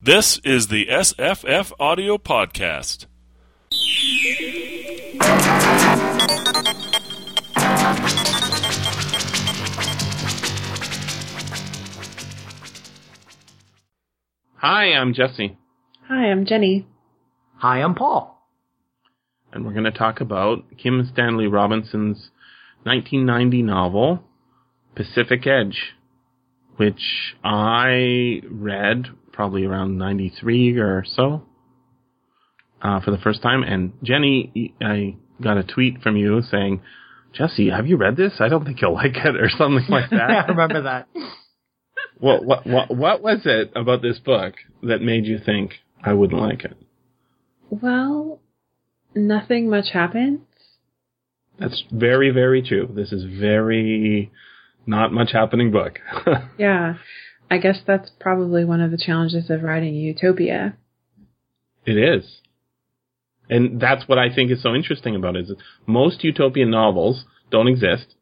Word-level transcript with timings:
This 0.00 0.38
is 0.44 0.68
the 0.68 0.86
SFF 0.86 1.72
Audio 1.80 2.18
Podcast. 2.18 3.06
Hi, 14.56 14.92
I'm 14.92 15.14
Jesse, 15.14 15.56
Hi, 16.08 16.26
I'm 16.30 16.46
Jenny. 16.46 16.86
Hi, 17.58 17.82
I'm 17.82 17.94
Paul. 17.94 18.34
and 19.52 19.64
we're 19.64 19.72
going 19.72 19.84
to 19.84 19.90
talk 19.90 20.20
about 20.20 20.64
Kim 20.76 21.08
Stanley 21.12 21.46
Robinson's 21.46 22.30
1990 22.84 23.62
novel, 23.62 24.22
Pacific 24.94 25.46
Edge, 25.46 25.94
which 26.76 27.34
I 27.44 28.40
read 28.50 29.06
probably 29.38 29.64
around 29.64 29.96
93 29.96 30.78
or 30.78 31.04
so 31.14 31.44
uh, 32.82 33.00
for 33.02 33.12
the 33.12 33.18
first 33.18 33.40
time. 33.40 33.62
And 33.62 33.92
Jenny, 34.02 34.74
I 34.80 35.14
got 35.40 35.56
a 35.56 35.62
tweet 35.62 36.02
from 36.02 36.16
you 36.16 36.42
saying, 36.42 36.80
Jesse, 37.34 37.70
have 37.70 37.86
you 37.86 37.96
read 37.98 38.16
this? 38.16 38.32
I 38.40 38.48
don't 38.48 38.64
think 38.64 38.82
you'll 38.82 38.94
like 39.04 39.14
it, 39.14 39.36
or 39.36 39.48
something 39.48 39.84
like 39.88 40.10
that. 40.10 40.20
I 40.30 40.32
that. 40.32 40.48
remember 40.48 40.82
that. 40.82 41.06
what, 42.18 42.44
what, 42.44 42.66
what, 42.66 42.90
what 42.90 43.22
was 43.22 43.42
it 43.44 43.70
about 43.76 44.02
this 44.02 44.18
book 44.18 44.54
that 44.82 45.02
made 45.02 45.24
you 45.24 45.38
think 45.38 45.74
I 46.02 46.14
wouldn't 46.14 46.40
like 46.40 46.64
it? 46.64 46.76
Well, 47.70 48.40
nothing 49.14 49.70
much 49.70 49.90
happens. 49.92 50.40
That's 51.60 51.84
very, 51.92 52.30
very 52.30 52.60
true. 52.60 52.90
This 52.92 53.12
is 53.12 53.22
very 53.38 54.32
not 54.84 55.12
much 55.12 55.30
happening 55.30 55.70
book. 55.70 56.00
Yeah. 56.58 56.94
I 57.50 57.58
guess 57.58 57.78
that's 57.86 58.10
probably 58.20 58.64
one 58.64 58.80
of 58.80 58.90
the 58.90 58.98
challenges 58.98 59.50
of 59.50 59.62
writing 59.62 59.94
Utopia. 59.94 60.76
it 61.86 61.96
is. 61.96 62.40
And 63.50 63.80
that's 63.80 64.06
what 64.06 64.18
I 64.18 64.34
think 64.34 64.50
is 64.50 64.62
so 64.62 64.74
interesting 64.74 65.16
about 65.16 65.36
it. 65.36 65.48
Is 65.48 65.56
most 65.86 66.22
utopian 66.22 66.70
novels 66.70 67.24
don't 67.50 67.68
exist. 67.68 68.14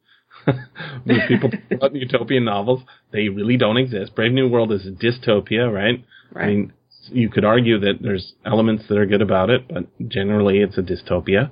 when 1.03 1.19
people 1.27 1.49
talk 1.51 1.61
about 1.71 1.95
utopian 1.95 2.45
novels, 2.45 2.81
they 3.11 3.27
really 3.27 3.57
don't 3.57 3.77
exist. 3.77 4.15
Brave 4.15 4.31
New 4.31 4.47
World 4.47 4.71
is 4.71 4.85
a 4.85 4.91
dystopia, 4.91 5.71
right? 5.71 6.05
Right. 6.31 6.43
I 6.43 6.47
mean, 6.47 6.73
you 7.09 7.29
could 7.29 7.43
argue 7.43 7.79
that 7.79 8.01
there's 8.01 8.33
elements 8.45 8.85
that 8.87 8.97
are 8.97 9.05
good 9.05 9.21
about 9.21 9.49
it, 9.49 9.67
but 9.67 9.85
generally 10.07 10.59
it's 10.59 10.77
a 10.77 10.81
dystopia. 10.81 11.51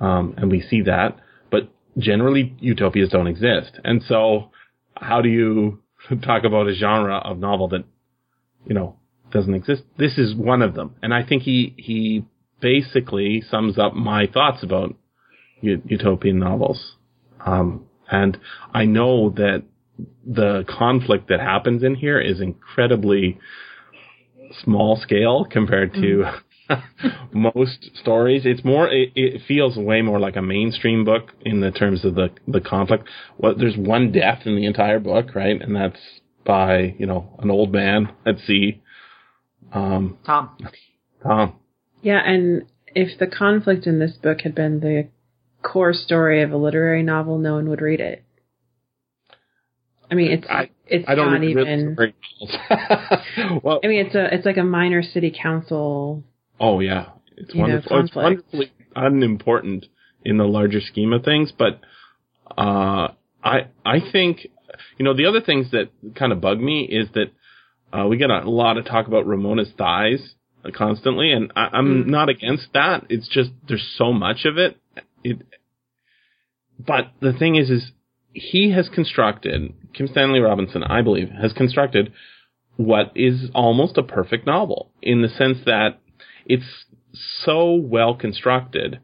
Um, 0.00 0.34
and 0.36 0.50
we 0.50 0.60
see 0.62 0.82
that. 0.82 1.18
But 1.50 1.68
generally 1.98 2.56
utopias 2.60 3.10
don't 3.10 3.26
exist. 3.26 3.78
And 3.84 4.02
so 4.02 4.50
how 4.96 5.20
do 5.20 5.28
you 5.28 5.81
talk 6.24 6.44
about 6.44 6.68
a 6.68 6.74
genre 6.74 7.16
of 7.18 7.38
novel 7.38 7.68
that, 7.68 7.84
you 8.66 8.74
know, 8.74 8.96
doesn't 9.30 9.54
exist? 9.54 9.82
This 9.98 10.18
is 10.18 10.34
one 10.34 10.62
of 10.62 10.74
them. 10.74 10.96
And 11.02 11.12
I 11.14 11.24
think 11.24 11.42
he, 11.42 11.74
he 11.78 12.24
basically 12.60 13.42
sums 13.50 13.78
up 13.78 13.94
my 13.94 14.26
thoughts 14.26 14.62
about 14.62 14.94
utopian 15.60 16.38
novels. 16.38 16.96
Um, 17.44 17.86
and 18.10 18.38
I 18.72 18.84
know 18.84 19.30
that 19.30 19.64
the 20.26 20.64
conflict 20.68 21.28
that 21.28 21.40
happens 21.40 21.82
in 21.82 21.94
here 21.94 22.20
is 22.20 22.40
incredibly 22.40 23.38
small 24.62 24.96
scale 24.96 25.46
compared 25.50 25.94
to 25.94 26.24
most 27.32 27.90
stories. 27.94 28.42
It's 28.44 28.64
more, 28.64 28.88
it, 28.88 29.12
it 29.14 29.42
feels 29.46 29.76
way 29.76 30.02
more 30.02 30.20
like 30.20 30.36
a 30.36 30.42
mainstream 30.42 31.04
book 31.04 31.30
in 31.42 31.60
the 31.60 31.70
terms 31.70 32.04
of 32.04 32.14
the, 32.14 32.28
the 32.46 32.60
conflict. 32.60 33.08
Well, 33.38 33.54
there's 33.56 33.76
one 33.76 34.12
death 34.12 34.42
in 34.44 34.56
the 34.56 34.66
entire 34.66 35.00
book, 35.00 35.34
right? 35.34 35.60
And 35.60 35.74
that's 35.74 35.98
by, 36.44 36.94
you 36.98 37.06
know, 37.06 37.36
an 37.40 37.50
old 37.50 37.72
man 37.72 38.12
at 38.26 38.38
sea. 38.46 38.80
Um, 39.72 40.18
Tom. 40.24 40.56
Tom. 41.22 41.54
Yeah, 42.02 42.20
and 42.24 42.64
if 42.94 43.18
the 43.18 43.26
conflict 43.26 43.86
in 43.86 43.98
this 43.98 44.12
book 44.12 44.40
had 44.42 44.54
been 44.54 44.80
the 44.80 45.08
core 45.62 45.92
story 45.94 46.42
of 46.42 46.52
a 46.52 46.56
literary 46.56 47.02
novel, 47.02 47.38
no 47.38 47.54
one 47.54 47.68
would 47.68 47.80
read 47.80 48.00
it. 48.00 48.24
I 50.10 50.14
mean, 50.14 50.30
it's 50.32 50.46
I- 50.46 50.70
it's 50.86 51.08
I 51.08 51.14
don't 51.14 51.32
not 51.32 51.42
even. 51.42 51.96
well, 53.62 53.80
I 53.82 53.86
mean, 53.86 54.04
it's 54.06 54.14
a 54.14 54.34
it's 54.34 54.44
like 54.44 54.58
a 54.58 54.64
minor 54.64 55.02
city 55.02 55.32
council. 55.34 56.22
Oh 56.62 56.80
yeah, 56.80 57.06
it's 57.36 57.54
know, 57.54 57.60
wonderful. 57.62 57.98
it's 58.00 58.14
wonderfully 58.14 58.72
unimportant 58.94 59.86
in 60.24 60.38
the 60.38 60.44
larger 60.44 60.80
scheme 60.80 61.12
of 61.12 61.24
things, 61.24 61.52
but 61.56 61.80
uh, 62.56 63.08
I 63.42 63.66
I 63.84 63.98
think 64.12 64.46
you 64.96 65.04
know 65.04 65.14
the 65.14 65.26
other 65.26 65.40
things 65.40 65.70
that 65.72 65.90
kind 66.14 66.32
of 66.32 66.40
bug 66.40 66.60
me 66.60 66.84
is 66.84 67.08
that 67.14 67.32
uh, 67.92 68.06
we 68.06 68.16
get 68.16 68.30
a 68.30 68.48
lot 68.48 68.78
of 68.78 68.86
talk 68.86 69.06
about 69.08 69.26
Ramona's 69.26 69.72
thighs 69.76 70.34
constantly, 70.74 71.32
and 71.32 71.52
I, 71.56 71.68
I'm 71.72 72.04
Mm. 72.04 72.06
not 72.06 72.28
against 72.28 72.68
that. 72.74 73.06
It's 73.08 73.28
just 73.28 73.50
there's 73.68 73.86
so 73.98 74.12
much 74.12 74.44
of 74.44 74.56
it. 74.58 74.78
It, 75.24 75.38
but 76.78 77.12
the 77.20 77.32
thing 77.32 77.56
is, 77.56 77.70
is 77.70 77.90
he 78.32 78.70
has 78.70 78.88
constructed 78.88 79.72
Kim 79.92 80.06
Stanley 80.08 80.40
Robinson, 80.40 80.82
I 80.82 81.02
believe, 81.02 81.28
has 81.30 81.52
constructed 81.52 82.12
what 82.76 83.12
is 83.14 83.50
almost 83.54 83.98
a 83.98 84.02
perfect 84.02 84.46
novel 84.46 84.90
in 85.02 85.20
the 85.22 85.28
sense 85.28 85.58
that 85.66 85.98
it's 86.52 86.84
so 87.44 87.74
well 87.74 88.14
constructed. 88.14 89.00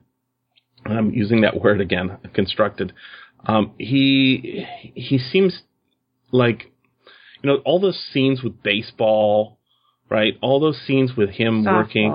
I'm 0.85 1.11
using 1.11 1.41
that 1.41 1.61
word 1.61 1.81
again, 1.81 2.19
constructed. 2.35 2.93
Um, 3.47 3.73
he 3.79 4.67
he 4.95 5.19
seems 5.19 5.63
like 6.31 6.71
you 7.43 7.51
know 7.51 7.57
all 7.65 7.81
those 7.81 7.99
scenes 8.13 8.43
with 8.43 8.63
baseball, 8.63 9.59
right? 10.11 10.35
All 10.43 10.61
those 10.61 10.79
scenes 10.87 11.17
with 11.17 11.31
him 11.31 11.65
working. 11.65 12.13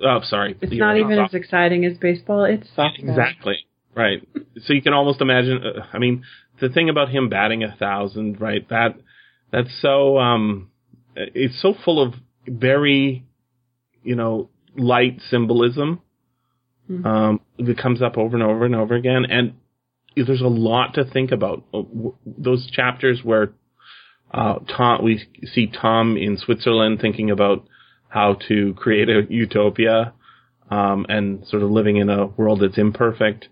Oh, 0.00 0.20
sorry, 0.22 0.56
It's 0.60 0.72
not 0.74 0.96
even 0.96 1.18
as 1.18 1.34
exciting 1.34 1.84
as 1.84 1.98
baseball. 1.98 2.44
It's 2.44 2.68
softball. 2.76 2.98
Exactly. 2.98 3.56
Right. 3.94 4.26
So 4.64 4.72
you 4.72 4.80
can 4.80 4.94
almost 4.94 5.20
imagine. 5.20 5.60
Uh, 5.62 5.86
I 5.92 5.98
mean, 5.98 6.22
the 6.60 6.68
thing 6.68 6.88
about 6.88 7.08
him 7.10 7.28
batting 7.28 7.64
a 7.64 7.74
thousand, 7.76 8.40
right? 8.40 8.66
That 8.70 8.94
that's 9.50 9.70
so. 9.82 10.18
Um, 10.18 10.70
it's 11.16 11.60
so 11.60 11.74
full 11.84 12.00
of 12.00 12.14
very, 12.46 13.24
you 14.02 14.14
know, 14.14 14.48
light 14.76 15.20
symbolism. 15.30 16.00
Mhm. 16.90 17.04
Um, 17.04 17.40
that 17.58 17.76
comes 17.76 18.00
up 18.00 18.16
over 18.16 18.34
and 18.34 18.42
over 18.42 18.64
and 18.64 18.74
over 18.74 18.94
again, 18.94 19.26
and 19.26 19.54
there's 20.16 20.40
a 20.40 20.48
lot 20.48 20.94
to 20.94 21.04
think 21.04 21.32
about. 21.32 21.62
Uh, 21.72 21.82
Those 22.26 22.70
chapters 22.70 23.22
where 23.22 23.52
uh, 24.32 24.58
Tom, 24.76 25.02
we 25.02 25.22
see 25.44 25.66
Tom 25.66 26.16
in 26.16 26.36
Switzerland 26.36 27.00
thinking 27.00 27.30
about 27.30 27.66
how 28.08 28.34
to 28.48 28.74
create 28.74 29.08
a 29.08 29.26
utopia 29.28 30.12
um, 30.70 31.06
and 31.08 31.46
sort 31.46 31.62
of 31.62 31.70
living 31.70 31.96
in 31.96 32.10
a 32.10 32.26
world 32.26 32.60
that's 32.60 32.78
imperfect. 32.78 33.48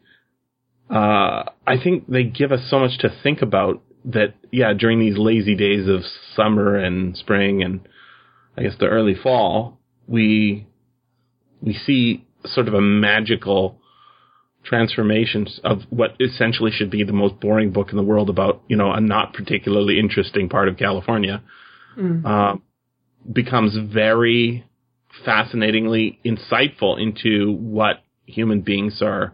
Uh, 0.91 1.45
I 1.67 1.79
think 1.83 2.09
they 2.09 2.25
give 2.25 2.53
us 2.53 2.69
so 2.71 2.79
much 2.79 2.99
to 2.99 3.09
think 3.23 3.43
about 3.43 3.83
that, 4.05 4.35
yeah, 4.53 4.73
during 4.73 5.01
these 5.01 5.19
lazy 5.19 5.55
days 5.55 5.89
of 5.89 6.03
summer 6.35 6.77
and 6.77 7.17
spring 7.17 7.63
and 7.63 7.81
I 8.57 8.63
guess 8.63 8.77
the 8.79 8.87
early 8.87 9.15
fall, 9.15 9.79
we, 10.07 10.67
we 11.61 11.75
see 11.75 12.25
sort 12.45 12.69
of 12.69 12.75
a 12.75 12.81
magical 12.81 13.79
transformation 14.65 15.47
of 15.65 15.83
what 15.91 16.17
essentially 16.21 16.71
should 16.73 16.91
be 16.91 17.05
the 17.05 17.13
most 17.13 17.39
boring 17.41 17.71
book 17.71 17.91
in 17.91 17.97
the 17.97 18.03
world 18.03 18.29
about, 18.29 18.63
you 18.69 18.77
know, 18.77 18.93
a 18.93 19.01
not 19.01 19.33
particularly 19.33 19.99
interesting 19.99 20.49
part 20.49 20.69
of 20.69 20.77
California, 20.77 21.43
Mm. 21.97 22.27
uh, 22.27 22.59
becomes 23.33 23.75
very 23.91 24.67
fascinatingly 25.25 26.19
insightful 26.27 27.01
into 27.01 27.53
what 27.53 28.03
human 28.27 28.61
beings 28.61 29.01
are 29.01 29.33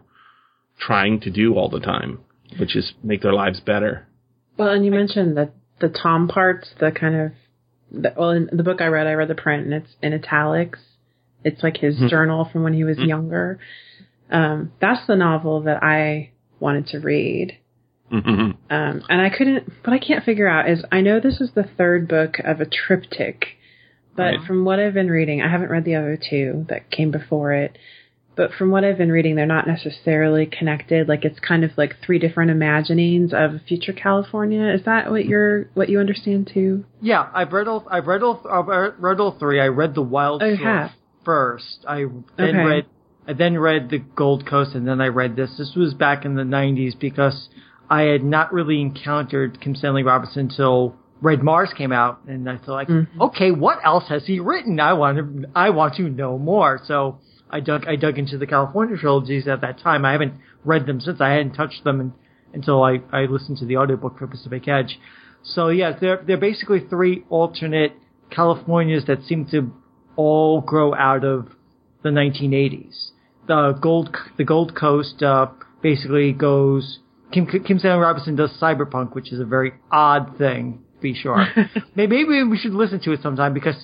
trying 0.79 1.19
to 1.19 1.29
do 1.29 1.55
all 1.55 1.69
the 1.69 1.81
time, 1.81 2.19
which 2.57 2.75
is 2.75 2.93
make 3.03 3.21
their 3.21 3.33
lives 3.33 3.59
better. 3.59 4.07
Well, 4.57 4.69
and 4.69 4.85
you 4.85 4.91
mentioned 4.91 5.35
the 5.35 5.51
the 5.81 5.89
Tom 5.89 6.29
parts, 6.29 6.69
the 6.79 6.91
kind 6.91 7.15
of 7.15 7.31
the, 7.93 8.13
well, 8.17 8.31
in 8.31 8.49
the 8.51 8.63
book 8.63 8.81
I 8.81 8.87
read, 8.87 9.07
I 9.07 9.13
read 9.13 9.27
the 9.27 9.35
print, 9.35 9.65
and 9.65 9.73
it's 9.73 9.95
in 10.01 10.13
italics. 10.13 10.79
It's 11.43 11.61
like 11.61 11.77
his 11.77 11.99
Mhm. 11.99 12.09
journal 12.09 12.45
from 12.45 12.63
when 12.63 12.73
he 12.73 12.83
was 12.83 12.97
Mhm. 12.97 13.07
younger. 13.07 13.59
Um, 14.31 14.71
that's 14.79 15.05
the 15.05 15.15
novel 15.15 15.61
that 15.61 15.83
I 15.83 16.31
wanted 16.59 16.87
to 16.87 16.99
read, 16.99 17.57
Mhm. 18.11 18.55
um, 18.69 19.03
and 19.09 19.21
I 19.21 19.29
couldn't. 19.29 19.71
What 19.83 19.93
I 19.93 19.99
can't 19.99 20.23
figure 20.23 20.47
out 20.47 20.69
is 20.69 20.83
I 20.91 21.01
know 21.01 21.19
this 21.19 21.41
is 21.41 21.51
the 21.51 21.63
third 21.63 22.07
book 22.07 22.39
of 22.39 22.61
a 22.61 22.65
triptych, 22.65 23.57
but 24.15 24.37
Right. 24.37 24.41
from 24.47 24.65
what 24.65 24.79
I've 24.79 24.93
been 24.93 25.11
reading, 25.11 25.41
I 25.41 25.47
haven't 25.49 25.69
read 25.69 25.83
the 25.83 25.95
other 25.95 26.17
two 26.17 26.65
that 26.69 26.89
came 26.89 27.11
before 27.11 27.51
it. 27.53 27.77
But 28.35 28.51
from 28.53 28.71
what 28.71 28.83
I've 28.83 28.97
been 28.97 29.11
reading, 29.11 29.35
they're 29.35 29.45
not 29.45 29.67
necessarily 29.67 30.45
connected. 30.47 31.07
Like 31.07 31.23
it's 31.23 31.39
kind 31.39 31.63
of 31.63 31.71
like 31.77 31.97
three 32.03 32.17
different 32.17 32.49
imaginings 32.51 33.31
of 33.33 33.61
future 33.67 33.93
California. 33.93 34.73
Is 34.73 34.83
that 34.85 35.11
what 35.11 35.25
you're 35.25 35.65
what 35.75 35.89
you 35.89 35.99
understand 35.99 36.49
too? 36.53 36.85
Yeah, 37.01 37.29
I've 37.33 37.53
read 37.53 37.67
all. 37.67 37.85
I've 37.91 38.07
read 38.07 38.23
all. 38.23 38.41
I've 38.49 38.93
read 38.99 39.19
all 39.19 39.31
three. 39.37 39.59
I 39.59 39.67
read 39.67 39.93
the 39.93 40.01
Wild 40.01 40.41
Oh, 40.41 40.55
Shore 40.55 40.89
first. 41.23 41.85
I 41.87 42.05
then 42.37 42.55
Okay. 42.55 42.65
read. 42.65 42.85
I 43.25 43.33
then 43.33 43.57
read 43.57 43.89
the 43.89 43.99
Gold 43.99 44.45
Coast, 44.45 44.75
and 44.75 44.85
then 44.87 44.99
I 44.99 45.07
read 45.07 45.35
this. 45.35 45.55
This 45.57 45.75
was 45.75 45.93
back 45.93 46.25
in 46.25 46.35
the 46.35 46.43
'90s 46.43 46.93
because 46.99 47.49
I 47.89 48.01
had 48.03 48.23
not 48.23 48.51
really 48.51 48.81
encountered 48.81 49.61
Kim 49.61 49.75
Stanley 49.75 50.03
Robinson 50.03 50.41
until 50.49 50.95
Red 51.21 51.41
Mars 51.41 51.71
came 51.77 51.93
out, 51.93 52.19
and 52.27 52.49
I 52.49 52.57
thought, 52.57 52.73
like, 52.73 52.87
Mhm. 52.89 53.07
okay, 53.21 53.51
what 53.51 53.79
else 53.85 54.07
has 54.09 54.25
he 54.25 54.41
written? 54.41 54.79
I 54.81 54.91
want 54.93 55.17
to, 55.19 55.45
I 55.55 55.69
want 55.69 55.93
to 55.95 56.09
know 56.09 56.37
more. 56.37 56.81
So 56.83 57.19
I 57.53 57.59
dug, 57.59 57.85
I 57.87 57.95
dug 57.95 58.17
into 58.17 58.39
the 58.39 58.47
California 58.47 58.97
trilogies 58.97 59.47
at 59.47 59.61
that 59.61 59.77
time. 59.77 60.05
I 60.05 60.11
haven't 60.11 60.33
read 60.65 60.87
them 60.87 60.99
since. 60.99 61.21
I 61.21 61.29
hadn't 61.29 61.53
touched 61.53 61.83
them 61.83 62.01
in, 62.01 62.13
until 62.51 62.83
I, 62.83 62.99
I 63.11 63.25
listened 63.25 63.59
to 63.59 63.65
the 63.65 63.77
audiobook 63.77 64.17
for 64.17 64.25
Pacific 64.25 64.67
Edge. 64.67 64.99
So 65.43 65.69
yeah, 65.69 65.95
they're 65.99 66.23
they're 66.25 66.37
basically 66.37 66.79
three 66.79 67.25
alternate 67.29 67.93
Californias 68.31 69.05
that 69.05 69.23
seem 69.25 69.45
to 69.51 69.71
all 70.15 70.61
grow 70.61 70.95
out 70.95 71.23
of 71.23 71.49
the 72.01 72.09
1980s. 72.09 73.11
The 73.47 73.77
Gold 73.79 74.15
the 74.37 74.45
Gold 74.45 74.75
Coast 74.75 75.21
uh, 75.21 75.47
basically 75.83 76.33
goes. 76.33 76.99
Kim 77.31 77.45
Kim 77.45 77.77
Stanley 77.77 78.01
Robinson 78.01 78.35
does 78.35 78.51
cyberpunk, 78.59 79.13
which 79.13 79.31
is 79.31 79.39
a 79.39 79.45
very 79.45 79.73
odd 79.91 80.37
thing. 80.39 80.79
to 80.95 81.01
Be 81.01 81.13
sure. 81.13 81.45
maybe, 81.95 82.25
maybe 82.25 82.43
we 82.43 82.57
should 82.57 82.73
listen 82.73 82.99
to 83.01 83.11
it 83.11 83.21
sometime 83.21 83.53
because. 83.53 83.75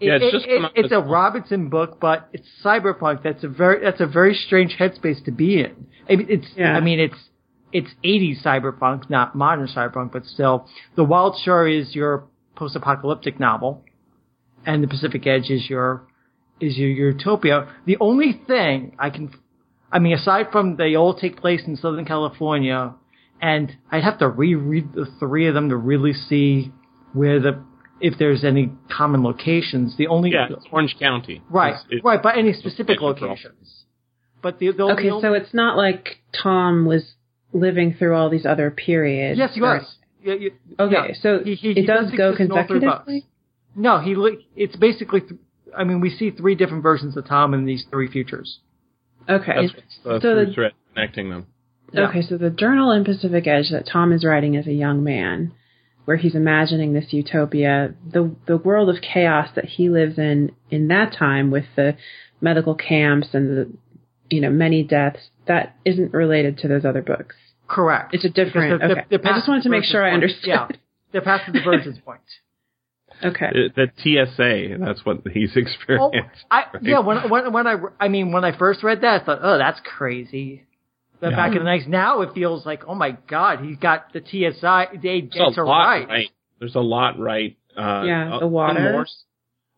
Yeah, 0.00 0.14
it's 0.16 0.24
it- 0.24 0.32
just 0.32 0.46
it- 0.46 0.72
it's 0.76 0.92
a. 0.92 1.00
Robinson 1.00 1.68
book, 1.68 1.98
but 2.00 2.28
it's 2.32 2.48
cyberpunk. 2.64 3.22
That's 3.22 3.44
a 3.44 3.48
very 3.48 3.82
that's 3.82 4.00
a 4.00 4.06
very 4.06 4.34
strange 4.34 4.76
headspace 4.78 5.24
to 5.24 5.30
be 5.30 5.60
in. 5.60 5.86
I 6.08 6.16
mean, 6.16 6.26
it's 6.28 6.46
Yeah. 6.56 6.76
I 6.76 6.80
mean 6.80 7.00
it's 7.00 7.28
it's 7.72 7.90
80s 8.02 8.42
cyberpunk, 8.42 9.08
not 9.10 9.34
modern 9.36 9.68
cyberpunk, 9.68 10.12
but 10.12 10.24
still. 10.26 10.66
The 10.96 11.04
Wild 11.04 11.36
Shore 11.44 11.68
is 11.68 11.94
your 11.94 12.24
post-apocalyptic 12.56 13.38
novel, 13.38 13.84
and 14.66 14.82
the 14.82 14.88
Pacific 14.88 15.26
Edge 15.26 15.50
is 15.50 15.68
your 15.70 16.02
is 16.60 16.76
your 16.76 16.88
utopia. 16.90 17.68
The 17.86 17.96
only 18.00 18.32
thing 18.46 18.94
I 18.98 19.08
can, 19.10 19.32
I 19.90 19.98
mean, 19.98 20.12
aside 20.14 20.48
from 20.52 20.76
they 20.76 20.94
all 20.96 21.14
take 21.14 21.36
place 21.40 21.62
in 21.66 21.76
Southern 21.76 22.04
California, 22.04 22.92
and 23.40 23.74
I'd 23.90 24.02
have 24.04 24.18
to 24.18 24.28
reread 24.28 24.92
the 24.92 25.06
three 25.18 25.46
of 25.46 25.54
them 25.54 25.70
to 25.70 25.76
really 25.76 26.12
see 26.12 26.72
where 27.12 27.40
the 27.40 27.62
if 28.00 28.18
there's 28.18 28.44
any 28.44 28.72
common 28.90 29.22
locations. 29.22 29.96
The 29.96 30.06
only 30.08 30.30
Yeah, 30.32 30.48
it's 30.50 30.66
Orange 30.70 30.96
County. 30.98 31.42
right, 31.50 31.70
It's- 31.70 31.84
it's- 31.90 32.04
right, 32.04 32.22
but 32.22 32.36
any 32.36 32.52
specific 32.52 33.00
locations. 33.00 33.84
But 34.42 34.58
the, 34.58 34.70
the 34.72 34.84
Okay, 34.84 35.10
the 35.10 35.20
so 35.20 35.34
it's 35.34 35.52
not 35.52 35.76
like 35.76 36.20
Tom 36.32 36.86
was 36.86 37.14
living 37.52 37.92
through 37.94 38.14
all 38.16 38.30
these 38.30 38.46
other 38.46 38.70
periods. 38.70 39.38
yes, 39.38 39.54
he 39.54 39.60
or- 39.60 39.74
was. 39.78 39.96
Yeah, 40.22 40.34
you- 40.34 40.52
Okay, 40.78 41.08
yeah. 41.08 41.14
so 41.14 41.42
He- 41.44 41.54
he- 41.54 41.70
it 41.70 41.76
he 41.78 41.86
does 41.86 42.10
go 42.12 42.30
exist 42.30 42.40
in 42.40 42.52
all 42.52 42.64
three 42.66 42.80
books. 42.80 43.04
consecutively. 43.04 43.24
No, 43.76 43.98
he. 43.98 44.38
It's 44.56 44.76
basically. 44.76 45.20
Th- 45.22 45.40
I 45.76 45.84
mean, 45.84 46.00
we 46.00 46.10
see 46.10 46.30
three 46.30 46.54
different 46.54 46.82
versions 46.82 47.16
of 47.16 47.24
Tom 47.26 47.54
in 47.54 47.64
these 47.64 47.84
three 47.90 48.08
futures. 48.08 48.60
Okay, 49.28 49.66
That's 49.68 49.72
uh, 50.04 50.14
the 50.14 50.20
So 50.20 50.20
through 50.20 50.46
the- 50.46 50.52
thread 50.52 50.72
connecting 50.94 51.30
them. 51.30 51.46
Yeah. 51.92 52.08
Okay, 52.08 52.22
so 52.22 52.36
the 52.36 52.50
journal 52.50 52.90
in 52.92 53.04
Pacific 53.04 53.46
Edge 53.46 53.70
that 53.70 53.86
Tom 53.86 54.12
is 54.12 54.24
writing 54.24 54.56
as 54.56 54.66
a 54.66 54.72
young 54.72 55.02
man, 55.04 55.52
where 56.10 56.16
he's 56.16 56.34
imagining 56.34 56.92
this 56.92 57.12
utopia, 57.12 57.94
the 58.04 58.34
the 58.48 58.56
world 58.56 58.88
of 58.88 59.00
chaos 59.00 59.48
that 59.54 59.64
he 59.64 59.88
lives 59.88 60.18
in 60.18 60.50
in 60.68 60.88
that 60.88 61.14
time 61.16 61.52
with 61.52 61.66
the 61.76 61.96
medical 62.40 62.74
camps 62.74 63.28
and 63.32 63.56
the 63.56 63.70
you 64.28 64.40
know 64.40 64.50
many 64.50 64.82
deaths, 64.82 65.30
that 65.46 65.76
isn't 65.84 66.12
related 66.12 66.58
to 66.58 66.66
those 66.66 66.84
other 66.84 67.00
books. 67.00 67.36
Correct. 67.68 68.12
It's 68.12 68.24
a 68.24 68.28
different. 68.28 68.80
Because 68.80 68.88
they're- 68.88 68.90
okay, 69.04 69.06
they're 69.22 69.32
I 69.32 69.38
just 69.38 69.46
wanted 69.46 69.62
to 69.62 69.68
the 69.68 69.76
make 69.76 69.84
sure 69.84 70.04
I 70.04 70.10
understood. 70.10 70.48
Yeah, 70.48 70.66
they're 71.12 71.20
past 71.20 71.44
the 71.46 71.52
divergence 71.60 71.98
point. 72.04 72.20
Okay. 73.22 73.46
Uh, 73.46 73.68
the, 73.76 73.86
the 73.98 74.26
TSA, 74.26 74.78
that's 74.82 75.04
what 75.04 75.18
he's 75.30 75.50
Oh, 75.56 75.60
experienced. 75.60 76.44
I, 76.50 76.64
right? 76.72 76.82
yeah. 76.82 77.00
When, 77.00 77.28
when 77.28 77.52
when 77.52 77.66
I 77.66 77.76
I 78.00 78.08
mean 78.08 78.32
when 78.32 78.44
I 78.44 78.56
first 78.56 78.82
read 78.82 79.02
that, 79.02 79.20
I 79.22 79.24
thought, 79.24 79.40
oh, 79.42 79.58
that's 79.58 79.78
crazy. 79.84 80.64
But 81.20 81.30
Yeah. 81.30 81.36
back 81.36 81.52
in 81.52 81.58
the 81.58 81.64
nights, 81.64 81.86
now 81.86 82.22
it 82.22 82.32
feels 82.34 82.64
like, 82.64 82.84
oh 82.88 82.94
my 82.94 83.16
god, 83.28 83.60
he's 83.60 83.76
got 83.76 84.12
the 84.12 84.20
TSA. 84.20 84.88
They 85.02 85.20
There's 85.20 85.32
dates 85.32 85.58
a 85.58 85.60
are 85.60 85.66
lot 85.66 85.84
right. 85.86 86.08
right. 86.08 86.30
There's 86.58 86.74
a 86.74 86.80
lot 86.80 87.18
right. 87.18 87.56
Uh, 87.76 88.02
Yeah, 88.06 88.38
the 88.40 88.46
water. 88.48 88.80
more 88.92 89.06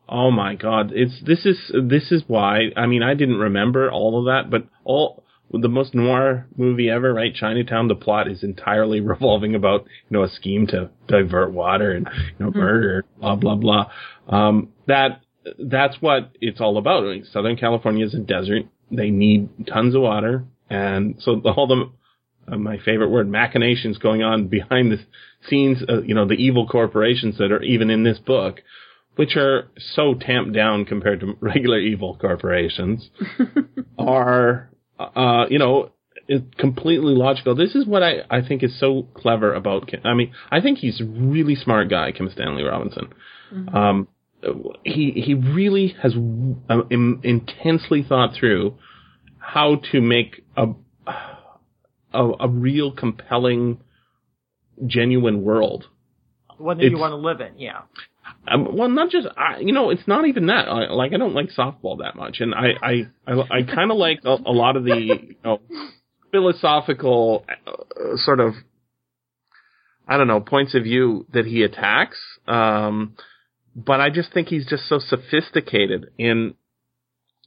oh 0.08 0.30
my 0.30 0.54
God! 0.54 0.92
It's 0.94 1.20
this 1.24 1.46
is 1.46 1.70
this 1.74 2.10
is 2.12 2.22
why. 2.26 2.70
I 2.76 2.86
mean, 2.86 3.02
I 3.02 3.14
didn't 3.14 3.38
remember 3.38 3.90
all 3.90 4.18
of 4.18 4.24
that, 4.26 4.50
but 4.50 4.66
all 4.84 5.22
the 5.52 5.68
most 5.68 5.94
noir 5.94 6.46
movie 6.56 6.88
ever, 6.90 7.12
right? 7.12 7.34
Chinatown. 7.34 7.88
The 7.88 7.94
plot 7.94 8.28
is 8.28 8.42
entirely 8.42 9.00
revolving 9.12 9.54
about 9.54 9.82
you 10.08 10.16
know 10.16 10.22
a 10.24 10.28
scheme 10.28 10.66
to 10.68 10.90
divert 11.08 11.52
water 11.52 11.92
and 11.92 12.08
you 12.38 12.46
know 12.46 12.52
murder, 12.52 13.04
blah 13.20 13.36
blah 13.36 13.56
blah. 13.56 13.90
Um, 14.28 14.70
that 14.86 15.20
that's 15.58 15.96
what 16.00 16.30
it's 16.40 16.60
all 16.60 16.78
about. 16.78 17.04
I 17.04 17.08
mean, 17.14 17.24
Southern 17.24 17.56
California 17.56 18.04
is 18.06 18.14
a 18.14 18.18
desert. 18.20 18.62
They 18.90 19.10
need 19.10 19.66
tons 19.66 19.94
of 19.94 20.02
water, 20.02 20.44
and 20.72 21.16
so 21.20 21.36
the, 21.36 21.50
all 21.50 21.66
the 21.66 21.90
uh, 22.52 22.56
my 22.56 22.78
favorite 22.78 23.10
word, 23.10 23.28
machinations 23.28 23.98
going 23.98 24.22
on 24.22 24.48
behind 24.48 24.90
the 24.90 24.98
scenes, 25.48 25.78
uh, 25.88 26.02
you 26.02 26.14
know, 26.14 26.26
the 26.26 26.34
evil 26.34 26.66
corporations 26.66 27.38
that 27.38 27.52
are 27.52 27.62
even 27.62 27.90
in 27.90 28.02
this 28.02 28.18
book, 28.18 28.60
which 29.16 29.36
are 29.36 29.68
so 29.94 30.14
tamped 30.14 30.52
down 30.52 30.84
compared 30.84 31.20
to 31.20 31.36
regular 31.40 31.78
evil 31.78 32.16
corporations, 32.20 33.10
are, 33.98 34.70
uh, 34.98 35.46
you 35.50 35.58
know, 35.58 35.90
it's 36.26 36.44
completely 36.56 37.14
logical. 37.14 37.54
This 37.54 37.74
is 37.74 37.86
what 37.86 38.02
I, 38.02 38.22
I 38.30 38.46
think 38.46 38.62
is 38.62 38.78
so 38.78 39.06
clever 39.14 39.52
about 39.52 39.88
Kim. 39.88 40.00
I 40.04 40.14
mean, 40.14 40.32
I 40.50 40.60
think 40.60 40.78
he's 40.78 41.00
a 41.00 41.04
really 41.04 41.56
smart 41.56 41.90
guy, 41.90 42.12
Kim 42.12 42.30
Stanley 42.32 42.62
Robinson. 42.62 43.12
Um, 43.74 44.08
he, 44.82 45.10
he 45.10 45.34
really 45.34 45.94
has 46.02 46.14
im- 46.14 47.20
intensely 47.22 48.02
thought 48.02 48.34
through 48.34 48.76
how 49.42 49.80
to 49.90 50.00
make 50.00 50.44
a, 50.56 50.68
a, 52.14 52.30
a 52.40 52.48
real 52.48 52.92
compelling, 52.92 53.80
genuine 54.86 55.42
world. 55.42 55.86
One 56.58 56.78
that 56.78 56.84
you 56.84 56.96
want 56.96 57.12
to 57.12 57.16
live 57.16 57.40
in. 57.40 57.58
Yeah. 57.58 57.82
Um, 58.46 58.76
well, 58.76 58.88
not 58.88 59.10
just 59.10 59.26
I, 59.36 59.58
you 59.58 59.72
know, 59.72 59.90
it's 59.90 60.06
not 60.06 60.26
even 60.26 60.46
that. 60.46 60.68
I, 60.68 60.90
like 60.90 61.12
I 61.12 61.16
don't 61.16 61.34
like 61.34 61.48
softball 61.56 61.98
that 61.98 62.14
much, 62.14 62.38
and 62.40 62.54
I 62.54 62.68
I 62.80 62.92
I, 63.26 63.58
I 63.58 63.62
kind 63.62 63.90
of 63.90 63.96
like 63.96 64.20
a, 64.24 64.36
a 64.46 64.52
lot 64.52 64.76
of 64.76 64.84
the 64.84 64.96
you 64.96 65.34
know 65.44 65.60
philosophical 66.30 67.44
uh, 67.66 68.16
sort 68.16 68.38
of 68.38 68.54
I 70.06 70.16
don't 70.16 70.28
know 70.28 70.40
points 70.40 70.74
of 70.74 70.84
view 70.84 71.26
that 71.32 71.46
he 71.46 71.62
attacks. 71.62 72.18
Um, 72.46 73.16
but 73.74 74.00
I 74.00 74.10
just 74.10 74.32
think 74.32 74.48
he's 74.48 74.66
just 74.66 74.88
so 74.88 75.00
sophisticated 75.00 76.10
in 76.16 76.54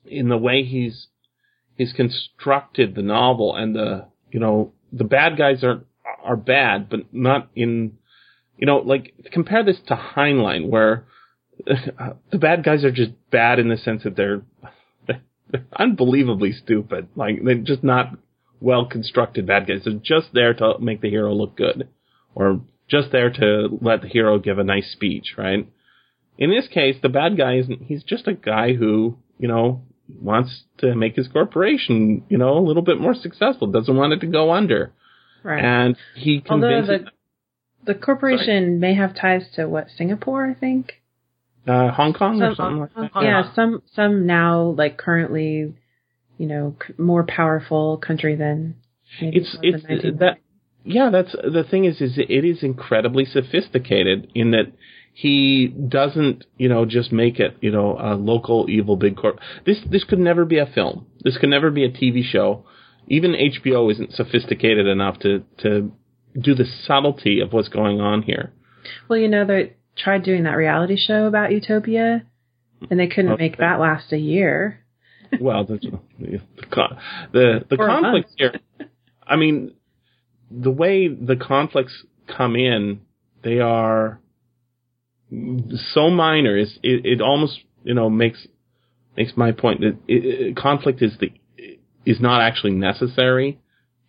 in 0.05 0.27
the 0.27 0.37
way 0.37 0.63
he's 0.63 1.07
he's 1.75 1.93
constructed 1.93 2.95
the 2.95 3.01
novel 3.01 3.55
and 3.55 3.75
the 3.75 4.05
you 4.31 4.39
know 4.39 4.73
the 4.91 5.03
bad 5.03 5.37
guys 5.37 5.63
are 5.63 5.83
are 6.23 6.37
bad, 6.37 6.89
but 6.89 7.13
not 7.13 7.49
in 7.55 7.97
you 8.57 8.65
know, 8.65 8.77
like 8.77 9.13
compare 9.31 9.63
this 9.63 9.79
to 9.87 9.95
Heinlein, 9.95 10.69
where 10.69 11.05
the 11.65 12.37
bad 12.37 12.63
guys 12.63 12.83
are 12.83 12.91
just 12.91 13.11
bad 13.31 13.59
in 13.59 13.69
the 13.69 13.77
sense 13.77 14.03
that 14.03 14.15
they're, 14.15 14.41
they're 15.07 15.65
unbelievably 15.79 16.53
stupid. 16.53 17.07
Like 17.15 17.43
they're 17.43 17.55
just 17.55 17.83
not 17.83 18.17
well 18.61 18.85
constructed 18.85 19.47
bad 19.47 19.67
guys. 19.67 19.81
They're 19.83 19.93
just 19.93 20.33
there 20.33 20.53
to 20.53 20.79
make 20.79 21.01
the 21.01 21.09
hero 21.09 21.33
look 21.33 21.57
good, 21.57 21.89
or 22.33 22.61
just 22.87 23.11
there 23.11 23.31
to 23.31 23.77
let 23.81 24.01
the 24.01 24.07
hero 24.07 24.39
give 24.39 24.59
a 24.59 24.63
nice 24.63 24.91
speech, 24.91 25.33
right? 25.37 25.67
In 26.37 26.49
this 26.49 26.67
case, 26.67 26.97
the 27.01 27.09
bad 27.09 27.37
guy 27.37 27.57
isn't. 27.57 27.83
He's 27.83 28.03
just 28.03 28.27
a 28.27 28.33
guy 28.33 28.73
who, 28.73 29.17
you 29.37 29.47
know, 29.47 29.83
wants 30.21 30.63
to 30.79 30.95
make 30.95 31.15
his 31.15 31.27
corporation, 31.27 32.23
you 32.29 32.37
know, 32.37 32.57
a 32.57 32.65
little 32.65 32.83
bit 32.83 32.99
more 32.99 33.13
successful. 33.15 33.67
Doesn't 33.67 33.95
want 33.95 34.13
it 34.13 34.19
to 34.21 34.27
go 34.27 34.51
under, 34.53 34.91
Right. 35.43 35.63
and 35.63 35.95
he 36.15 36.43
Although 36.49 36.67
convinces. 36.81 37.05
the 37.85 37.93
the 37.93 37.99
corporation 37.99 38.79
may 38.79 38.95
have 38.95 39.15
ties 39.15 39.47
to 39.55 39.67
what 39.69 39.89
Singapore, 39.95 40.45
I 40.49 40.53
think. 40.55 41.01
uh, 41.67 41.89
Hong 41.91 42.13
Kong 42.13 42.41
or 42.41 42.49
Some- 42.49 42.55
something 42.55 42.79
like 42.81 42.93
that. 42.95 43.11
Hong 43.11 43.23
yeah, 43.23 43.53
some 43.53 43.81
some 43.93 44.25
now 44.27 44.61
like 44.77 44.97
currently, 44.97 45.73
you 46.37 46.47
know, 46.47 46.75
c- 46.85 46.93
more 46.97 47.23
powerful 47.23 47.97
country 47.97 48.35
than 48.35 48.75
maybe 49.21 49.37
It's 49.37 49.57
it's 49.63 49.83
in 49.85 49.89
19 49.89 50.17
that 50.17 50.37
yeah. 50.83 51.09
That's 51.09 51.31
the 51.31 51.63
thing 51.63 51.85
is 51.85 52.01
is 52.01 52.17
it 52.19 52.29
is 52.45 52.61
incredibly 52.63 53.25
sophisticated 53.25 54.29
in 54.35 54.51
that 54.51 54.71
he 55.17 55.67
doesn't 55.67 56.45
you 56.57 56.67
know 56.67 56.85
just 56.85 57.11
make 57.13 57.39
it 57.39 57.55
you 57.61 57.71
know 57.71 57.97
a 57.97 58.15
local 58.15 58.69
evil 58.69 58.97
big 58.97 59.15
corp. 59.15 59.39
This 59.65 59.77
this 59.89 60.03
could 60.03 60.19
never 60.19 60.43
be 60.43 60.57
a 60.59 60.65
film. 60.65 61.07
This 61.23 61.37
could 61.37 61.49
never 61.49 61.71
be 61.71 61.85
a 61.85 61.89
TV 61.89 62.21
show. 62.21 62.65
Even 63.07 63.31
HBO 63.31 63.89
isn't 63.91 64.11
sophisticated 64.13 64.87
enough 64.87 65.19
to 65.19 65.43
to 65.59 65.91
do 66.39 66.53
the 66.53 66.65
subtlety 66.85 67.39
of 67.39 67.53
what's 67.53 67.69
going 67.69 68.01
on 68.01 68.23
here. 68.23 68.51
Well, 69.07 69.17
you 69.17 69.29
know, 69.29 69.45
they 69.45 69.77
tried 69.95 70.23
doing 70.23 70.43
that 70.43 70.57
reality 70.57 70.97
show 70.97 71.27
about 71.27 71.53
Utopia, 71.53 72.25
and 72.89 72.99
they 72.99 73.07
couldn't 73.07 73.31
Okay. 73.31 73.43
make 73.43 73.57
that 73.59 73.79
last 73.79 74.11
a 74.11 74.17
year. 74.17 74.81
well, 75.39 75.63
the 75.63 75.77
the 76.19 76.39
the, 77.31 77.65
the 77.69 77.77
conflicts 77.77 78.33
here. 78.37 78.59
I 79.25 79.37
mean, 79.37 79.75
the 80.51 80.71
way 80.71 81.07
the 81.07 81.37
conflicts 81.37 82.03
come 82.27 82.57
in, 82.57 82.99
they 83.43 83.59
are 83.59 84.19
so 85.29 86.09
minor. 86.09 86.57
Is 86.57 86.77
it, 86.83 87.05
it 87.05 87.21
almost 87.21 87.59
you 87.83 87.93
know 87.93 88.09
makes 88.09 88.47
makes 89.17 89.33
my 89.35 89.51
point 89.51 89.81
that 89.81 89.97
it, 90.07 90.55
conflict 90.55 91.01
is 91.01 91.17
the 91.19 91.31
is 92.05 92.19
not 92.19 92.41
actually 92.41 92.73
necessary 92.73 93.59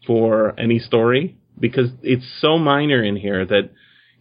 for 0.06 0.58
any 0.58 0.78
story 0.78 1.36
because 1.58 1.90
it's 2.02 2.26
so 2.40 2.58
minor 2.58 3.02
in 3.02 3.16
here 3.16 3.44
that 3.44 3.70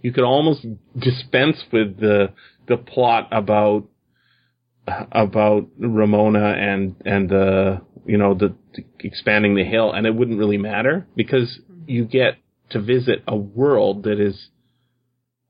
you 0.02 0.12
could 0.14 0.24
almost 0.24 0.66
dispense 0.98 1.58
with 1.72 2.00
the 2.00 2.30
the 2.68 2.78
plot 2.78 3.28
about 3.32 3.86
about 5.12 5.68
Ramona 5.78 6.54
and 6.54 6.96
and 7.06 7.30
the 7.30 7.82
you 8.06 8.18
know 8.18 8.34
the, 8.34 8.56
the 8.76 8.86
expanding 9.00 9.56
the 9.56 9.64
hill, 9.64 9.92
and 9.92 10.06
it 10.06 10.16
wouldn't 10.16 10.38
really 10.38 10.58
matter 10.58 11.08
because 11.16 11.60
you 11.88 12.06
get 12.06 12.38
to 12.70 12.82
visit 12.82 13.24
a 13.28 13.36
world 13.36 14.04
that 14.04 14.20
is 14.20 14.50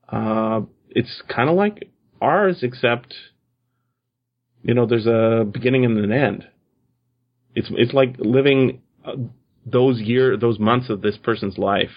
uh 0.09 0.61
it's 0.95 1.21
kind 1.27 1.49
of 1.49 1.55
like 1.55 1.89
ours 2.21 2.59
except 2.63 3.13
you 4.63 4.73
know 4.73 4.87
there's 4.87 5.05
a 5.05 5.45
beginning 5.45 5.85
and 5.85 5.97
an 5.97 6.11
end. 6.11 6.47
It's 7.53 7.67
it's 7.71 7.93
like 7.93 8.15
living 8.17 8.81
uh, 9.05 9.15
those 9.65 9.99
year 9.99 10.37
those 10.37 10.57
months 10.57 10.89
of 10.89 11.01
this 11.01 11.17
person's 11.17 11.57
life 11.59 11.91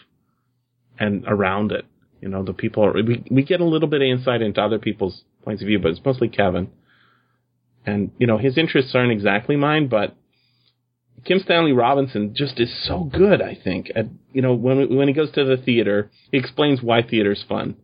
and 0.99 1.25
around 1.27 1.73
it. 1.73 1.87
You 2.21 2.29
know 2.29 2.43
the 2.45 2.53
people 2.53 2.85
are, 2.85 2.93
we 2.93 3.25
we 3.31 3.43
get 3.45 3.61
a 3.61 3.65
little 3.65 3.89
bit 3.89 4.03
of 4.03 4.07
insight 4.07 4.43
into 4.43 4.61
other 4.61 4.79
people's 4.79 5.23
points 5.45 5.63
of 5.63 5.69
view 5.69 5.79
but 5.79 5.93
it's 5.93 6.05
mostly 6.05 6.29
Kevin. 6.29 6.71
And 7.87 8.11
you 8.19 8.27
know 8.27 8.37
his 8.37 8.59
interests 8.59 8.95
aren't 8.95 9.13
exactly 9.13 9.57
mine 9.57 9.87
but 9.89 10.15
Kim 11.25 11.39
Stanley 11.41 11.73
Robinson 11.73 12.35
just 12.35 12.61
is 12.61 12.73
so 12.87 13.05
good, 13.05 13.43
I 13.43 13.57
think. 13.63 13.91
At 13.95 14.07
you 14.33 14.43
know 14.43 14.55
when 14.55 14.95
when 14.95 15.09
he 15.09 15.15
goes 15.15 15.31
to 15.33 15.45
the 15.45 15.57
theater, 15.57 16.11
he 16.31 16.39
explains 16.39 16.83
why 16.83 17.03
theater's 17.03 17.45
fun, 17.49 17.77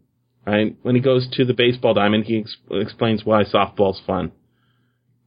right? 0.46 0.76
When 0.82 0.94
he 0.94 1.00
goes 1.00 1.28
to 1.32 1.44
the 1.44 1.54
baseball 1.54 1.94
diamond, 1.94 2.24
he 2.24 2.40
ex- 2.40 2.56
explains 2.70 3.24
why 3.24 3.44
softball's 3.44 4.00
fun, 4.06 4.32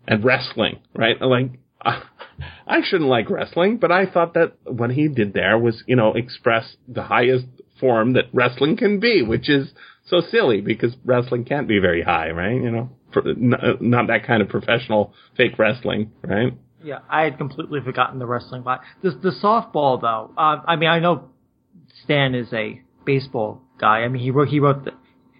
and 0.07 0.23
wrestling, 0.23 0.79
right? 0.95 1.21
Like 1.21 1.59
I 1.81 2.81
shouldn't 2.83 3.09
like 3.09 3.29
wrestling, 3.29 3.77
but 3.77 3.91
I 3.91 4.05
thought 4.05 4.33
that 4.33 4.53
what 4.65 4.91
he 4.91 5.07
did 5.07 5.33
there 5.33 5.57
was 5.57 5.83
you 5.87 5.95
know 5.95 6.13
express 6.13 6.75
the 6.87 7.03
highest 7.03 7.45
form 7.79 8.13
that 8.13 8.25
wrestling 8.33 8.77
can 8.77 8.99
be, 8.99 9.21
which 9.21 9.49
is 9.49 9.71
so 10.05 10.21
silly 10.31 10.61
because 10.61 10.95
wrestling 11.05 11.45
can't 11.45 11.67
be 11.67 11.79
very 11.79 12.01
high, 12.01 12.31
right? 12.31 12.55
You 12.55 12.71
know, 12.71 12.89
not 13.79 14.07
that 14.07 14.25
kind 14.25 14.41
of 14.41 14.49
professional 14.49 15.13
fake 15.35 15.57
wrestling, 15.59 16.11
right? 16.23 16.53
Yeah, 16.83 16.99
I 17.09 17.23
had 17.23 17.37
completely 17.37 17.81
forgotten 17.81 18.19
the 18.19 18.25
wrestling 18.25 18.63
part. 18.63 18.81
The, 19.01 19.11
the 19.11 19.31
softball, 19.43 19.99
though, 19.99 20.31
uh, 20.37 20.61
I 20.65 20.75
mean, 20.75 20.89
I 20.89 20.99
know 20.99 21.29
Stan 22.03 22.35
is 22.35 22.47
a 22.53 22.81
baseball 23.05 23.61
guy. 23.79 24.01
I 24.01 24.07
mean, 24.07 24.21
he 24.21 24.31
wrote 24.31 24.47
he 24.49 24.59
wrote 24.59 24.85
the, 24.85 24.91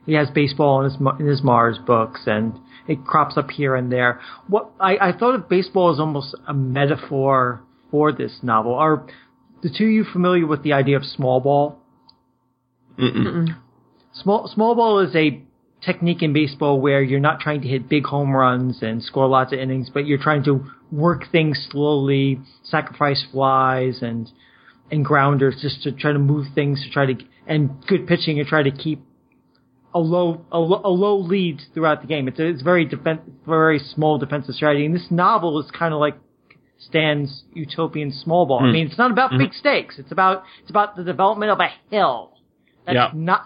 he 0.07 0.13
has 0.13 0.29
baseball 0.31 0.83
in 0.83 0.89
his 0.89 0.99
in 1.19 1.27
his 1.27 1.43
Mars 1.43 1.77
books, 1.85 2.21
and 2.25 2.53
it 2.87 3.05
crops 3.05 3.37
up 3.37 3.51
here 3.51 3.75
and 3.75 3.91
there. 3.91 4.21
What 4.47 4.71
I, 4.79 4.97
I 5.09 5.11
thought 5.11 5.35
of 5.35 5.49
baseball 5.49 5.93
as 5.93 5.99
almost 5.99 6.33
a 6.47 6.53
metaphor 6.53 7.61
for 7.91 8.11
this 8.13 8.39
novel. 8.41 8.73
Are 8.73 9.05
the 9.61 9.69
two 9.69 9.83
of 9.83 9.91
you 9.91 10.05
familiar 10.05 10.47
with 10.47 10.63
the 10.63 10.73
idea 10.73 10.95
of 10.95 11.03
small 11.03 11.41
ball? 11.41 11.79
Mm-mm. 12.97 13.57
Small 14.13 14.47
small 14.47 14.75
ball 14.75 14.99
is 14.99 15.13
a 15.13 15.43
technique 15.85 16.23
in 16.23 16.31
baseball 16.31 16.79
where 16.79 17.03
you're 17.03 17.19
not 17.19 17.41
trying 17.41 17.61
to 17.61 17.67
hit 17.67 17.89
big 17.89 18.05
home 18.05 18.33
runs 18.33 18.81
and 18.81 19.03
score 19.03 19.27
lots 19.27 19.51
of 19.51 19.59
innings, 19.59 19.91
but 19.93 20.07
you're 20.07 20.17
trying 20.17 20.43
to 20.45 20.65
work 20.89 21.23
things 21.31 21.67
slowly, 21.69 22.39
sacrifice 22.63 23.25
flies 23.31 23.99
and 24.01 24.31
and 24.89 25.03
grounders 25.03 25.57
just 25.61 25.83
to 25.83 25.91
try 25.91 26.13
to 26.13 26.19
move 26.19 26.45
things 26.55 26.81
to 26.81 26.89
try 26.89 27.05
to 27.05 27.13
and 27.45 27.85
good 27.87 28.07
pitching 28.07 28.37
to 28.37 28.45
try 28.45 28.63
to 28.63 28.71
keep 28.71 29.01
a 29.93 29.99
low 29.99 30.45
a, 30.51 30.59
low, 30.59 30.81
a 30.83 30.89
low 30.89 31.17
lead 31.17 31.61
throughout 31.73 32.01
the 32.01 32.07
game. 32.07 32.27
It's 32.27 32.39
a, 32.39 32.45
it's 32.45 32.61
very 32.61 32.87
defen- 32.87 33.21
very 33.45 33.79
small 33.79 34.17
defensive 34.17 34.55
strategy. 34.55 34.85
And 34.85 34.95
this 34.95 35.07
novel 35.09 35.59
is 35.59 35.71
kind 35.71 35.93
of 35.93 35.99
like 35.99 36.15
Stan's 36.79 37.43
utopian 37.53 38.11
small 38.11 38.45
ball. 38.45 38.61
Mm. 38.61 38.69
I 38.69 38.71
mean, 38.71 38.87
it's 38.87 38.97
not 38.97 39.11
about 39.11 39.31
mm-hmm. 39.31 39.43
big 39.43 39.53
stakes. 39.53 39.95
It's 39.97 40.11
about 40.11 40.43
it's 40.61 40.69
about 40.69 40.95
the 40.95 41.03
development 41.03 41.51
of 41.51 41.59
a 41.59 41.69
hill. 41.89 42.33
That's 42.85 42.95
yeah. 42.95 43.11
not. 43.13 43.45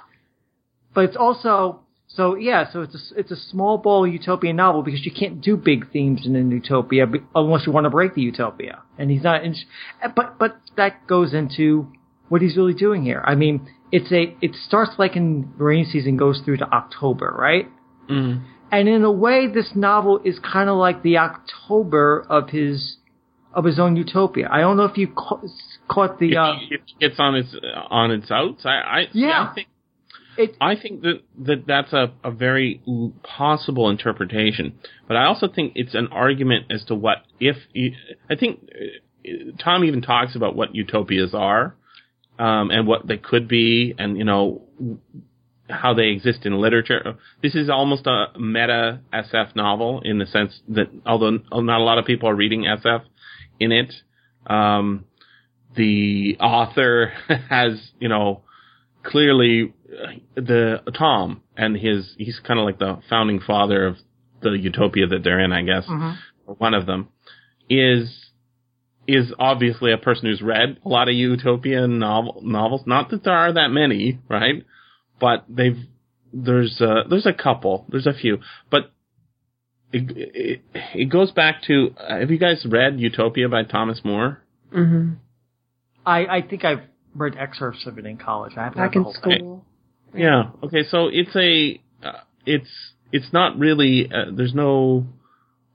But 0.93 1.05
it's 1.05 1.17
also 1.17 1.81
so 2.07 2.35
yeah, 2.35 2.69
so 2.71 2.81
it's 2.81 2.95
a, 2.95 3.19
it's 3.19 3.31
a 3.31 3.37
small 3.37 3.77
ball 3.77 4.05
utopian 4.05 4.57
novel 4.57 4.83
because 4.83 5.05
you 5.05 5.11
can't 5.11 5.41
do 5.41 5.55
big 5.55 5.91
themes 5.91 6.25
in 6.25 6.35
an 6.35 6.51
utopia 6.51 7.05
unless 7.33 7.65
you 7.65 7.71
want 7.71 7.85
to 7.85 7.89
break 7.89 8.15
the 8.15 8.21
utopia. 8.21 8.81
And 8.97 9.09
he's 9.09 9.23
not. 9.23 9.45
In, 9.45 9.55
but 10.15 10.37
but 10.37 10.57
that 10.75 11.07
goes 11.07 11.33
into 11.33 11.91
what 12.27 12.41
he's 12.41 12.57
really 12.57 12.73
doing 12.73 13.03
here. 13.03 13.23
I 13.25 13.35
mean, 13.35 13.67
it's 13.91 14.11
a 14.11 14.35
it 14.41 14.55
starts 14.55 14.91
like 14.97 15.15
in 15.15 15.53
rainy 15.57 15.85
season, 15.85 16.17
goes 16.17 16.41
through 16.43 16.57
to 16.57 16.65
October, 16.65 17.33
right? 17.37 17.67
Mm. 18.09 18.43
And 18.71 18.87
in 18.87 19.03
a 19.03 19.11
way, 19.11 19.47
this 19.53 19.71
novel 19.75 20.21
is 20.23 20.39
kind 20.39 20.69
of 20.69 20.77
like 20.77 21.03
the 21.03 21.17
October 21.17 22.25
of 22.29 22.49
his 22.49 22.97
of 23.53 23.65
his 23.65 23.79
own 23.79 23.95
utopia. 23.95 24.47
I 24.49 24.61
don't 24.61 24.77
know 24.77 24.85
if 24.85 24.97
you 24.97 25.07
ca- 25.07 25.41
caught 25.89 26.19
the. 26.19 26.37
Uh, 26.37 26.53
it, 26.69 26.81
it's 26.99 27.19
on 27.19 27.35
its 27.35 27.55
on 27.89 28.11
its 28.11 28.31
outs. 28.31 28.61
I, 28.65 28.69
I 28.69 29.07
yeah. 29.13 29.49
I 29.49 29.55
think 29.55 29.67
it, 30.37 30.57
I 30.61 30.75
think 30.75 31.01
that, 31.01 31.21
that 31.39 31.67
that's 31.67 31.93
a, 31.93 32.13
a 32.23 32.31
very 32.31 32.81
possible 33.23 33.89
interpretation, 33.89 34.79
but 35.07 35.17
I 35.17 35.25
also 35.25 35.47
think 35.47 35.73
it's 35.75 35.93
an 35.93 36.07
argument 36.07 36.67
as 36.71 36.85
to 36.85 36.95
what 36.95 37.17
if. 37.39 37.57
I 38.29 38.35
think 38.35 38.69
uh, 38.73 39.51
Tom 39.61 39.83
even 39.83 40.01
talks 40.01 40.35
about 40.35 40.55
what 40.55 40.73
utopias 40.73 41.33
are, 41.33 41.75
um, 42.39 42.71
and 42.71 42.87
what 42.87 43.07
they 43.07 43.17
could 43.17 43.47
be, 43.47 43.93
and 43.97 44.17
you 44.17 44.23
know 44.23 44.63
how 45.69 45.93
they 45.93 46.07
exist 46.07 46.45
in 46.45 46.59
literature. 46.59 47.17
This 47.41 47.55
is 47.55 47.69
almost 47.69 48.05
a 48.07 48.27
meta 48.37 49.01
SF 49.13 49.55
novel 49.55 50.01
in 50.03 50.17
the 50.17 50.25
sense 50.25 50.59
that 50.69 50.87
although 51.05 51.39
not 51.51 51.79
a 51.79 51.83
lot 51.83 51.97
of 51.97 52.05
people 52.05 52.29
are 52.29 52.35
reading 52.35 52.63
SF 52.63 53.03
in 53.59 53.71
it, 53.71 53.93
um, 54.47 55.05
the 55.75 56.37
author 56.39 57.13
has 57.49 57.91
you 57.99 58.09
know 58.09 58.41
clearly 59.03 59.73
the 60.35 60.81
Tom 60.97 61.41
and 61.57 61.75
his 61.75 62.13
he's 62.17 62.39
kind 62.39 62.59
of 62.59 62.65
like 62.65 62.79
the 62.79 62.99
founding 63.09 63.39
father 63.39 63.87
of 63.87 63.97
the 64.41 64.51
utopia 64.51 65.07
that 65.07 65.23
they're 65.23 65.39
in, 65.39 65.51
I 65.51 65.61
guess, 65.61 65.85
mm-hmm. 65.85 66.51
one 66.53 66.73
of 66.73 66.85
them 66.85 67.09
is 67.69 68.30
is 69.07 69.33
obviously 69.39 69.91
a 69.91 69.97
person 69.97 70.27
who's 70.27 70.41
read 70.41 70.79
a 70.85 70.89
lot 70.89 71.09
of 71.09 71.15
utopian 71.15 71.99
novel, 71.99 72.41
novels. 72.43 72.81
Not 72.85 73.09
that 73.09 73.23
there 73.23 73.33
are 73.33 73.53
that 73.53 73.69
many, 73.69 74.19
right? 74.29 74.65
But 75.19 75.45
they've 75.49 75.77
there's 76.33 76.79
a, 76.79 77.03
there's 77.09 77.25
a 77.25 77.33
couple, 77.33 77.85
there's 77.89 78.07
a 78.07 78.13
few, 78.13 78.39
but 78.69 78.91
it, 79.91 80.11
it, 80.15 80.61
it 80.95 81.09
goes 81.09 81.31
back 81.31 81.63
to 81.67 81.93
have 82.07 82.31
you 82.31 82.37
guys 82.37 82.65
read 82.69 82.99
Utopia 82.99 83.49
by 83.49 83.63
Thomas 83.63 84.01
More? 84.03 84.41
Mm-hmm. 84.73 85.15
I 86.05 86.25
I 86.25 86.41
think 86.41 86.63
I've 86.63 86.83
read 87.13 87.35
excerpts 87.37 87.85
of 87.85 87.97
it 87.97 88.05
in 88.05 88.17
college. 88.17 88.53
I 88.55 88.65
have 88.65 88.75
back 88.75 88.95
in 88.95 89.05
school. 89.13 89.65
Yeah. 90.15 90.51
Okay. 90.63 90.83
So 90.89 91.07
it's 91.07 91.35
a, 91.35 91.81
uh, 92.05 92.21
it's 92.45 92.69
it's 93.11 93.33
not 93.33 93.57
really. 93.57 94.09
Uh, 94.11 94.31
there's 94.33 94.53
no 94.53 95.07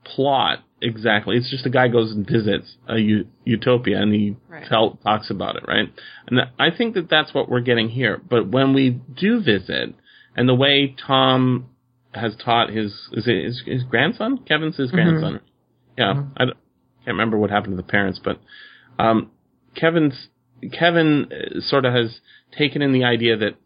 plot 0.05 0.61
exactly. 0.81 1.37
It's 1.37 1.51
just 1.51 1.67
a 1.67 1.71
guy 1.71 1.89
goes 1.89 2.13
and 2.13 2.27
visits 2.27 2.77
a 2.89 2.99
u- 2.99 3.27
utopia 3.45 4.01
and 4.01 4.13
he 4.13 4.37
right. 4.49 4.65
tell, 4.69 4.99
talks 5.03 5.31
about 5.31 5.57
it, 5.57 5.65
right? 5.67 5.93
And 6.27 6.39
th- 6.39 6.49
I 6.59 6.77
think 6.77 6.95
that 6.95 7.09
that's 7.09 7.33
what 7.35 7.49
we're 7.49 7.61
getting 7.61 7.89
here. 7.89 8.21
But 8.29 8.49
when 8.49 8.75
we 8.75 8.91
do 8.91 9.43
visit, 9.43 9.95
and 10.37 10.49
the 10.49 10.55
way 10.55 10.95
Tom 11.07 11.71
has 12.13 12.37
taught 12.43 12.71
his 12.71 12.93
is 13.13 13.27
it 13.27 13.45
his, 13.45 13.63
his 13.67 13.83
grandson? 13.85 14.39
Kevin's 14.39 14.77
his 14.77 14.89
mm-hmm. 14.89 14.97
grandson. 14.97 15.41
Yeah. 15.97 16.15
Mm-hmm. 16.15 16.33
I 16.37 16.45
can't 16.45 16.55
remember 17.07 17.39
what 17.39 17.51
happened 17.51 17.73
to 17.73 17.83
the 17.83 17.89
parents, 17.89 18.21
but 18.23 18.41
um, 18.99 19.31
Kevin's 19.75 20.29
Kevin 20.73 21.31
uh, 21.31 21.61
sort 21.61 21.85
of 21.85 21.95
has 21.95 22.21
taken 22.57 22.83
in 22.83 22.93
the 22.93 23.05
idea 23.05 23.37
that 23.37 23.57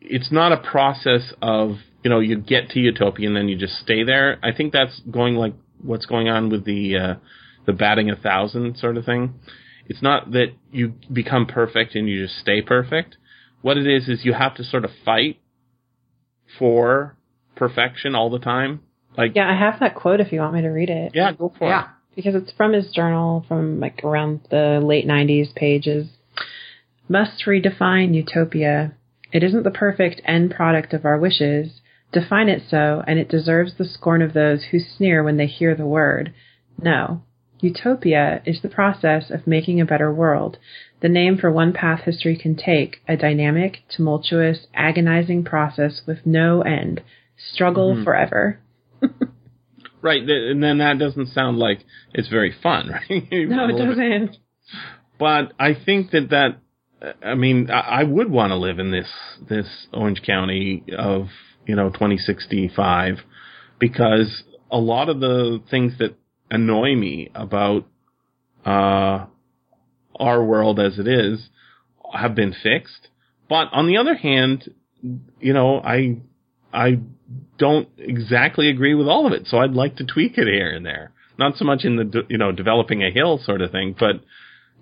it's 0.00 0.32
not 0.32 0.52
a 0.52 0.56
process 0.56 1.32
of 1.42 1.76
you 2.02 2.10
know 2.10 2.20
you 2.20 2.36
get 2.36 2.70
to 2.70 2.80
utopia 2.80 3.26
and 3.26 3.36
then 3.36 3.48
you 3.48 3.56
just 3.56 3.74
stay 3.74 4.02
there. 4.04 4.38
I 4.42 4.52
think 4.52 4.72
that's 4.72 5.00
going 5.10 5.36
like 5.36 5.54
what's 5.82 6.06
going 6.06 6.28
on 6.28 6.50
with 6.50 6.64
the 6.64 6.96
uh, 6.96 7.14
the 7.66 7.72
batting 7.72 8.10
a 8.10 8.16
thousand 8.16 8.76
sort 8.78 8.96
of 8.96 9.04
thing. 9.04 9.34
It's 9.86 10.02
not 10.02 10.32
that 10.32 10.48
you 10.70 10.94
become 11.12 11.46
perfect 11.46 11.94
and 11.94 12.08
you 12.08 12.26
just 12.26 12.38
stay 12.38 12.60
perfect. 12.60 13.16
What 13.62 13.78
it 13.78 13.86
is 13.86 14.08
is 14.08 14.24
you 14.24 14.34
have 14.34 14.54
to 14.56 14.64
sort 14.64 14.84
of 14.84 14.90
fight 15.04 15.40
for 16.58 17.16
perfection 17.56 18.14
all 18.14 18.30
the 18.30 18.38
time. 18.38 18.80
Like 19.16 19.32
yeah, 19.34 19.50
I 19.50 19.58
have 19.58 19.80
that 19.80 19.94
quote 19.94 20.20
if 20.20 20.32
you 20.32 20.40
want 20.40 20.54
me 20.54 20.62
to 20.62 20.68
read 20.68 20.90
it. 20.90 21.12
Yeah, 21.14 21.32
go 21.32 21.52
for 21.58 21.68
yeah. 21.68 21.82
it. 21.82 21.88
Because 22.16 22.34
it's 22.34 22.52
from 22.52 22.72
his 22.72 22.90
journal 22.92 23.44
from 23.46 23.80
like 23.80 24.02
around 24.04 24.40
the 24.50 24.80
late 24.82 25.06
90s 25.06 25.54
pages. 25.54 26.08
Must 27.08 27.44
redefine 27.46 28.14
utopia 28.14 28.92
it 29.32 29.42
isn't 29.42 29.64
the 29.64 29.70
perfect 29.70 30.20
end 30.24 30.50
product 30.50 30.94
of 30.94 31.04
our 31.04 31.18
wishes. 31.18 31.80
Define 32.12 32.48
it 32.48 32.62
so, 32.68 33.02
and 33.06 33.18
it 33.18 33.28
deserves 33.28 33.74
the 33.76 33.84
scorn 33.84 34.22
of 34.22 34.32
those 34.32 34.64
who 34.70 34.78
sneer 34.78 35.22
when 35.22 35.36
they 35.36 35.46
hear 35.46 35.74
the 35.74 35.86
word. 35.86 36.32
No. 36.80 37.22
Utopia 37.60 38.40
is 38.46 38.62
the 38.62 38.68
process 38.68 39.30
of 39.30 39.46
making 39.46 39.80
a 39.80 39.84
better 39.84 40.12
world, 40.12 40.58
the 41.00 41.08
name 41.08 41.38
for 41.38 41.50
one 41.50 41.72
path 41.72 42.00
history 42.04 42.36
can 42.36 42.56
take, 42.56 43.00
a 43.06 43.16
dynamic, 43.16 43.78
tumultuous, 43.88 44.66
agonizing 44.74 45.44
process 45.44 46.02
with 46.06 46.18
no 46.24 46.62
end. 46.62 47.02
Struggle 47.36 47.94
mm-hmm. 47.94 48.04
forever. 48.04 48.58
right, 50.02 50.22
and 50.22 50.62
then 50.62 50.78
that 50.78 50.98
doesn't 50.98 51.28
sound 51.28 51.58
like 51.58 51.80
it's 52.14 52.28
very 52.28 52.52
fun, 52.62 52.90
right? 53.10 53.28
no, 53.30 53.68
it 53.68 53.78
doesn't. 53.78 54.36
But 55.18 55.52
I 55.58 55.74
think 55.74 56.10
that 56.10 56.30
that 56.30 56.58
I 57.24 57.34
mean, 57.36 57.70
I, 57.70 58.00
I 58.00 58.02
would 58.02 58.30
want 58.30 58.50
to 58.50 58.56
live 58.56 58.80
in 58.80 58.90
this 58.90 59.08
this 59.48 59.86
Orange 59.92 60.22
County 60.22 60.82
of 60.96 61.28
you 61.68 61.76
know 61.76 61.90
2065 61.90 63.18
because 63.78 64.42
a 64.70 64.78
lot 64.78 65.08
of 65.08 65.20
the 65.20 65.62
things 65.70 65.92
that 65.98 66.16
annoy 66.50 66.96
me 66.96 67.30
about 67.34 67.86
uh, 68.66 69.26
our 70.16 70.42
world 70.42 70.80
as 70.80 70.98
it 70.98 71.06
is 71.06 71.48
have 72.12 72.34
been 72.34 72.54
fixed. 72.62 73.08
But 73.48 73.68
on 73.72 73.86
the 73.86 73.98
other 73.98 74.14
hand, 74.16 74.74
you 75.40 75.52
know, 75.52 75.78
I 75.78 76.16
I 76.72 77.00
don't 77.58 77.88
exactly 77.98 78.68
agree 78.68 78.94
with 78.94 79.06
all 79.06 79.26
of 79.26 79.32
it, 79.32 79.46
so 79.46 79.58
I'd 79.58 79.72
like 79.72 79.96
to 79.96 80.04
tweak 80.04 80.38
it 80.38 80.48
here 80.48 80.70
and 80.70 80.84
there. 80.84 81.12
Not 81.38 81.56
so 81.56 81.64
much 81.64 81.84
in 81.84 81.96
the 81.96 82.22
you 82.28 82.38
know 82.38 82.50
developing 82.50 83.02
a 83.02 83.10
hill 83.10 83.38
sort 83.44 83.60
of 83.60 83.70
thing, 83.70 83.94
but 83.98 84.22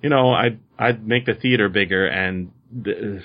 you 0.03 0.11
know, 0.11 0.31
I'd 0.31 0.61
I'd 0.79 1.07
make 1.07 1.27
the 1.27 1.35
theater 1.35 1.69
bigger 1.69 2.07
and 2.07 2.53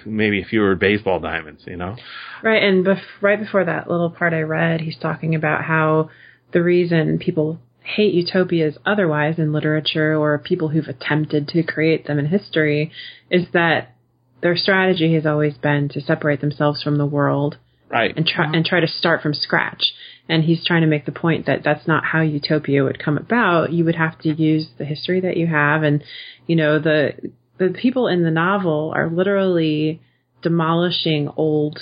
maybe 0.05 0.43
fewer 0.43 0.75
baseball 0.75 1.19
diamonds. 1.19 1.63
You 1.65 1.77
know, 1.77 1.95
Right, 2.43 2.63
and 2.63 2.85
bef- 2.85 3.01
right 3.21 3.39
before 3.39 3.65
that 3.65 3.89
little 3.89 4.09
part 4.09 4.33
I 4.33 4.41
read, 4.41 4.81
he's 4.81 4.97
talking 4.97 5.35
about 5.35 5.63
how 5.63 6.09
the 6.53 6.61
reason 6.61 7.19
people 7.19 7.59
hate 7.83 8.13
utopias 8.13 8.77
otherwise 8.85 9.39
in 9.39 9.51
literature 9.53 10.15
or 10.15 10.37
people 10.37 10.69
who've 10.69 10.87
attempted 10.87 11.47
to 11.47 11.63
create 11.63 12.05
them 12.05 12.19
in 12.19 12.27
history 12.27 12.91
is 13.29 13.47
that 13.53 13.95
their 14.41 14.55
strategy 14.55 15.13
has 15.15 15.25
always 15.25 15.55
been 15.57 15.89
to 15.89 16.01
separate 16.01 16.41
themselves 16.41 16.81
from 16.83 16.97
the 16.97 17.05
world 17.05 17.57
right? 17.89 18.15
and 18.15 18.25
try 18.25 18.45
and 18.51 18.65
try 18.65 18.79
to 18.79 18.87
start 18.87 19.21
from 19.21 19.33
scratch. 19.33 19.93
And 20.29 20.43
he's 20.43 20.65
trying 20.65 20.81
to 20.81 20.87
make 20.87 21.05
the 21.05 21.11
point 21.11 21.45
that 21.47 21.63
that's 21.63 21.87
not 21.87 22.05
how 22.05 22.21
utopia 22.21 22.83
would 22.83 23.03
come 23.03 23.17
about. 23.17 23.73
You 23.73 23.83
would 23.85 23.95
have 23.95 24.17
to 24.19 24.29
use 24.29 24.69
the 24.77 24.85
history 24.85 25.19
that 25.21 25.35
you 25.35 25.47
have, 25.47 25.83
and 25.83 26.03
you 26.47 26.55
know 26.55 26.79
the 26.79 27.31
the 27.61 27.73
people 27.73 28.07
in 28.07 28.23
the 28.23 28.31
novel 28.31 28.91
are 28.95 29.09
literally 29.09 30.01
demolishing 30.41 31.29
old 31.37 31.79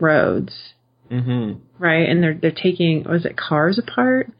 roads, 0.00 0.52
mm-hmm. 1.10 1.58
right? 1.78 2.08
And 2.08 2.22
they're 2.22 2.34
they're 2.34 2.50
taking 2.50 3.04
was 3.04 3.24
it 3.24 3.36
cars 3.36 3.78
apart, 3.78 4.30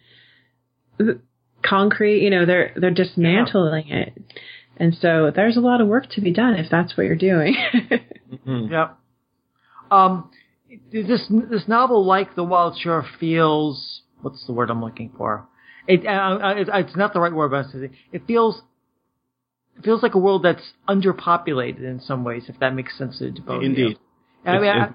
concrete. 1.62 2.22
You 2.22 2.30
know 2.30 2.46
they're 2.46 2.72
they're 2.76 2.90
dismantling 2.90 3.88
it. 3.88 4.18
And 4.76 4.96
so 5.00 5.30
there's 5.34 5.56
a 5.56 5.60
lot 5.60 5.80
of 5.80 5.86
work 5.86 6.10
to 6.12 6.20
be 6.20 6.32
done 6.32 6.54
if 6.54 6.70
that's 6.70 6.96
what 6.96 7.06
you're 7.06 7.16
doing. 7.16 7.56
Mm-hmm. 8.32 8.72
Yep. 8.72 8.98
Um, 9.90 10.30
this 10.90 11.30
this 11.50 11.68
novel, 11.68 12.06
like 12.06 12.34
The 12.34 12.42
Wild 12.42 12.78
Shore, 12.78 13.04
feels 13.20 14.00
what's 14.22 14.46
the 14.46 14.54
word 14.54 14.70
I'm 14.70 14.82
looking 14.82 15.12
for? 15.18 15.46
It, 15.86 16.06
uh, 16.06 16.10
uh, 16.10 16.54
it 16.56 16.68
it's 16.72 16.96
not 16.96 17.12
the 17.12 17.20
right 17.20 17.30
word, 17.30 17.50
but 17.50 17.66
it 18.10 18.22
feels 18.26 18.62
it 19.78 19.84
feels 19.84 20.02
like 20.02 20.14
a 20.14 20.18
world 20.18 20.42
that's 20.44 20.72
underpopulated 20.88 21.82
in 21.82 22.00
some 22.00 22.24
ways, 22.24 22.44
if 22.48 22.58
that 22.60 22.74
makes 22.74 22.96
sense 22.96 23.18
to 23.18 23.30
both. 23.44 23.62
Indeed, 23.62 23.98
I 24.44 24.58
mean, 24.58 24.70
I- 24.70 24.90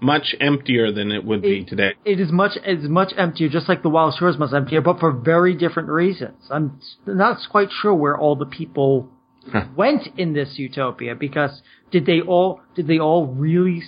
much 0.00 0.34
emptier 0.40 0.92
than 0.92 1.10
it 1.10 1.24
would 1.24 1.42
be 1.42 1.64
today. 1.64 1.94
it 2.04 2.20
is 2.20 2.30
much 2.30 2.52
it 2.64 2.78
is 2.78 2.88
much 2.88 3.12
emptier, 3.16 3.48
just 3.48 3.68
like 3.68 3.82
the 3.82 3.88
Wild 3.88 4.14
Shores 4.16 4.38
much 4.38 4.52
emptier, 4.52 4.80
but 4.80 5.00
for 5.00 5.10
very 5.10 5.54
different 5.56 5.88
reasons. 5.88 6.36
I'm 6.50 6.78
not 7.06 7.38
quite 7.50 7.70
sure 7.72 7.92
where 7.94 8.16
all 8.16 8.36
the 8.36 8.46
people 8.46 9.10
Huh. 9.50 9.64
went 9.74 10.06
in 10.18 10.34
this 10.34 10.58
utopia 10.58 11.14
because 11.14 11.62
did 11.90 12.04
they 12.06 12.20
all 12.20 12.60
did 12.76 12.86
they 12.86 12.98
all 12.98 13.26
really 13.26 13.82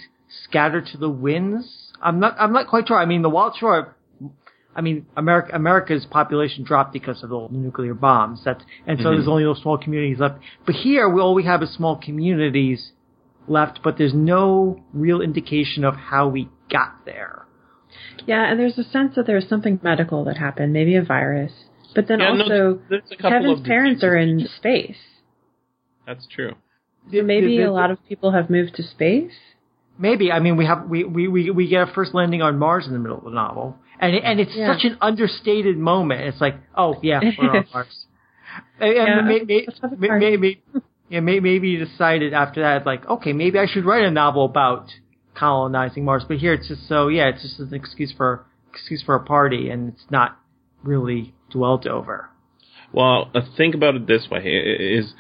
scatter 0.45 0.81
to 0.81 0.97
the 0.97 1.11
winds? 1.11 1.93
I'm 2.03 2.19
not 2.19 2.35
I'm 2.41 2.53
not 2.53 2.67
quite 2.67 2.89
sure. 2.89 2.99
I 2.99 3.05
mean, 3.07 3.23
the 3.23 3.31
Wild 3.31 3.55
Shore. 3.57 3.95
I 4.75 4.83
mean, 4.83 5.07
America, 5.17 5.51
America's 5.55 6.07
population 6.07 6.63
dropped 6.65 6.93
because 6.93 7.23
of 7.25 7.31
the 7.31 7.49
nuclear 7.51 7.95
bombs. 7.95 8.43
That's, 8.45 8.65
and 8.87 8.99
so 9.01 9.07
Mhm. 9.07 9.15
there's 9.17 9.29
only 9.29 9.43
those 9.45 9.61
small 9.61 9.77
communities 9.77 10.21
left. 10.21 10.39
But 10.65 10.77
here, 10.77 11.09
we 11.09 11.21
all 11.21 11.35
we 11.35 11.43
have 11.45 11.63
is 11.63 11.71
small 11.71 11.97
communities 11.97 12.93
left, 13.49 13.81
but 13.83 13.99
there's 13.99 14.15
no 14.15 14.81
real 14.93 15.21
indication 15.21 15.85
of 15.85 15.97
how 15.97 16.29
we 16.29 16.49
got 16.71 17.05
there. 17.05 17.47
Yeah, 18.27 18.45
and 18.49 18.61
there's 18.61 18.79
a 18.79 18.85
sense 18.85 19.17
that 19.17 19.27
there's 19.27 19.49
something 19.49 19.81
medical 19.83 20.23
that 20.25 20.37
happened, 20.37 20.73
maybe 20.73 20.95
a 20.95 21.03
virus. 21.03 21.53
But 21.95 22.07
then 22.07 22.21
Yeah, 22.21 22.33
no, 22.35 22.43
also, 22.43 22.79
there's 22.89 23.11
a 23.11 23.17
Kevin's 23.17 23.59
of 23.61 23.65
parents 23.67 24.05
are 24.05 24.17
in 24.17 24.47
space. 24.47 25.21
That's 26.07 26.27
true. 26.29 26.53
So 27.13 27.23
maybe 27.23 27.57
The- 27.57 27.65
the- 27.65 27.71
a 27.71 27.73
lot 27.73 27.91
of 27.91 27.99
people 28.09 28.31
have 28.31 28.51
moved 28.51 28.77
to 28.77 28.83
space. 28.85 29.33
Maybe. 29.99 30.31
I 30.33 30.39
mean, 30.39 30.57
we 30.57 30.65
have 30.67 30.89
we 30.89 31.05
we 31.05 31.29
we, 31.29 31.51
we 31.51 31.69
get 31.69 31.83
a 31.89 31.93
first 31.93 32.15
landing 32.15 32.41
on 32.41 32.59
Mars 32.59 32.87
in 32.87 32.93
the 32.93 32.99
middle 32.99 33.19
of 33.19 33.25
the 33.25 33.31
novel, 33.31 33.77
and 34.01 34.15
it- 34.17 34.25
and 34.25 34.41
it's 34.41 34.55
Yeah. 34.57 34.75
such 34.75 34.85
an 34.85 34.97
understated 35.01 35.77
moment. 35.79 36.23
It's 36.23 36.41
like, 36.41 36.57
oh 36.77 36.99
yeah, 37.03 37.21
we're 37.39 37.51
on 37.51 37.65
Mars. 37.73 38.07
And, 38.81 38.91
and 38.91 39.09
Yeah, 39.09 39.21
may- 39.23 39.41
may- 39.45 39.65
let's 39.67 39.81
have 39.81 39.93
a 39.93 39.97
may- 39.97 40.09
party. 40.09 40.25
maybe, 40.37 40.63
yeah, 41.09 41.21
may- 41.21 41.41
maybe 41.41 41.69
you 41.71 41.79
decided 41.85 42.33
after 42.33 42.63
that, 42.63 42.85
like, 42.87 43.09
okay, 43.09 43.33
maybe 43.33 43.59
I 43.59 43.67
should 43.67 43.85
write 43.85 44.05
a 44.05 44.11
novel 44.11 44.45
about 44.45 44.87
colonizing 45.35 46.05
Mars. 46.05 46.25
But 46.25 46.39
here 46.39 46.53
it's 46.55 46.69
just 46.69 46.89
so 46.89 47.09
yeah, 47.09 47.29
it's 47.29 47.43
just 47.43 47.61
an 47.61 47.73
excuse 47.75 48.13
for 48.13 48.45
excuse 48.73 49.03
for 49.03 49.15
a 49.15 49.21
party, 49.21 49.71
and 49.71 49.89
it's 49.93 50.07
not 50.11 50.37
really 50.83 51.33
dwelt 51.51 51.87
over. 51.87 52.29
Well, 52.93 53.31
uh, 53.35 53.43
think 53.57 53.75
about 53.75 53.95
it 53.95 54.07
this 54.07 54.29
way: 54.31 54.43
is 54.45 55.15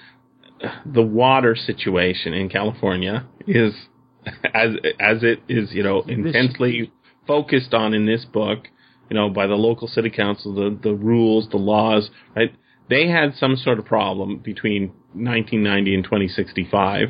the 0.84 1.02
water 1.02 1.54
situation 1.54 2.34
in 2.34 2.48
California 2.48 3.24
is 3.46 3.74
as 4.54 4.70
as 4.98 5.22
it 5.22 5.40
is, 5.48 5.72
you 5.72 5.82
know, 5.82 6.02
intensely 6.02 6.92
focused 7.30 7.74
on 7.74 7.94
in 7.94 8.06
this 8.06 8.24
book, 8.24 8.66
you 9.08 9.14
know, 9.16 9.28
by 9.30 9.46
the 9.46 9.54
local 9.54 9.86
city 9.86 10.10
council, 10.10 10.52
the 10.52 10.76
the 10.82 10.94
rules, 10.94 11.48
the 11.50 11.62
laws, 11.72 12.10
right? 12.34 12.52
They 12.88 13.06
had 13.08 13.36
some 13.36 13.54
sort 13.56 13.78
of 13.78 13.84
problem 13.84 14.38
between 14.38 14.88
1990 15.14 15.94
and 15.94 16.04
2065. 16.04 17.08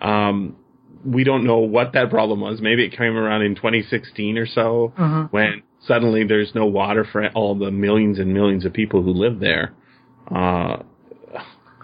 Um, 0.00 0.56
we 1.04 1.22
don't 1.24 1.44
know 1.44 1.58
what 1.58 1.92
that 1.92 2.08
problem 2.08 2.40
was. 2.40 2.60
Maybe 2.62 2.84
it 2.84 2.96
came 2.96 3.14
around 3.16 3.42
in 3.42 3.54
2016 3.54 4.38
or 4.38 4.46
so 4.46 4.92
Mhm. 4.96 5.30
when 5.32 5.62
suddenly 5.80 6.24
there's 6.24 6.54
no 6.54 6.64
water 6.66 7.04
for 7.04 7.26
all 7.34 7.54
the 7.54 7.70
millions 7.70 8.18
and 8.18 8.32
millions 8.32 8.64
of 8.64 8.72
people 8.72 9.02
who 9.02 9.12
live 9.12 9.38
there. 9.40 9.72
Uh, 10.30 10.76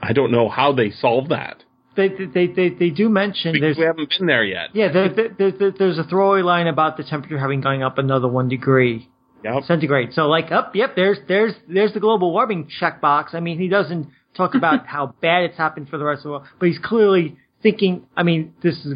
I 0.03 0.13
don't 0.13 0.31
know 0.31 0.49
how 0.49 0.73
they 0.73 0.91
solve 0.91 1.29
that. 1.29 1.65
They 1.99 2.09
they 2.09 2.47
they 2.47 2.69
they 2.71 2.91
do 2.91 3.09
mention 3.09 3.57
there's 3.61 3.77
we 3.77 3.85
haven't 3.85 4.11
been 4.17 4.27
there 4.29 4.45
yet. 4.45 4.69
yeah 4.73 4.93
there, 4.93 5.09
there, 5.09 5.51
there, 5.51 5.73
there's 5.77 5.99
a 5.99 6.05
throwaway 6.05 6.43
line 6.43 6.69
about 6.69 6.97
the 6.97 7.03
temperature 7.03 7.39
having 7.39 7.61
gone 7.61 7.83
up 7.83 7.99
another 7.99 8.29
one 8.29 8.49
degree. 8.49 9.09
Yep. 9.45 9.65
centigrade. 9.65 10.13
So 10.15 10.23
like, 10.27 10.51
up, 10.51 10.75
yep, 10.75 10.95
there's 10.97 11.19
there's 11.29 11.55
there's 11.69 11.93
the 11.93 12.01
global 12.01 12.33
warming 12.33 12.69
checkbox. 12.81 13.35
I 13.35 13.41
mean, 13.41 13.59
he 13.59 13.69
doesn't 13.69 14.09
talk 14.37 14.55
about 14.61 14.87
how 14.87 15.15
bad 15.21 15.43
it's 15.45 15.57
happened 15.57 15.89
for 15.89 15.99
the 15.99 16.05
rest 16.05 16.21
of 16.21 16.25
the 16.25 16.31
world, 16.31 16.47
but 16.61 16.67
he's 16.69 16.79
clearly 16.79 17.37
thinking. 17.63 18.07
I 18.17 18.23
mean, 18.23 18.55
this 18.63 18.75
is 18.85 18.95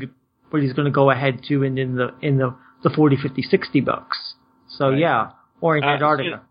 what 0.50 0.62
he's 0.62 0.72
going 0.72 0.86
to 0.86 0.92
go 0.92 1.10
ahead 1.10 1.42
to 1.48 1.62
in, 1.64 1.78
in 1.78 1.96
the 1.96 2.14
in 2.22 2.38
the 2.38 2.54
the 2.84 2.90
40, 2.90 3.16
50, 3.16 3.42
60 3.42 3.80
books. 3.80 4.34
So 4.68 4.90
Right. 4.90 4.98
yeah, 4.98 5.30
or 5.60 5.76
in 5.76 5.84
Uh, 5.84 5.88
Antarctica. 5.88 6.42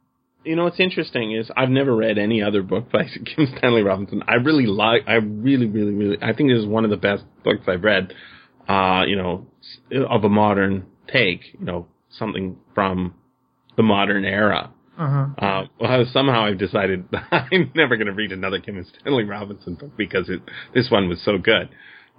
You 0.44 0.56
know, 0.56 0.64
what's 0.64 0.80
interesting 0.80 1.34
is 1.34 1.50
I've 1.56 1.70
never 1.70 1.96
read 1.96 2.18
any 2.18 2.42
other 2.42 2.64
book 2.64 2.92
by 2.92 3.04
Kim 3.36 3.48
Stanley 3.58 3.84
Robinson. 3.84 4.24
I 4.28 4.36
really 4.36 4.66
like. 4.66 5.04
I 5.08 5.16
really, 5.16 5.68
really, 5.68 5.94
really. 5.94 6.18
I 6.22 6.34
think 6.34 6.50
this 6.50 6.60
is 6.60 6.66
one 6.66 6.84
of 6.84 6.90
the 6.90 6.98
best 6.98 7.24
books 7.44 7.62
I've 7.68 7.84
read. 7.84 8.14
Uh, 8.68 9.04
you 9.08 9.16
know, 9.16 9.48
of 10.10 10.24
a 10.24 10.30
modern 10.30 10.86
take. 11.12 11.42
You 11.60 11.66
know, 11.66 11.88
something 12.10 12.58
from 12.74 13.16
the 13.78 13.84
modern 13.84 14.26
era. 14.26 14.72
uh 14.98 15.28
Uh, 15.38 15.64
well, 15.80 16.06
somehow 16.12 16.46
I've 16.46 16.58
decided 16.58 17.06
I'm 17.32 17.72
never 17.76 17.96
going 17.96 18.08
to 18.08 18.14
read 18.14 18.32
another 18.32 18.60
Kim 18.60 18.84
Stanley 19.00 19.24
Robinson 19.24 19.76
book 19.76 19.96
because 19.98 20.30
it, 20.30 20.42
this 20.74 20.90
one 20.90 21.08
was 21.08 21.22
so 21.24 21.38
good. 21.38 21.70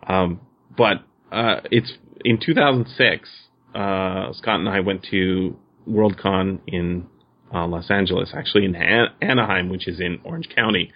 Um, 0.07 0.41
but 0.77 0.99
uh, 1.31 1.61
it's 1.71 1.93
in 2.25 2.39
2006. 2.45 3.29
Uh, 3.75 4.33
Scott 4.35 4.61
and 4.61 4.69
I 4.69 4.81
went 4.81 5.07
to 5.11 5.57
Worldcon 5.89 6.61
in 6.67 7.07
uh, 7.53 7.67
Los 7.67 7.91
Angeles, 7.91 8.33
actually 8.35 8.65
in 8.65 8.75
An- 8.75 9.13
Anaheim, 9.21 9.69
which 9.69 9.87
is 9.87 10.01
in 10.01 10.21
Orange 10.25 10.49
County. 10.55 10.93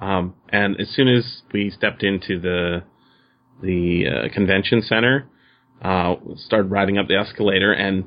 Um, 0.00 0.34
and 0.48 0.80
as 0.80 0.88
soon 0.90 1.08
as 1.08 1.42
we 1.52 1.70
stepped 1.70 2.02
into 2.02 2.40
the 2.40 2.82
the 3.62 4.06
uh, 4.06 4.34
convention 4.34 4.80
center, 4.80 5.28
uh, 5.82 6.14
started 6.36 6.70
riding 6.70 6.96
up 6.96 7.08
the 7.08 7.16
escalator, 7.16 7.72
and 7.72 8.04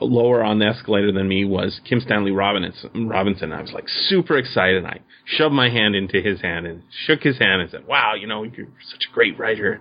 lower 0.00 0.42
on 0.42 0.58
the 0.58 0.66
escalator 0.66 1.12
than 1.12 1.28
me 1.28 1.44
was 1.44 1.80
Kim 1.88 2.00
Stanley 2.00 2.30
Robinson. 2.30 3.08
Robinson. 3.08 3.52
I 3.52 3.60
was 3.60 3.72
like 3.72 3.88
super 3.88 4.36
excited. 4.36 4.84
I 4.84 5.00
shoved 5.24 5.54
my 5.54 5.68
hand 5.68 5.94
into 5.94 6.20
his 6.20 6.40
hand 6.40 6.66
and 6.66 6.82
shook 7.06 7.22
his 7.22 7.38
hand 7.38 7.62
and 7.62 7.70
said, 7.70 7.86
"Wow, 7.86 8.14
you 8.14 8.26
know, 8.26 8.42
you're 8.42 8.68
such 8.90 9.06
a 9.10 9.14
great 9.14 9.38
writer." 9.38 9.80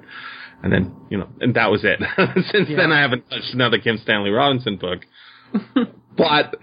And 0.63 0.71
then, 0.71 0.95
you 1.09 1.17
know, 1.17 1.27
and 1.39 1.55
that 1.55 1.71
was 1.71 1.83
it. 1.83 1.99
Since 2.51 2.69
then, 2.69 2.91
I 2.91 3.01
haven't 3.01 3.27
touched 3.29 3.53
another 3.53 3.79
Kim 3.79 3.97
Stanley 3.97 4.29
Robinson 4.29 4.77
book. 4.77 4.99
but 6.17 6.55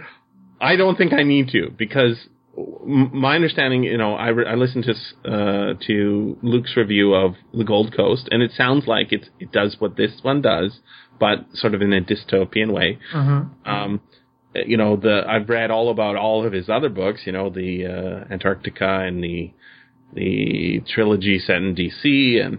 I 0.60 0.76
don't 0.76 0.96
think 0.96 1.12
I 1.12 1.22
need 1.22 1.48
to 1.50 1.70
because 1.76 2.16
my 2.84 3.36
understanding, 3.36 3.84
you 3.84 3.96
know, 3.96 4.14
I, 4.14 4.28
re- 4.28 4.46
I 4.46 4.54
listened 4.54 4.84
to 4.84 4.90
s- 4.92 5.14
uh, 5.24 5.74
to 5.86 6.36
Luke's 6.42 6.76
review 6.76 7.14
of 7.14 7.34
The 7.54 7.62
Gold 7.64 7.94
Coast, 7.96 8.28
and 8.32 8.42
it 8.42 8.50
sounds 8.56 8.86
like 8.88 9.12
it 9.12 9.28
it 9.38 9.52
does 9.52 9.76
what 9.78 9.96
this 9.96 10.18
one 10.22 10.42
does, 10.42 10.80
but 11.20 11.46
sort 11.54 11.74
of 11.74 11.82
in 11.82 11.92
a 11.92 12.00
dystopian 12.00 12.72
way. 12.72 12.98
Um, 13.64 14.00
you 14.66 14.76
know, 14.76 14.96
the 14.96 15.22
I've 15.28 15.48
read 15.48 15.70
all 15.70 15.90
about 15.90 16.16
all 16.16 16.44
of 16.44 16.52
his 16.52 16.68
other 16.68 16.88
books. 16.88 17.20
You 17.26 17.32
know, 17.32 17.48
the 17.50 17.86
uh, 17.86 18.32
Antarctica 18.32 19.00
and 19.06 19.22
the 19.22 19.52
the 20.14 20.82
trilogy 20.88 21.38
set 21.38 21.56
in 21.58 21.76
DC, 21.76 22.44
and 22.44 22.58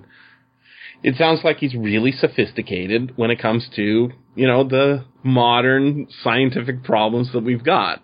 it 1.04 1.16
sounds 1.18 1.42
like 1.44 1.58
he's 1.58 1.76
really 1.76 2.12
sophisticated 2.12 3.18
when 3.18 3.32
it 3.32 3.40
comes 3.40 3.68
to, 3.76 4.12
you 4.36 4.48
know, 4.48 4.63
the 4.63 5.06
modern 5.24 6.08
scientific 6.24 6.84
problems 6.84 7.32
that 7.34 7.44
we've 7.44 7.63
got. 7.63 8.02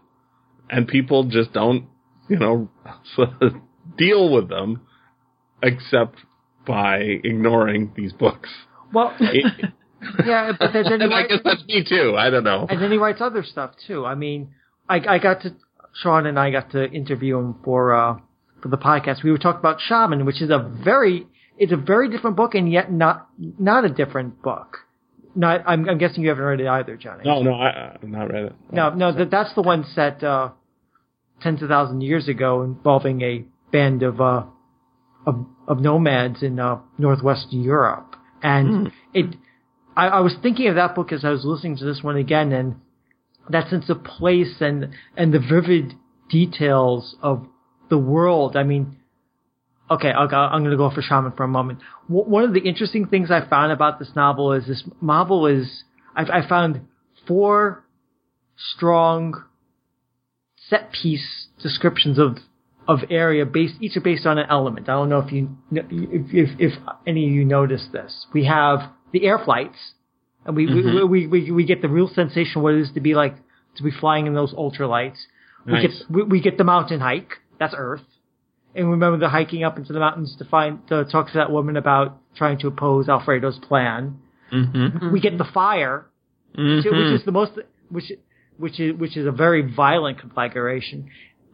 And 0.70 0.88
people 0.88 1.26
just 1.26 1.54
don't, 1.54 1.88
you 2.28 2.38
know, 2.38 2.70
deal 3.98 4.32
with 4.34 4.50
them 4.50 4.82
except 5.62 6.18
by 6.68 6.98
ignoring 7.24 7.94
these 7.96 8.14
books. 8.14 8.50
Well, 8.94 9.16
It- 9.20 9.72
yeah, 10.26 10.52
but 10.60 10.72
then, 10.74 10.84
then 10.84 11.00
he 11.00 11.06
and 11.06 11.14
I 11.14 11.24
guess 11.28 11.40
that's 11.44 11.64
me 11.66 11.84
too. 11.88 12.16
I 12.18 12.30
don't 12.30 12.44
know. 12.44 12.68
and 12.70 12.80
then 12.82 12.92
he 12.92 12.98
writes 12.98 13.22
other 13.22 13.44
stuff 13.44 13.72
too. 13.88 14.06
I 14.06 14.14
mean, 14.14 14.50
I, 14.88 14.98
I 15.08 15.20
got 15.20 15.42
to 15.42 15.56
Sean 15.94 16.26
and 16.28 16.38
I 16.38 16.52
got 16.52 16.72
to 16.72 16.92
interview 16.92 17.38
him 17.40 17.56
for 17.64 17.96
uh, 17.96 18.18
for 18.62 18.68
the 18.68 18.78
podcast. 18.78 19.24
We 19.24 19.32
were 19.32 19.38
talking 19.40 19.60
about 19.60 19.80
Shaman, 19.80 20.26
which 20.26 20.42
is 20.44 20.50
a 20.52 20.60
very 20.84 21.26
it's 21.58 21.72
a 21.72 21.78
very 21.78 22.10
different 22.10 22.36
book, 22.36 22.54
and 22.54 22.72
yet 22.72 22.92
not 22.92 23.30
not 23.40 23.84
a 23.86 23.90
different 23.90 24.44
book. 24.44 24.78
Not, 25.36 25.64
I'm, 25.68 25.88
I'm 25.90 25.98
guessing 25.98 26.24
you 26.24 26.30
haven't 26.30 26.46
read 26.46 26.62
it 26.62 26.68
either, 26.68 26.96
Jenny. 26.96 27.24
No, 27.26 27.42
no, 27.42 27.54
I, 27.54 27.96
I've 27.96 28.04
not 28.04 28.32
read 28.32 28.46
it. 28.46 28.56
No, 28.72 28.94
no, 28.94 29.12
that, 29.12 29.30
that's 29.30 29.54
the 29.54 29.62
one 29.62 29.86
set 29.94 30.24
uh, 30.24 30.52
tens 31.42 31.62
of 31.62 31.70
thousands 31.70 32.02
of 32.02 32.08
years 32.08 32.30
ago, 32.30 32.62
involving 32.64 33.22
a 33.22 33.46
band 33.72 34.02
of 34.02 34.22
uh, 34.22 34.44
of, 35.26 35.46
of 35.68 35.80
nomads 35.80 36.42
in 36.42 36.60
uh, 36.60 36.80
northwest 36.98 37.48
Europe, 37.52 38.16
and 38.42 38.92
it. 39.14 39.36
I, 39.98 40.08
I 40.08 40.20
was 40.22 40.36
thinking 40.42 40.68
of 40.68 40.76
that 40.76 40.96
book 40.96 41.12
as 41.12 41.26
I 41.26 41.30
was 41.30 41.44
listening 41.44 41.78
to 41.78 41.86
this 41.86 42.02
one 42.02 42.16
again, 42.16 42.52
and 42.54 42.76
that 43.50 43.70
sense 43.70 43.90
of 43.90 44.04
place 44.04 44.56
and 44.62 44.94
and 45.18 45.34
the 45.34 45.40
vivid 45.40 45.94
details 46.30 47.16
of 47.22 47.46
the 47.90 47.98
world. 47.98 48.56
I 48.56 48.64
mean, 48.64 48.98
okay, 49.90 50.12
I'll, 50.12 50.28
go- 50.28 50.38
I'm 50.38 50.62
going 50.62 50.72
to 50.72 50.78
go 50.78 50.90
for 50.90 51.02
Shaman 51.02 51.34
for 51.34 51.44
a 51.44 51.48
moment. 51.48 51.80
W- 52.08 52.30
one 52.30 52.44
of 52.44 52.54
the 52.54 52.62
interesting 52.62 53.08
things 53.08 53.32
I 53.32 53.48
found 53.48 53.72
about 53.72 54.00
this 54.00 54.10
novel 54.16 54.54
is 54.54 54.68
this 54.68 54.84
novel 55.02 55.48
is 55.48 55.84
I, 56.16 56.24
I 56.24 56.48
found 56.48 56.82
four 57.28 57.86
strong 58.58 59.44
set 60.70 60.92
piece 60.92 61.48
descriptions 61.62 62.18
of 62.18 62.38
of 62.88 63.00
area 63.10 63.46
based 63.46 63.76
each 63.82 63.98
are 63.98 64.02
based 64.02 64.26
on 64.26 64.38
an 64.38 64.46
element. 64.50 64.88
I 64.90 64.94
don't 64.94 65.10
know 65.10 65.20
if 65.20 65.32
you 65.32 65.58
if 65.72 65.86
if, 66.32 66.60
if 66.60 66.80
any 67.08 67.26
of 67.28 67.34
you 67.34 67.46
noticed 67.46 67.92
this. 67.92 68.28
We 68.34 68.46
have 68.46 68.92
the 69.12 69.26
air 69.26 69.40
flights, 69.44 69.78
and 70.46 70.56
we, 70.56 70.68
we, 70.68 70.82
mm-hmm. 70.82 71.12
we 71.12 71.28
we 71.28 71.52
we 71.52 71.66
get 71.66 71.82
the 71.82 71.90
real 71.90 72.08
sensation 72.08 72.62
what 72.62 72.76
it 72.76 72.82
is 72.82 72.92
to 72.94 73.00
be 73.02 73.16
like 73.16 73.36
to 73.78 73.84
be 73.84 73.92
flying 73.92 74.28
in 74.28 74.34
those 74.34 74.54
ultralights. 74.54 75.18
We 75.66 75.74
Nice. 75.74 75.82
get 75.88 75.92
we, 76.10 76.24
we 76.24 76.42
get 76.42 76.58
the 76.58 76.64
mountain 76.64 77.00
hike. 77.00 77.34
That's 77.60 77.74
Earth. 77.76 78.02
And 78.76 78.92
remember 78.92 79.18
the 79.18 79.30
hiking 79.30 79.64
up 79.64 79.78
into 79.78 79.94
the 79.94 80.00
mountains 80.00 80.36
to 80.40 80.46
find 80.46 80.86
to 80.90 81.06
talk 81.06 81.28
to 81.28 81.34
that 81.38 81.50
woman 81.52 81.78
about 81.78 82.18
trying 82.36 82.58
to 82.60 82.68
oppose 82.68 83.08
Alfredo's 83.08 83.58
plan. 83.60 84.20
Mm-hmm. 84.52 85.12
We 85.12 85.20
get 85.22 85.38
the 85.38 85.46
fire, 85.54 86.06
which, 86.56 86.86
which 86.86 87.20
is 87.20 87.26
the 87.26 87.32
most 87.32 87.54
which 87.90 88.12
which 88.58 88.80
is 88.80 88.96
which 89.00 89.16
is 89.18 89.26
a 89.26 89.32
very 89.32 89.62
violent 89.74 90.20
conflagration, 90.20 91.10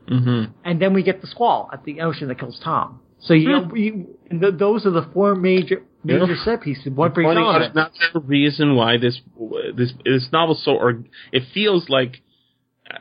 Mm-hmm. 0.09 0.51
and 0.65 0.81
then 0.81 0.93
we 0.95 1.03
get 1.03 1.21
the 1.21 1.27
squall 1.27 1.69
at 1.71 1.83
the 1.83 2.01
ocean 2.01 2.27
that 2.29 2.39
kills 2.39 2.59
Tom. 2.63 2.99
So 3.19 3.35
you 3.35 3.49
know, 3.49 3.75
you, 3.75 4.17
and 4.31 4.41
th- 4.41 4.55
those 4.57 4.85
are 4.87 4.89
the 4.89 5.07
four 5.13 5.35
major 5.35 5.83
major 6.03 6.25
Yeah. 6.25 6.43
set 6.43 6.61
pieces. 6.63 6.87
One 6.91 7.13
for 7.13 7.21
each 7.21 7.27
Funny, 7.27 7.39
element. 7.39 7.75
that's 7.75 7.99
the 8.13 8.19
reason 8.19 8.75
why 8.75 8.97
this 8.97 9.21
this 9.75 9.93
this 10.03 10.27
novel's 10.33 10.63
so 10.65 10.71
or 10.75 11.03
it 11.31 11.43
feels 11.53 11.87
like 11.87 12.21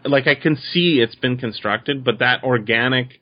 like 0.05 0.27
I 0.27 0.35
can 0.35 0.57
see 0.57 1.01
it's 1.01 1.15
been 1.15 1.39
constructed, 1.39 2.05
but 2.05 2.19
that 2.19 2.45
organic 2.45 3.19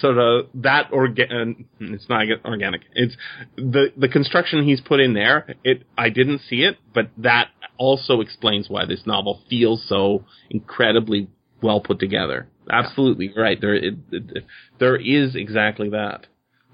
sort 0.00 0.18
of 0.18 0.46
that 0.54 0.88
organ 0.92 1.66
it's 1.80 2.08
not 2.08 2.26
organic. 2.44 2.82
It's 2.94 3.16
the 3.56 3.92
the 3.96 4.08
construction 4.08 4.64
he's 4.64 4.80
put 4.80 5.00
in 5.00 5.14
there. 5.14 5.54
It 5.64 5.82
I 5.96 6.10
didn't 6.10 6.40
see 6.48 6.62
it, 6.62 6.78
but 6.94 7.10
that 7.18 7.48
also 7.78 8.20
explains 8.20 8.68
why 8.68 8.86
this 8.86 9.02
novel 9.06 9.42
feels 9.50 9.86
so 9.88 10.24
incredibly 10.50 11.28
well 11.62 11.80
put 11.80 11.98
together. 11.98 12.48
Absolutely 12.70 13.32
right. 13.36 13.60
There 13.60 13.74
it, 13.74 13.94
it, 14.10 14.44
there 14.78 14.96
is 14.96 15.34
exactly 15.36 15.90
that. 15.90 16.26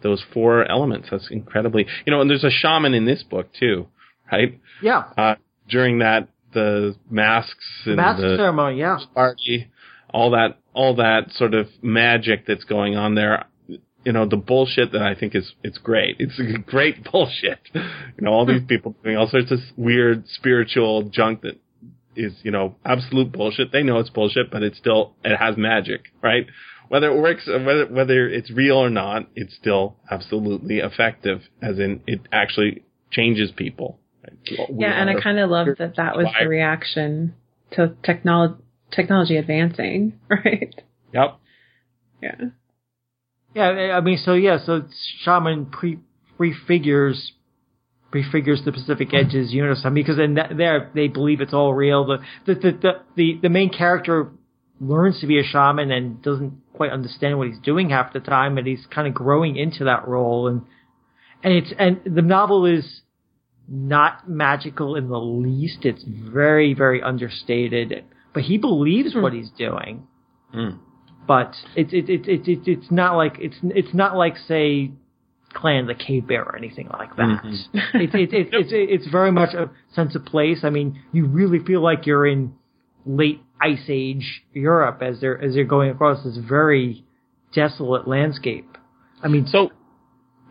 Those 0.03 0.23
four 0.33 0.69
elements. 0.69 1.09
That's 1.11 1.29
incredibly 1.31 1.87
you 2.07 2.13
know, 2.13 2.21
and 2.21 2.31
there's 2.31 2.45
a 2.45 2.51
shaman 2.51 2.95
in 2.95 3.05
this 3.05 3.23
book 3.23 3.49
too, 3.59 3.89
right? 4.31 4.61
Yeah, 4.83 5.05
Uh 5.17 5.35
during 5.69 6.01
that 6.01 6.29
the 6.53 6.95
masks 7.11 7.83
and 7.87 7.97
mask 7.97 8.21
the 8.21 8.37
ceremony. 8.37 8.79
Yeah, 8.79 8.99
party, 9.15 9.71
all 10.13 10.31
that, 10.33 10.59
all 10.75 10.97
that 10.97 11.31
sort 11.33 11.55
of 11.55 11.69
magic 11.83 12.47
that's 12.47 12.65
going 12.65 12.97
on 12.97 13.15
there. 13.15 13.47
You 14.05 14.13
know, 14.13 14.27
the 14.27 14.37
bullshit 14.37 14.93
that 14.93 15.03
I 15.03 15.15
think 15.15 15.35
is, 15.35 15.53
it's 15.63 15.79
great. 15.79 16.17
It's 16.19 16.41
great 16.67 17.05
bullshit. 17.13 17.61
You 17.75 17.83
know, 18.21 18.33
all 18.33 18.47
these 18.47 18.61
hmm. 18.61 18.67
people 18.67 18.97
doing 19.03 19.17
all 19.17 19.29
sorts 19.29 19.51
of 19.53 19.59
weird 19.77 20.27
spiritual 20.27 21.05
junk 21.05 21.43
that 21.43 21.61
is, 22.17 22.35
you 22.43 22.51
know, 22.51 22.75
absolute 22.85 23.33
bullshit. 23.33 23.73
They 23.73 23.83
know 23.83 23.99
it's 23.99 24.11
bullshit, 24.11 24.51
but 24.51 24.63
it's 24.63 24.79
still, 24.79 25.15
it 25.25 25.37
has 25.37 25.57
magic, 25.57 26.13
right? 26.21 26.47
Whether 26.89 27.11
it 27.11 27.21
works, 27.21 27.49
uh, 27.49 27.59
whether, 27.61 27.87
whether 27.87 28.29
it's 28.29 28.51
real 28.51 28.77
or 28.77 28.91
not, 28.91 29.29
it's 29.35 29.55
still 29.55 29.97
absolutely 30.11 30.79
effective, 30.79 31.41
as 31.63 31.79
in 31.79 32.03
it 32.07 32.21
actually 32.33 32.83
changes 33.11 33.51
people. 33.57 33.99
right? 34.25 34.69
Yeah, 34.77 35.01
and 35.01 35.09
I 35.09 35.21
kind 35.21 35.39
of 35.39 35.49
love 35.49 35.69
that 35.79 35.97
that 35.97 36.17
was 36.17 36.27
the 36.39 36.49
reaction 36.49 37.35
to 37.73 37.95
technology 38.03 38.57
technology 38.95 39.37
advancing, 39.37 40.19
right? 40.29 40.75
Yep. 41.13 41.39
Yeah. 42.23 42.31
yeah. 43.55 43.97
I 43.97 44.01
mean, 44.01 44.19
so 44.25 44.35
yeah, 44.35 44.59
so 44.65 44.83
Shaman 45.25 45.67
pre 45.67 45.99
prefigures 46.39 47.33
prefigures 48.13 48.65
the 48.65 48.73
Pacific 48.73 49.09
Edge's 49.13 49.53
universe. 49.53 49.83
I 49.85 49.89
mean, 49.89 50.05
because 50.05 50.19
in 50.19 50.35
that, 50.35 50.57
there 50.57 50.91
they 50.95 51.09
believe 51.09 51.41
it's 51.41 51.55
all 51.55 51.75
real. 51.75 52.07
The 52.07 52.19
the, 52.47 52.55
the 52.55 52.71
the 52.71 52.93
the 53.17 53.39
the 53.43 53.49
main 53.49 53.71
character 53.71 54.31
learns 54.81 55.21
to 55.21 55.27
be 55.27 55.39
a 55.39 55.45
shaman 55.45 55.91
and 55.91 56.23
doesn't 56.23 56.53
quite 56.75 56.91
understand 56.91 57.39
what 57.39 57.49
he's 57.49 57.59
doing 57.59 57.91
half 57.91 58.13
the 58.13 58.21
time, 58.21 58.59
and 58.59 58.67
he's 58.67 58.87
kind 58.95 59.09
of 59.09 59.15
growing 59.15 59.57
into 59.57 59.85
that 59.85 60.07
role. 60.07 60.49
And 60.49 60.63
and 61.43 61.55
it's 61.55 61.73
and 61.79 62.01
the 62.05 62.23
novel 62.23 62.67
is 62.67 63.03
not 63.69 64.29
magical 64.29 64.95
in 64.95 65.09
the 65.09 65.21
least. 65.21 65.85
It's 65.85 66.05
very 66.07 66.75
very 66.75 67.03
understated, 67.03 68.05
but 68.35 68.43
he 68.45 68.59
believes 68.59 69.15
what 69.15 69.33
he's 69.33 69.51
doing. 69.51 70.07
Mm. 70.55 70.79
But 71.27 71.55
it's 71.77 71.93
it 71.93 72.09
it 72.09 72.29
it, 72.29 72.49
it 72.49 72.61
it's 72.67 72.91
not 72.91 73.17
like 73.17 73.37
it's 73.39 73.57
it's 73.63 73.95
not 73.95 74.17
like 74.17 74.37
say 74.49 74.91
Clan 75.53 75.87
the 75.87 75.95
Cave 75.95 76.27
Bear 76.27 76.45
or 76.45 76.57
anything 76.57 76.89
like 76.93 77.15
that. 77.17 77.41
it's 77.45 78.15
it's 78.15 78.33
it's 78.33 78.51
it's 78.53 78.71
it's 78.73 79.07
very 79.09 79.31
much 79.31 79.55
a 79.55 79.71
sense 79.95 80.15
of 80.15 80.25
place. 80.25 80.61
I 80.63 80.71
mean, 80.71 81.01
you 81.13 81.27
really 81.27 81.59
feel 81.61 81.83
like 81.83 82.07
you're 82.07 82.27
in 82.27 82.55
late 83.07 83.41
Ice 83.61 83.85
Age 83.89 84.43
Europe 84.53 85.03
as 85.03 85.21
they're 85.21 85.41
as 85.41 85.55
they're 85.55 85.65
going 85.65 85.91
across 85.91 86.25
this 86.25 86.37
very 86.37 87.05
desolate 87.55 88.09
landscape. 88.09 88.77
I 89.23 89.29
mean, 89.29 89.47
So, 89.47 89.71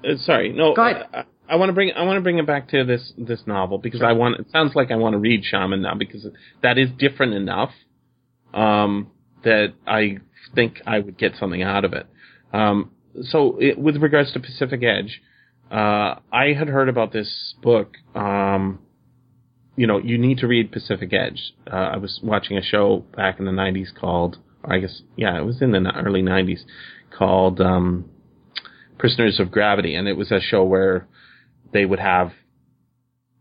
uh, 0.06 0.16
sorry, 0.18 0.54
no. 0.54 0.74
Go 0.74 0.84
ahead. 0.84 1.08
I, 1.14 1.24
I 1.52 1.56
want 1.56 1.68
to 1.68 1.74
bring 1.74 1.92
I 1.92 2.04
want 2.04 2.16
to 2.16 2.22
bring 2.22 2.38
it 2.38 2.48
back 2.48 2.70
to 2.70 2.86
this 2.86 3.12
this 3.18 3.42
novel 3.46 3.78
because 3.78 4.02
I 4.02 4.14
want. 4.14 4.40
It 4.40 4.48
sounds 4.54 4.74
like 4.74 4.90
I 4.90 4.96
want 4.96 5.14
to 5.14 5.20
read 5.20 5.44
Shaman 5.44 5.82
now 5.82 5.96
because 5.96 6.26
that 6.64 6.78
is 6.78 6.88
different 6.98 7.34
enough 7.34 7.72
um, 8.54 9.12
that 9.44 9.74
I 9.86 10.20
think 10.56 10.82
I 10.88 11.00
would 11.00 11.18
get 11.18 11.34
something 11.38 11.62
out 11.62 11.84
of 11.84 11.92
it. 11.92 12.08
Um, 12.54 12.92
so, 13.24 13.58
it, 13.60 13.78
with 13.78 13.98
regards 13.98 14.32
to 14.32 14.40
Pacific 14.40 14.82
Edge, 14.82 15.22
uh, 15.70 16.16
I 16.32 16.54
had 16.58 16.70
heard 16.70 16.88
about 16.88 17.12
this 17.12 17.54
book. 17.62 17.96
Um, 18.16 18.80
you 19.76 19.88
know, 19.88 19.98
you 19.98 20.18
need 20.18 20.38
to 20.38 20.48
read 20.48 20.72
Pacific 20.72 21.12
Edge. 21.12 21.54
Uh, 21.70 21.76
I 21.76 21.98
was 21.98 22.22
watching 22.24 22.58
a 22.58 22.64
show 22.64 23.04
back 23.18 23.40
in 23.40 23.46
the 23.46 23.52
'90s 23.52 23.94
called, 23.94 24.38
I 24.64 24.80
guess, 24.80 25.02
yeah, 25.18 25.38
it 25.38 25.44
was 25.44 25.62
in 25.62 25.72
the 25.72 25.92
early 25.98 26.22
'90s, 26.22 26.62
called. 27.12 27.60
Um, 27.60 28.10
Prisoners 28.98 29.40
of 29.40 29.50
Gravity, 29.50 29.96
and 29.96 30.08
it 30.08 30.16
was 30.16 30.32
a 30.32 30.40
show 30.40 30.64
where 30.64 31.08
they 31.74 31.86
would 31.86 32.00
have, 32.00 32.32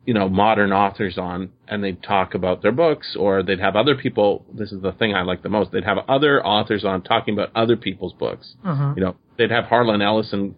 you 0.06 0.14
know, 0.14 0.28
modern 0.28 0.72
authors 0.72 1.18
on, 1.18 1.50
and 1.68 1.82
they'd 1.84 2.02
talk 2.02 2.34
about 2.34 2.62
their 2.62 2.72
books, 2.72 3.16
or 3.18 3.42
they'd 3.42 3.60
have 3.60 3.76
other 3.76 3.94
people. 3.94 4.44
This 4.52 4.72
is 4.72 4.82
the 4.82 4.92
thing 4.92 5.14
I 5.14 5.22
like 5.22 5.42
the 5.42 5.48
most. 5.48 5.72
They'd 5.72 5.84
have 5.84 5.98
other 6.08 6.44
authors 6.44 6.84
on 6.84 7.02
talking 7.02 7.34
about 7.34 7.50
other 7.54 7.76
people's 7.76 8.12
books. 8.14 8.56
Mhm. 8.64 8.96
You 8.96 9.02
know, 9.04 9.16
they'd 9.36 9.50
have 9.50 9.64
Harlan 9.66 10.02
Ellison 10.02 10.54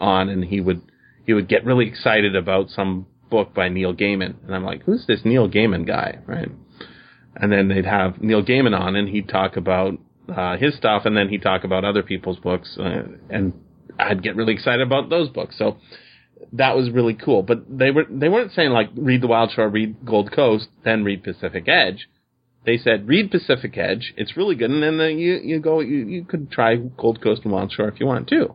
on, 0.00 0.28
and 0.28 0.44
he 0.44 0.60
would 0.60 0.82
he 1.26 1.32
would 1.32 1.48
get 1.48 1.64
really 1.64 1.86
excited 1.86 2.36
about 2.36 2.68
some 2.68 3.06
book 3.30 3.54
by 3.54 3.68
Neil 3.68 3.94
Gaiman, 3.94 4.34
and 4.44 4.54
I'm 4.54 4.64
like, 4.64 4.82
who's 4.84 5.06
this 5.06 5.24
Neil 5.24 5.48
Gaiman 5.48 5.86
guy, 5.86 6.18
right? 6.26 6.50
And 7.36 7.50
then 7.50 7.68
they'd 7.68 7.86
have 7.86 8.22
Neil 8.22 8.44
Gaiman 8.44 8.78
on, 8.78 8.94
and 8.94 9.08
he'd 9.08 9.28
talk 9.28 9.56
about 9.56 9.98
uh, 10.28 10.56
his 10.56 10.74
stuff, 10.74 11.04
and 11.04 11.16
then 11.16 11.28
he'd 11.28 11.42
talk 11.42 11.64
about 11.64 11.84
other 11.84 12.02
people's 12.02 12.38
books, 12.38 12.76
uh, 12.78 13.02
and 13.30 13.52
I'd 13.98 14.22
get 14.22 14.36
really 14.36 14.52
excited 14.52 14.80
about 14.86 15.08
those 15.10 15.28
books. 15.28 15.56
So 15.58 15.78
that 16.52 16.76
was 16.76 16.90
really 16.90 17.14
cool. 17.14 17.42
But 17.42 17.64
they 17.68 17.90
were 17.90 18.04
they 18.08 18.28
weren't 18.28 18.52
saying 18.52 18.70
like 18.70 18.90
read 18.96 19.20
The 19.22 19.26
Wild 19.26 19.50
Shore, 19.52 19.68
read 19.68 20.04
Gold 20.04 20.32
Coast, 20.32 20.68
then 20.84 21.04
read 21.04 21.22
Pacific 21.24 21.68
Edge. 21.68 22.08
They 22.64 22.76
said 22.78 23.06
read 23.08 23.30
Pacific 23.30 23.76
Edge. 23.76 24.14
It's 24.16 24.36
really 24.36 24.54
good, 24.54 24.70
and 24.70 24.82
then 24.82 25.00
uh, 25.00 25.04
you 25.04 25.34
you 25.42 25.60
go 25.60 25.80
you 25.80 26.06
you 26.06 26.24
could 26.24 26.50
try 26.50 26.76
Gold 26.76 27.20
Coast 27.22 27.42
and 27.44 27.52
Wild 27.52 27.72
Shore 27.72 27.88
if 27.88 28.00
you 28.00 28.06
want 28.06 28.28
to. 28.28 28.54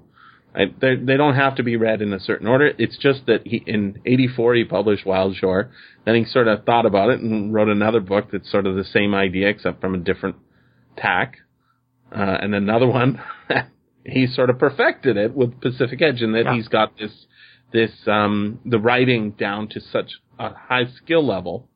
They 0.55 0.95
they 0.95 1.15
don't 1.15 1.35
have 1.35 1.55
to 1.57 1.63
be 1.63 1.75
read 1.77 2.01
in 2.01 2.11
a 2.11 2.19
certain 2.19 2.47
order. 2.47 2.71
It's 2.79 2.97
just 2.97 3.27
that 3.27 3.45
he 3.45 3.63
in 3.67 4.01
'84 4.05 4.55
he 4.55 4.63
published 4.65 5.05
Wild 5.05 5.35
Shore. 5.35 5.69
Then 6.05 6.15
he 6.15 6.25
sort 6.25 6.47
of 6.47 6.65
thought 6.65 6.87
about 6.87 7.11
it 7.11 7.19
and 7.19 7.53
wrote 7.53 7.69
another 7.69 7.99
book 7.99 8.29
that's 8.31 8.49
sort 8.51 8.65
of 8.65 8.75
the 8.75 8.83
same 8.83 9.13
idea 9.13 9.47
except 9.49 9.79
from 9.79 9.93
a 9.93 9.99
different 9.99 10.37
tack. 10.97 11.37
Uh, 12.11 12.37
and 12.41 12.55
another 12.55 12.87
one, 12.99 13.21
he 14.03 14.25
sort 14.25 14.49
of 14.49 14.57
perfected 14.57 15.17
it 15.17 15.35
with 15.35 15.61
Pacific 15.61 16.01
Edge, 16.01 16.23
and 16.23 16.33
that 16.33 16.45
Yeah. 16.45 16.55
he's 16.55 16.67
got 16.67 16.97
this 16.97 17.11
this 17.71 17.91
um 18.08 18.60
the 18.65 18.79
writing 18.79 19.32
down 19.32 19.67
to 19.67 19.79
such 19.79 20.12
a 20.38 20.53
high 20.53 20.86
skill 20.86 21.25
level 21.25 21.69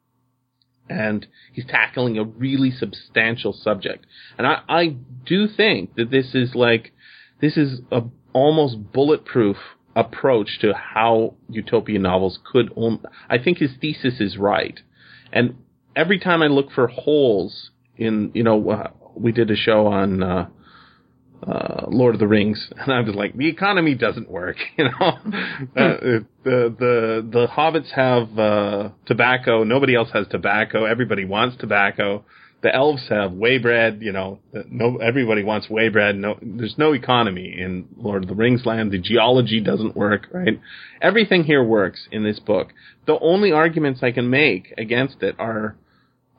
and 0.90 1.28
he's 1.54 1.66
tackling 1.66 2.18
a 2.18 2.24
really 2.24 2.72
substantial 2.72 3.54
subject. 3.54 4.06
And 4.38 4.46
I, 4.46 4.62
I 4.68 4.96
do 5.26 5.48
think 5.48 5.96
that 5.96 6.12
this 6.12 6.36
is 6.36 6.56
like, 6.56 6.92
this 7.42 7.58
is 7.58 7.82
a 7.92 8.04
almost 8.34 8.92
bulletproof 8.92 9.58
approach 9.96 10.60
to 10.60 10.74
how 10.74 11.36
utopian 11.50 12.02
novels 12.02 12.40
could 12.52 12.72
own. 12.76 13.00
I 13.30 13.38
think 13.38 13.60
his 13.60 13.72
thesis 13.80 14.20
is 14.20 14.38
right. 14.38 14.80
And 15.32 15.56
every 15.96 16.20
time 16.20 16.42
I 16.42 16.48
look 16.48 16.72
for 16.72 16.88
holes 16.88 17.72
in, 17.98 18.32
you 18.34 18.44
know, 18.44 18.70
uh, 18.70 18.90
we 19.16 19.32
did 19.32 19.52
a 19.52 19.56
show 19.56 19.88
on, 19.88 20.24
uh, 20.24 20.48
uh, 21.48 21.86
Lord 21.90 22.16
of 22.16 22.20
the 22.20 22.28
Rings, 22.28 22.70
and 22.78 22.92
I 22.94 23.02
was 23.02 23.16
like, 23.16 23.36
the 23.36 23.48
economy 23.48 23.96
doesn't 23.96 24.30
work, 24.30 24.58
you 24.78 24.86
know. 24.86 24.92
uh, 25.00 25.18
the 25.76 26.26
the 26.44 27.28
the 27.30 27.48
hobbits 27.48 27.92
have 27.92 28.38
uh, 28.38 28.90
tobacco. 29.06 29.64
Nobody 29.64 29.96
else 29.96 30.10
has 30.14 30.28
tobacco. 30.28 30.86
Everybody 30.86 31.26
wants 31.26 31.58
tobacco. 31.58 32.26
The 32.62 32.74
elves 32.74 33.04
have 33.10 33.32
waybread. 33.32 34.02
You 34.02 34.14
know, 34.14 34.40
no 34.70 34.98
everybody 34.98 35.44
wants 35.44 35.68
waybread. 35.68 36.16
No, 36.16 36.38
there's 36.42 36.76
no 36.78 36.94
economy 36.94 37.56
in 37.58 37.88
Lord 37.98 38.24
of 38.24 38.30
the 38.30 38.36
Rings 38.36 38.66
land. 38.66 38.92
The 38.92 39.00
geology 39.00 39.60
doesn't 39.62 39.96
work, 39.96 40.28
right? 40.32 40.60
Everything 41.02 41.44
here 41.44 41.64
works 41.64 42.08
in 42.12 42.24
this 42.24 42.40
book. 42.40 42.74
The 43.06 43.20
only 43.20 43.52
arguments 43.52 44.02
I 44.02 44.12
can 44.12 44.30
make 44.30 44.74
against 44.78 45.22
it 45.24 45.36
are 45.40 45.76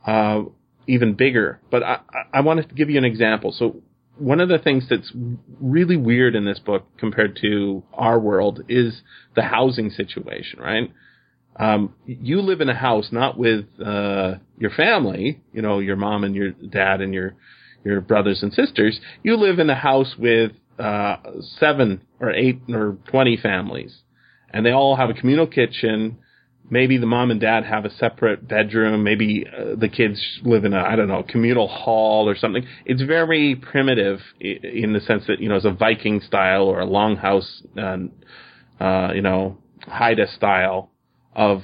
uh, 0.07 0.45
even 0.87 1.15
bigger. 1.15 1.61
But 1.71 1.83
I, 1.83 2.01
I 2.11 2.39
I 2.39 2.41
wanted 2.41 2.69
to 2.71 2.75
give 2.75 2.89
you 2.89 2.99
an 2.99 3.05
example. 3.05 3.53
So 3.53 3.83
one 4.17 4.41
of 4.41 4.49
the 4.49 4.59
things 4.59 4.85
that's 4.89 5.13
really 5.61 5.97
weird 5.97 6.35
in 6.35 6.45
this 6.45 6.59
book 6.59 6.87
compared 6.99 7.39
to 7.43 7.83
our 7.93 8.19
world 8.19 8.63
is 8.69 9.03
the 9.35 9.43
housing 9.43 9.91
situation, 9.91 10.61
right? 10.61 10.93
Um, 11.57 11.95
you 12.07 12.41
live 12.41 12.61
in 12.61 12.69
a 12.69 12.75
house 12.75 13.09
not 13.13 13.39
with 13.39 13.67
uh, 13.85 14.35
your 14.59 14.71
family, 14.71 15.41
you 15.53 15.63
know, 15.63 15.79
your 15.79 15.97
mom 15.97 16.25
and 16.25 16.35
your 16.35 16.51
dad 16.51 17.01
and 17.01 17.15
your 17.15 17.35
your 17.85 18.01
brothers 18.01 18.43
and 18.43 18.53
sisters. 18.53 18.99
You 19.23 19.37
live 19.37 19.59
in 19.59 19.69
a 19.71 19.75
house 19.75 20.15
with 20.19 20.53
uh, 20.79 21.17
seven 21.59 22.03
or 22.19 22.31
eight 22.31 22.61
or 22.69 22.99
twenty 23.09 23.37
families, 23.37 23.95
and 24.53 24.67
they 24.67 24.73
all 24.73 24.97
have 24.97 25.11
a 25.11 25.15
communal 25.15 25.47
kitchen. 25.47 26.19
Maybe 26.71 26.97
the 26.97 27.07
mom 27.07 27.31
and 27.31 27.41
dad 27.41 27.65
have 27.65 27.85
a 27.85 27.91
separate 27.91 28.49
bedroom. 28.49 29.05
Maybe 29.05 29.47
uh, 29.47 29.75
the 29.77 29.89
kids 29.89 30.21
live 30.43 30.65
in 30.65 30.73
a 30.73 30.81
I 30.81 30.97
don't 30.97 31.09
know 31.09 31.23
communal 31.23 31.69
hall 31.69 32.29
or 32.29 32.35
something. 32.35 32.67
It's 32.87 33.03
very 33.03 33.55
primitive 33.57 34.21
in 34.41 34.95
the 34.95 35.01
sense 35.01 35.25
that 35.27 35.41
you 35.41 35.49
know 35.49 35.57
it's 35.57 35.67
a 35.67 35.73
Viking 35.73 36.21
style 36.21 36.65
or 36.65 36.81
a 36.81 36.87
longhouse, 36.87 37.49
uh, 37.77 38.83
uh, 38.83 39.13
you 39.13 39.21
know, 39.21 39.59
Haida 39.81 40.27
style 40.29 40.91
of 41.35 41.63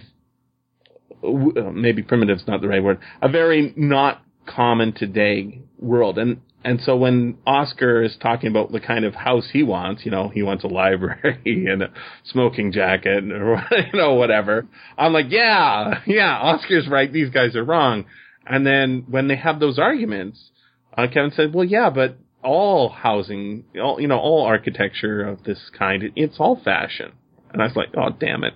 uh, 1.25 1.71
maybe 1.73 2.03
primitive's 2.03 2.47
not 2.47 2.61
the 2.61 2.69
right 2.69 2.83
word. 2.83 2.99
A 3.23 3.29
very 3.29 3.73
not 3.77 4.23
common 4.47 4.93
today 4.93 5.63
world, 5.79 6.19
and 6.19 6.43
and 6.63 6.81
so 6.83 6.97
when 6.97 7.39
Oscar 7.47 8.03
is 8.03 8.17
talking 8.21 8.51
about 8.51 8.71
the 8.71 8.81
kind 8.81 9.07
of 9.07 9.15
house 9.15 9.49
he 9.51 9.63
wants, 9.63 10.05
you 10.05 10.11
know, 10.11 10.29
he 10.29 10.43
wants 10.43 10.63
a 10.63 10.67
library 10.67 11.41
and 11.71 11.83
a 11.83 11.91
smoking 12.25 12.73
jacket 12.73 13.25
or 13.33 13.63
you 13.93 13.99
know 13.99 14.15
whatever. 14.15 14.67
I'm 14.99 15.13
like, 15.13 15.27
yeah, 15.31 16.01
yeah, 16.07 16.39
Oscar's 16.39 16.89
right. 16.89 17.11
These 17.11 17.31
guys 17.31 17.57
are 17.57 17.65
wrong. 17.65 18.05
And 18.47 18.67
then 18.67 19.07
when 19.09 19.29
they 19.29 19.37
have 19.37 19.61
those 19.61 19.79
arguments, 19.79 20.51
uh, 20.97 21.07
Kevin 21.07 21.31
said, 21.35 21.55
well, 21.55 21.65
yeah, 21.65 21.89
but 21.89 22.19
all 22.43 22.89
housing, 22.91 23.65
all, 23.81 24.01
you 24.01 24.09
know, 24.09 24.19
all 24.19 24.45
architecture 24.45 25.23
of 25.23 25.45
this 25.45 25.71
kind, 25.79 26.03
it's 26.17 26.37
all 26.39 26.61
fashion. 26.63 27.13
And 27.53 27.63
I 27.63 27.67
was 27.67 27.77
like, 27.77 27.89
oh, 27.97 28.11
damn 28.19 28.45
it. 28.45 28.55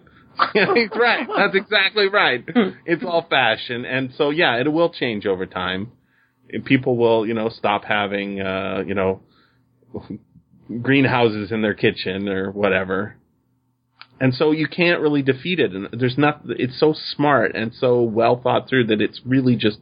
he's 0.53 0.91
right. 0.99 1.27
That's 1.37 1.55
exactly 1.55 2.09
right. 2.09 2.45
It's 2.85 3.05
all 3.05 3.27
fashion. 3.29 3.85
And 3.85 4.11
so, 4.17 4.31
yeah, 4.31 4.57
it 4.61 4.71
will 4.73 4.91
change 4.91 5.27
over 5.27 5.47
time. 5.47 5.93
People 6.65 6.97
will, 6.97 7.27
you 7.27 7.35
know, 7.35 7.49
stop 7.49 7.85
having, 7.85 8.41
uh, 8.41 8.83
you 8.87 8.95
know, 8.95 9.21
greenhouses 10.83 11.53
in 11.53 11.63
their 11.63 11.75
kitchen 11.75 12.29
or 12.29 12.51
whatever. 12.51 13.17
And 14.21 14.33
so 14.33 14.53
you 14.53 14.69
can't 14.69 15.01
really 15.01 15.23
defeat 15.23 15.59
it. 15.59 15.73
And 15.73 15.89
there's 15.93 16.17
not, 16.17 16.43
it's 16.47 16.79
so 16.79 16.95
smart 17.15 17.55
and 17.55 17.73
so 17.75 18.03
well 18.03 18.41
thought 18.41 18.69
through 18.69 18.87
that 18.87 19.01
it's 19.01 19.21
really 19.25 19.57
just, 19.57 19.79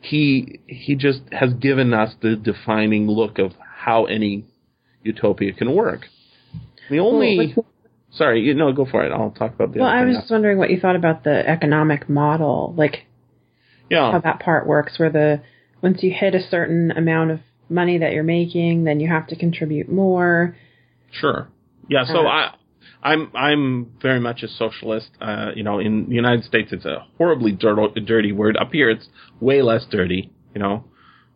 he, 0.00 0.60
he 0.66 0.94
just 0.96 1.20
has 1.32 1.52
given 1.54 1.94
us 1.94 2.14
the 2.20 2.36
defining 2.36 3.08
look 3.08 3.38
of 3.38 3.52
how 3.76 4.06
any 4.06 4.44
utopia 5.02 5.52
can 5.52 5.74
work. 5.74 6.06
The 6.90 6.98
only, 6.98 7.54
Well, 7.56 7.66
sorry, 8.10 8.42
you 8.42 8.54
know, 8.54 8.72
go 8.72 8.86
for 8.86 9.04
it. 9.04 9.12
I'll 9.12 9.30
talk 9.30 9.54
about 9.54 9.72
the 9.72 9.80
Well, 9.80 9.88
I 9.88 10.04
was 10.04 10.16
just 10.16 10.30
wondering 10.30 10.58
what 10.58 10.70
you 10.70 10.80
thought 10.80 10.96
about 10.96 11.24
the 11.24 11.48
economic 11.48 12.08
model, 12.08 12.74
like 12.76 13.06
yeah. 13.90 14.12
how 14.12 14.20
that 14.20 14.40
part 14.40 14.66
works, 14.66 14.98
where 14.98 15.10
the 15.10 15.42
once 15.82 16.02
you 16.02 16.12
hit 16.12 16.34
a 16.34 16.40
certain 16.40 16.90
amount 16.92 17.30
of 17.30 17.40
money 17.68 17.98
that 17.98 18.12
you're 18.12 18.22
making, 18.24 18.84
then 18.84 19.00
you 19.00 19.08
have 19.08 19.26
to 19.28 19.36
contribute 19.36 19.90
more. 19.90 20.56
Sure. 21.10 21.48
Yeah. 21.88 22.04
So 22.04 22.26
Uh, 22.26 22.30
I, 22.30 22.54
I'm 23.02 23.30
I'm 23.34 23.92
very 24.02 24.20
much 24.20 24.42
a 24.42 24.48
socialist. 24.48 25.10
Uh, 25.20 25.50
you 25.54 25.62
know, 25.62 25.78
in 25.78 26.08
the 26.08 26.14
United 26.14 26.44
States, 26.44 26.72
it's 26.72 26.84
a 26.84 27.06
horribly 27.16 27.52
dirty, 27.52 28.00
dirty 28.00 28.32
word. 28.32 28.56
Up 28.56 28.72
here, 28.72 28.90
it's 28.90 29.08
way 29.40 29.62
less 29.62 29.86
dirty. 29.90 30.32
You 30.54 30.60
know, 30.60 30.84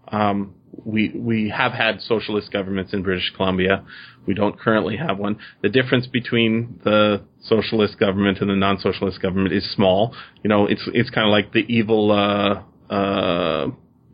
um, 0.09 0.55
we 0.85 1.11
we 1.15 1.51
have 1.51 1.73
had 1.73 2.01
socialist 2.01 2.51
governments 2.53 2.93
in 2.93 3.03
British 3.03 3.33
Columbia. 3.37 3.85
We 4.27 4.35
don't 4.35 4.59
currently 4.59 4.97
have 4.97 5.19
one. 5.19 5.39
The 5.63 5.69
difference 5.69 6.07
between 6.07 6.81
the 6.85 7.23
socialist 7.43 7.99
government 7.99 8.41
and 8.41 8.51
the 8.51 8.57
non-socialist 8.57 9.21
government 9.21 9.55
is 9.55 9.71
small. 9.73 10.15
You 10.43 10.49
know, 10.49 10.67
it's 10.67 10.83
it's 10.93 11.11
kind 11.11 11.27
of 11.27 11.31
like 11.31 11.53
the 11.53 11.65
evil. 11.73 12.11
Uh, 12.11 12.63
uh, 12.93 13.71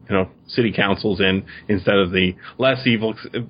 you 0.09 0.17
know, 0.17 0.31
city 0.47 0.73
councils 0.73 1.21
in 1.21 1.45
instead 1.69 1.97
of 1.97 2.11
the 2.13 2.35
less 2.59 2.87
evil. 2.87 3.15
You 3.33 3.49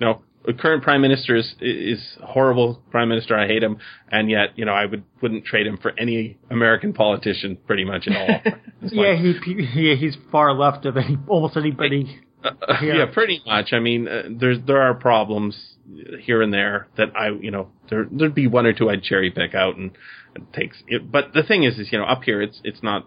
know, 0.00 0.22
the 0.46 0.54
current 0.54 0.82
prime 0.82 1.02
minister 1.02 1.36
is 1.36 1.54
is 1.60 2.16
horrible 2.22 2.80
prime 2.90 3.08
minister. 3.08 3.36
I 3.38 3.46
hate 3.46 3.62
him, 3.62 3.78
and 4.10 4.30
yet 4.30 4.56
you 4.56 4.64
know 4.64 4.72
I 4.72 4.86
would 4.86 5.04
wouldn't 5.20 5.44
trade 5.44 5.66
him 5.66 5.76
for 5.76 5.92
any 5.98 6.38
American 6.50 6.92
politician 6.92 7.58
pretty 7.66 7.84
much 7.84 8.06
at 8.08 8.16
all. 8.16 8.52
Yeah, 8.82 9.10
like- 9.10 9.42
he 9.44 9.94
he's 9.94 10.16
far 10.32 10.54
left 10.54 10.86
of 10.86 10.96
any 10.96 11.18
almost 11.28 11.54
anybody. 11.58 12.18
uh, 12.42 12.50
yeah. 12.82 13.04
pretty 13.12 13.42
much. 13.44 13.74
I 13.74 13.78
mean, 13.78 14.08
uh, 14.08 14.22
there's 14.30 14.56
there 14.66 14.80
are 14.80 14.94
problems 14.94 15.74
here 16.20 16.40
and 16.40 16.50
there 16.50 16.88
that 16.96 17.14
I 17.14 17.28
you 17.28 17.50
know 17.50 17.68
there 17.90 18.06
there'd 18.10 18.34
be 18.34 18.46
one 18.46 18.64
or 18.64 18.72
two 18.72 18.88
I'd 18.88 19.02
cherry 19.02 19.30
pick 19.30 19.54
out 19.54 19.76
and 19.76 19.90
it 20.34 20.50
takes. 20.54 20.78
It, 20.88 21.12
but 21.12 21.34
the 21.34 21.42
thing 21.42 21.64
is, 21.64 21.78
is 21.78 21.92
you 21.92 21.98
know 21.98 22.06
up 22.06 22.22
here 22.22 22.40
it's 22.40 22.58
it's 22.64 22.82
not 22.82 23.06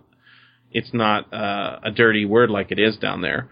it's 0.73 0.93
not 0.93 1.31
uh, 1.33 1.79
a 1.83 1.91
dirty 1.91 2.25
word 2.25 2.49
like 2.49 2.71
it 2.71 2.79
is 2.79 2.97
down 2.97 3.21
there. 3.21 3.49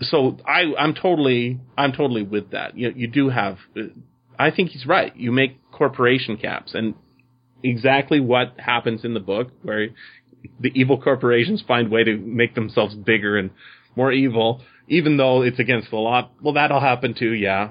So 0.00 0.38
I 0.46 0.74
I'm 0.78 0.94
totally 0.94 1.60
I'm 1.76 1.92
totally 1.92 2.22
with 2.22 2.50
that. 2.52 2.76
You 2.78 2.92
you 2.94 3.08
do 3.08 3.28
have. 3.28 3.58
uh, 3.76 3.82
I 4.38 4.50
think 4.50 4.70
he's 4.70 4.84
right. 4.86 5.14
You 5.16 5.32
make 5.32 5.70
corporation 5.72 6.36
caps 6.36 6.74
and 6.74 6.94
exactly 7.62 8.20
what 8.20 8.54
happens 8.58 9.04
in 9.04 9.14
the 9.14 9.20
book 9.20 9.48
where 9.62 9.88
the 10.60 10.70
evil 10.74 11.00
corporations 11.00 11.62
find 11.66 11.90
way 11.90 12.04
to 12.04 12.16
make 12.18 12.54
themselves 12.54 12.94
bigger 12.94 13.36
and 13.38 13.50
more 13.96 14.12
evil, 14.12 14.62
even 14.88 15.16
though 15.16 15.42
it's 15.42 15.58
against 15.58 15.90
the 15.90 15.96
law. 15.96 16.30
Well, 16.42 16.54
that'll 16.54 16.80
happen 16.80 17.14
too, 17.18 17.32
yeah. 17.32 17.70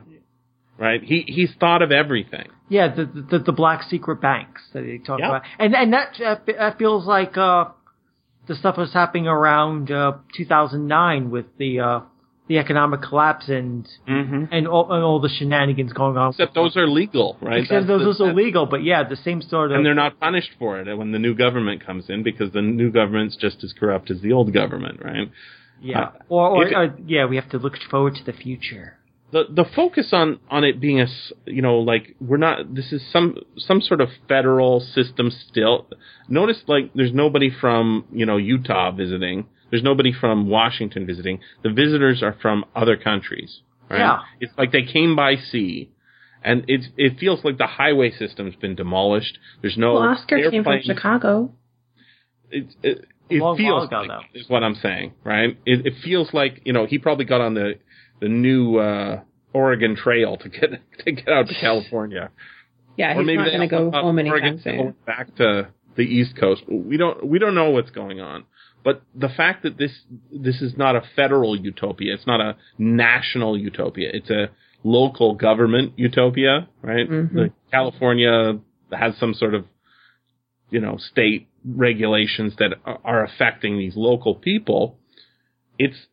Right? 0.77 1.01
He 1.03 1.23
he's 1.27 1.51
thought 1.59 1.81
of 1.81 1.91
everything. 1.91 2.49
Yeah, 2.67 2.93
the 2.93 3.05
the, 3.05 3.39
the 3.39 3.51
black 3.51 3.83
secret 3.83 4.21
banks 4.21 4.61
that 4.73 4.83
he 4.83 4.97
talked 4.99 5.21
Yeah. 5.21 5.29
about, 5.29 5.43
and 5.59 5.75
and 5.75 5.93
that 5.93 6.19
uh, 6.19 6.35
that 6.47 6.77
feels 6.77 7.05
like 7.05 7.37
uh, 7.37 7.65
the 8.47 8.55
stuff 8.55 8.77
was 8.77 8.93
happening 8.93 9.27
around 9.27 9.91
uh, 9.91 10.13
2009 10.35 11.29
with 11.31 11.45
the 11.57 11.79
uh, 11.79 11.99
the 12.47 12.57
economic 12.59 13.01
collapse 13.01 13.49
and 13.49 13.87
Mm-hmm. 14.07 14.45
and 14.51 14.67
all, 14.67 14.91
and 14.93 15.03
all 15.03 15.19
the 15.19 15.29
shenanigans 15.29 15.91
going 15.93 16.15
on. 16.17 16.29
Except 16.29 16.53
those 16.53 16.77
are 16.77 16.87
legal, 16.87 17.37
right? 17.41 17.61
Except 17.61 17.87
That's 17.87 18.03
those 18.03 18.17
the- 18.19 18.25
are 18.25 18.29
illegal, 18.31 18.65
but 18.67 18.83
yeah, 18.83 19.03
the 19.07 19.15
same 19.15 19.41
sort 19.41 19.71
of. 19.71 19.77
and 19.77 19.85
they're 19.85 19.95
not 19.95 20.19
punished 20.19 20.51
for 20.59 20.79
it 20.79 20.95
when 20.95 21.11
the 21.11 21.19
new 21.19 21.33
government 21.35 21.83
comes 21.85 22.09
in 22.09 22.21
because 22.23 22.51
the 22.53 22.61
new 22.61 22.91
government's 22.91 23.35
just 23.35 23.63
as 23.63 23.73
corrupt 23.79 24.11
as 24.11 24.21
the 24.21 24.31
old 24.31 24.53
government, 24.53 24.99
right? 25.03 25.29
yeah, 25.81 25.99
uh, 26.01 26.11
or 26.29 26.49
or 26.49 26.67
it- 26.67 26.73
uh, 26.75 26.93
yeah, 27.05 27.25
we 27.25 27.35
have 27.35 27.49
to 27.49 27.57
look 27.57 27.73
forward 27.89 28.13
to 28.15 28.23
the 28.23 28.33
future. 28.33 28.97
The 29.31 29.43
the 29.49 29.65
focus 29.75 30.09
on 30.13 30.39
on 30.49 30.63
it 30.63 30.79
being 30.79 30.99
a 30.99 31.05
s- 31.05 31.33
you 31.45 31.61
know 31.61 31.79
like 31.79 32.15
we're 32.21 32.37
not 32.37 32.73
this 32.75 32.91
is 32.93 33.01
some 33.11 33.35
some 33.57 33.81
sort 33.81 34.01
of 34.01 34.09
federal 34.27 34.79
system 34.79 35.31
still 35.49 35.87
notice 36.29 36.61
like 36.67 36.91
there's 36.93 37.13
nobody 37.13 37.49
from 37.49 38.05
you 38.11 38.25
know 38.25 38.37
Utah 38.37 38.91
visiting 38.91 39.47
there's 39.71 39.83
nobody 39.83 40.13
from 40.13 40.47
Washington 40.49 41.05
visiting 41.05 41.39
the 41.63 41.69
visitors 41.71 42.21
are 42.23 42.35
from 42.41 42.65
other 42.75 42.95
countries 42.97 43.61
right 43.89 43.99
Yeah. 43.99 44.19
it's 44.39 44.53
like 44.57 44.71
they 44.71 44.83
came 44.83 45.15
by 45.15 45.35
sea 45.35 45.89
and 46.43 46.63
it 46.67 46.85
it 46.95 47.17
feels 47.19 47.43
like 47.43 47.57
the 47.57 47.65
highway 47.67 48.11
system's 48.11 48.55
been 48.55 48.75
demolished. 48.75 49.39
There's 49.63 49.77
no 49.77 49.95
Well, 49.95 50.03
Oscar 50.09 50.37
came 50.37 50.63
from 50.63 50.73
airplanes. 50.73 50.85
Chicago. 50.85 51.51
It, 52.51 52.67
it, 52.83 53.05
it 53.29 53.39
feels 53.57 53.87
ago, 53.87 54.01
like, 54.01 54.07
though. 54.07 54.19
is 54.39 54.47
what 54.47 54.63
I'm 54.63 54.75
saying, 54.75 55.13
right? 55.23 55.57
It, 55.65 55.87
it 55.87 55.93
feels 56.03 56.31
like 56.33 56.61
you 56.63 56.71
know 56.73 56.85
he 56.85 56.99
probably 56.99 57.25
got 57.25 57.41
on 57.41 57.55
the 57.55 57.79
the 58.19 58.27
new 58.29 58.77
uh, 58.77 59.21
Oregon 59.53 59.95
Trail 59.95 60.37
to 60.37 60.49
get 60.49 60.69
to 61.05 61.11
get 61.11 61.27
out 61.29 61.47
to 61.47 61.53
California. 61.59 62.31
Yeah, 62.97 63.11
or 63.11 63.19
he's 63.19 63.25
maybe 63.25 63.37
not 63.37 63.47
going 63.49 63.59
to 63.61 63.67
go 63.67 63.91
home 63.91 64.19
anytime 64.19 64.59
soon. 64.63 64.95
back 65.05 65.35
to 65.35 65.67
the 65.97 66.03
East 66.03 66.37
Coast. 66.37 66.63
We 66.69 66.97
don't 66.97 67.25
we 67.27 67.39
don't 67.39 67.55
know 67.55 67.69
what's 67.71 67.91
going 67.91 68.19
on. 68.21 68.45
But 68.83 69.01
the 69.15 69.29
fact 69.29 69.63
that 69.63 69.77
this 69.77 69.91
this 70.31 70.61
is 70.61 70.77
not 70.77 70.95
a 70.95 71.01
federal 71.15 71.59
utopia, 71.59 72.13
it's 72.13 72.27
not 72.27 72.39
a 72.39 72.55
national 72.77 73.57
utopia. 73.57 74.09
It's 74.13 74.29
a 74.29 74.49
local 74.83 75.33
government 75.35 75.93
utopia, 75.97 76.67
right? 76.83 77.09
Mhm. 77.09 77.33
The 77.33 77.51
California 77.71 78.59
has 78.91 79.17
some 79.17 79.33
sort 79.33 79.55
of 79.55 79.65
you 80.69 80.79
know 80.79 80.97
state 80.97 81.47
regulations 81.67 82.53
that 82.59 82.75
are- 82.85 82.99
are 83.03 83.23
affecting 83.23 83.77
these 83.77 83.95
local 83.97 84.35
people. 84.35 84.99
It's 85.79 86.07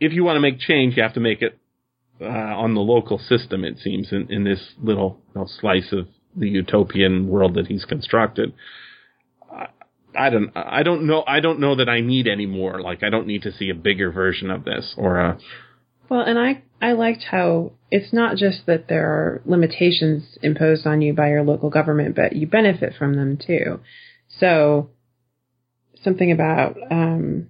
if 0.00 0.12
you 0.12 0.24
want 0.24 0.36
to 0.36 0.40
make 0.40 0.58
change, 0.58 0.96
you 0.96 1.02
have 1.02 1.14
to 1.14 1.20
make 1.20 1.42
it 1.42 1.58
uh, 2.20 2.24
on 2.26 2.74
the 2.74 2.80
local 2.80 3.18
system. 3.18 3.64
It 3.64 3.78
seems 3.78 4.12
in, 4.12 4.30
in 4.30 4.44
this 4.44 4.60
little 4.82 5.20
you 5.34 5.40
know, 5.40 5.46
slice 5.60 5.92
of 5.92 6.08
the 6.34 6.48
utopian 6.48 7.28
world 7.28 7.54
that 7.54 7.66
he's 7.66 7.84
constructed. 7.84 8.52
I, 10.14 10.30
don't. 10.30 10.50
I 10.56 10.82
don't 10.82 11.06
know. 11.06 11.24
I 11.26 11.40
don't 11.40 11.60
know 11.60 11.76
that 11.76 11.88
I 11.88 12.00
need 12.00 12.26
any 12.26 12.46
more. 12.46 12.80
Like 12.80 13.02
I 13.02 13.10
don't 13.10 13.26
need 13.26 13.42
to 13.42 13.52
see 13.52 13.68
a 13.70 13.74
bigger 13.74 14.10
version 14.10 14.50
of 14.50 14.64
this 14.64 14.94
or 14.96 15.18
a. 15.18 15.38
Well, 16.08 16.22
and 16.22 16.38
I 16.38 16.62
I 16.80 16.92
liked 16.92 17.24
how 17.24 17.72
it's 17.90 18.12
not 18.12 18.36
just 18.36 18.66
that 18.66 18.88
there 18.88 19.06
are 19.06 19.42
limitations 19.44 20.38
imposed 20.42 20.86
on 20.86 21.02
you 21.02 21.12
by 21.12 21.28
your 21.28 21.42
local 21.42 21.68
government, 21.68 22.16
but 22.16 22.34
you 22.34 22.46
benefit 22.46 22.94
from 22.98 23.14
them 23.14 23.36
too. 23.36 23.80
So 24.38 24.90
something 26.02 26.30
about 26.30 26.76
um, 26.90 27.48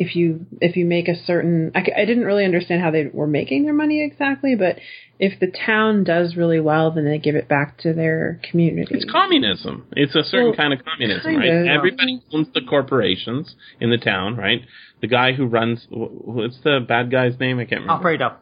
if 0.00 0.16
you 0.16 0.46
if 0.62 0.76
you 0.76 0.86
make 0.86 1.08
a 1.08 1.14
certain 1.14 1.70
I 1.74 1.82
didn't 2.06 2.24
really 2.24 2.46
understand 2.46 2.80
how 2.80 2.90
they 2.90 3.06
were 3.12 3.26
making 3.26 3.64
their 3.64 3.74
money 3.74 4.02
exactly, 4.02 4.56
but 4.56 4.78
if 5.18 5.38
the 5.38 5.46
town 5.66 6.04
does 6.04 6.36
really 6.36 6.58
well, 6.58 6.90
then 6.90 7.04
they 7.04 7.18
give 7.18 7.34
it 7.34 7.46
back 7.46 7.76
to 7.80 7.92
their 7.92 8.40
community. 8.50 8.94
It's 8.94 9.12
communism. 9.12 9.86
It's 9.92 10.14
a 10.14 10.24
certain 10.24 10.46
Well, 10.46 10.56
kind 10.56 10.72
of 10.72 10.82
communism, 10.82 11.22
kind 11.22 11.38
right? 11.38 11.50
of. 11.50 11.66
Everybody 11.66 12.22
owns 12.32 12.48
the 12.54 12.62
corporations 12.62 13.54
in 13.78 13.90
the 13.90 13.98
town, 13.98 14.36
right? 14.36 14.62
The 15.02 15.06
guy 15.06 15.34
who 15.34 15.44
runs 15.44 15.86
what's 15.90 16.58
the 16.64 16.80
bad 16.86 17.10
guy's 17.10 17.38
name? 17.38 17.58
I 17.58 17.66
can't 17.66 17.82
remember. 17.82 17.92
Alfredo. 17.92 18.36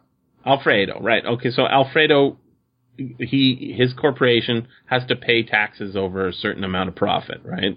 Alfredo, 0.46 1.00
right? 1.02 1.26
Okay, 1.26 1.50
so 1.50 1.66
Alfredo, 1.66 2.36
he 2.96 3.74
his 3.76 3.92
corporation 3.94 4.68
has 4.86 5.04
to 5.06 5.16
pay 5.16 5.42
taxes 5.42 5.96
over 5.96 6.28
a 6.28 6.32
certain 6.32 6.62
amount 6.62 6.88
of 6.88 6.94
profit, 6.94 7.40
right? 7.44 7.76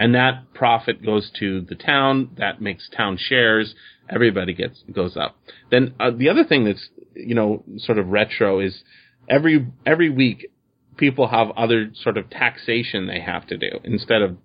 And 0.00 0.14
that 0.14 0.54
profit 0.54 1.04
goes 1.04 1.30
to 1.40 1.60
the 1.60 1.74
town. 1.74 2.30
That 2.38 2.60
makes 2.60 2.88
town 2.88 3.18
shares. 3.20 3.74
Everybody 4.08 4.54
gets 4.54 4.82
goes 4.92 5.16
up. 5.16 5.36
Then 5.70 5.94
uh, 6.00 6.10
the 6.10 6.30
other 6.30 6.42
thing 6.44 6.64
that's 6.64 6.88
you 7.14 7.34
know 7.34 7.62
sort 7.76 7.98
of 7.98 8.08
retro 8.08 8.60
is 8.60 8.82
every 9.28 9.66
every 9.84 10.08
week 10.08 10.50
people 10.96 11.28
have 11.28 11.50
other 11.50 11.90
sort 11.94 12.16
of 12.16 12.30
taxation 12.30 13.06
they 13.06 13.20
have 13.20 13.46
to 13.48 13.58
do 13.58 13.78
instead 13.84 14.22
of 14.22 14.38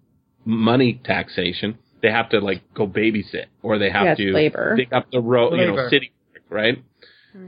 money 0.44 1.00
taxation. 1.06 1.78
They 2.02 2.12
have 2.12 2.30
to 2.32 2.40
like 2.40 2.62
go 2.74 2.86
babysit 2.86 3.46
or 3.64 3.80
they 3.80 3.90
have 3.90 4.04
Yeah, 4.04 4.12
it's 4.12 4.20
to 4.22 4.32
labor. 4.34 4.76
dig 4.76 4.94
up 4.94 5.10
the 5.10 5.22
road, 5.22 5.54
you 5.58 5.66
know, 5.68 5.90
city, 5.90 6.12
work, 6.34 6.44
right? 6.50 6.84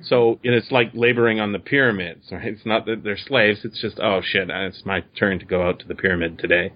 So 0.04 0.40
you 0.44 0.52
know, 0.52 0.58
it's 0.58 0.72
like 0.72 0.92
laboring 0.94 1.40
on 1.42 1.52
the 1.52 1.60
pyramids, 1.60 2.28
right? 2.32 2.46
It's 2.48 2.66
not 2.66 2.86
that 2.86 3.04
they're 3.04 3.18
slaves. 3.18 3.60
It's 3.64 3.80
just, 3.82 4.00
oh 4.02 4.22
shit, 4.24 4.50
uh, 4.50 4.68
it's 4.68 4.84
my 4.86 5.02
turn 5.18 5.40
to 5.40 5.46
go 5.46 5.62
out 5.68 5.80
to 5.80 5.88
the 5.88 5.96
pyramid 5.96 6.40
today, 6.40 6.72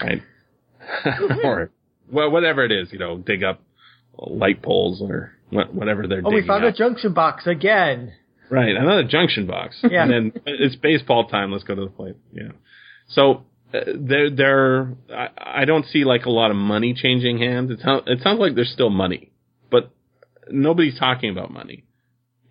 right? 0.00 0.22
or 1.44 1.70
well, 2.10 2.30
whatever 2.30 2.64
it 2.64 2.72
is, 2.72 2.92
you 2.92 2.98
know, 2.98 3.18
dig 3.18 3.42
up 3.44 3.60
light 4.18 4.62
poles 4.62 5.00
or 5.02 5.32
whatever 5.50 6.06
they're 6.06 6.22
Oh, 6.24 6.30
digging 6.30 6.42
we 6.44 6.46
found 6.46 6.64
up. 6.64 6.74
a 6.74 6.76
junction 6.76 7.12
box 7.12 7.46
again. 7.46 8.12
Right, 8.48 8.74
another 8.76 9.04
junction 9.04 9.46
box. 9.46 9.76
Yeah. 9.82 10.04
And 10.04 10.10
then 10.12 10.42
it's 10.46 10.76
baseball 10.76 11.26
time. 11.28 11.50
Let's 11.52 11.64
go 11.64 11.74
to 11.74 11.82
the 11.82 11.90
plate. 11.90 12.16
Yeah. 12.32 12.52
So 13.08 13.44
uh, 13.74 13.80
there, 13.96 14.30
there. 14.30 14.94
I, 15.12 15.28
I 15.62 15.64
don't 15.64 15.84
see 15.86 16.04
like 16.04 16.24
a 16.26 16.30
lot 16.30 16.50
of 16.50 16.56
money 16.56 16.94
changing 16.94 17.38
hands. 17.38 17.70
It 17.70 17.80
sounds, 17.80 18.04
it 18.06 18.22
sounds 18.22 18.38
like 18.38 18.54
there's 18.54 18.70
still 18.70 18.90
money, 18.90 19.32
but 19.70 19.90
nobody's 20.48 20.98
talking 20.98 21.30
about 21.30 21.52
money. 21.52 21.84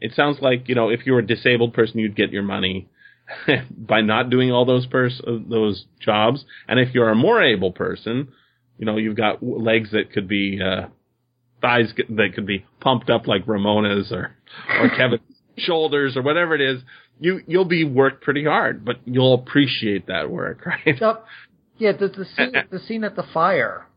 It 0.01 0.13
sounds 0.13 0.39
like 0.41 0.67
you 0.67 0.75
know 0.75 0.89
if 0.89 1.05
you 1.05 1.13
were 1.13 1.19
a 1.19 1.25
disabled 1.25 1.73
person, 1.73 1.99
you'd 1.99 2.15
get 2.15 2.31
your 2.31 2.43
money 2.43 2.89
by 3.77 4.01
not 4.01 4.29
doing 4.29 4.51
all 4.51 4.65
those 4.65 4.85
pers- 4.85 5.21
uh, 5.25 5.37
those 5.49 5.85
jobs, 5.99 6.45
and 6.67 6.79
if 6.79 6.93
you're 6.93 7.09
a 7.09 7.15
more 7.15 7.41
able 7.41 7.71
person, 7.71 8.29
you 8.77 8.85
know 8.85 8.97
you've 8.97 9.17
got 9.17 9.41
legs 9.43 9.91
that 9.91 10.11
could 10.11 10.27
be 10.27 10.59
uh, 10.61 10.87
thighs 11.61 11.93
that 12.09 12.33
could 12.35 12.45
be 12.45 12.65
pumped 12.79 13.09
up 13.09 13.27
like 13.27 13.47
Ramona's 13.47 14.11
or 14.11 14.35
or 14.79 14.89
Kevin's 14.97 15.21
shoulders 15.57 16.15
or 16.17 16.21
whatever 16.21 16.55
it 16.55 16.61
is. 16.61 16.81
You 17.19 17.41
you'll 17.47 17.65
be 17.65 17.83
worked 17.83 18.23
pretty 18.23 18.45
hard, 18.45 18.83
but 18.85 18.97
you'll 19.05 19.33
appreciate 19.33 20.07
that 20.07 20.29
work, 20.29 20.65
right? 20.65 20.99
Yep. 20.99 21.25
Yeah, 21.77 21.91
the, 21.91 22.07
the 22.07 22.25
scene, 22.25 22.53
the 22.71 22.79
scene 22.79 23.03
at 23.03 23.15
the 23.15 23.23
fire. 23.33 23.87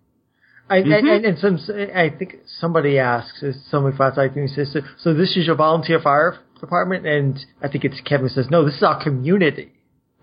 I, 0.70 0.80
Mhm. 0.82 1.16
and, 1.16 1.24
and, 1.24 1.38
some, 1.38 1.58
I 1.94 2.10
think 2.10 2.36
somebody 2.60 2.98
asks, 2.98 3.42
somebody 3.70 3.96
finds 3.96 4.18
out, 4.18 4.36
and 4.36 4.50
says, 4.50 4.70
so, 4.72 4.80
so 4.98 5.14
this 5.14 5.34
is 5.36 5.46
your 5.46 5.54
volunteer 5.54 5.98
fire 6.00 6.38
department? 6.60 7.06
And 7.06 7.38
I 7.62 7.68
think 7.68 7.84
it's 7.84 8.00
Kevin 8.02 8.28
says, 8.28 8.48
no, 8.50 8.64
this 8.64 8.74
is 8.74 8.82
our 8.82 9.02
community. 9.02 9.72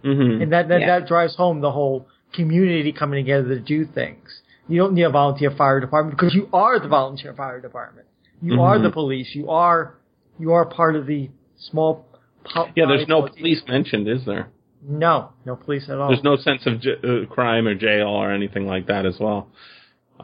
Mm-hmm. 0.03 0.41
And 0.43 0.51
that, 0.53 0.67
that, 0.69 0.81
Yeah. 0.81 0.99
that 0.99 1.07
drives 1.07 1.35
home 1.35 1.61
the 1.61 1.71
whole 1.71 2.07
community 2.33 2.91
coming 2.91 3.23
together 3.23 3.47
to 3.49 3.59
do 3.59 3.85
things. 3.85 4.41
You 4.67 4.79
don't 4.79 4.93
need 4.93 5.03
a 5.03 5.09
volunteer 5.09 5.51
fire 5.51 5.79
department 5.79 6.17
because 6.17 6.33
you 6.33 6.49
are 6.53 6.79
the 6.79 6.87
volunteer 6.87 7.33
fire 7.33 7.59
department. 7.61 8.07
You 8.41 8.61
are 8.61 8.77
Mhm. 8.77 8.83
the 8.83 8.91
police. 8.91 9.33
You 9.33 9.49
are, 9.49 9.95
you 10.39 10.51
are 10.53 10.65
part 10.65 10.95
of 10.95 11.05
the 11.07 11.29
small. 11.57 12.05
po- 12.43 12.67
Yeah, 12.75 12.85
there's 12.87 13.07
no 13.07 13.23
police 13.23 13.63
mentioned, 13.67 14.07
is 14.07 14.25
there? 14.25 14.47
No, 14.87 15.29
no 15.45 15.55
police 15.55 15.89
at 15.89 15.97
all. 15.97 16.09
There's 16.09 16.23
no 16.23 16.35
sense 16.35 16.65
of 16.67 16.79
j- 16.79 16.97
uh, 17.03 17.25
crime 17.33 17.67
or 17.67 17.73
jail 17.73 18.07
or 18.07 18.31
anything 18.31 18.67
like 18.67 18.85
that 18.87 19.05
as 19.05 19.19
well. 19.19 19.47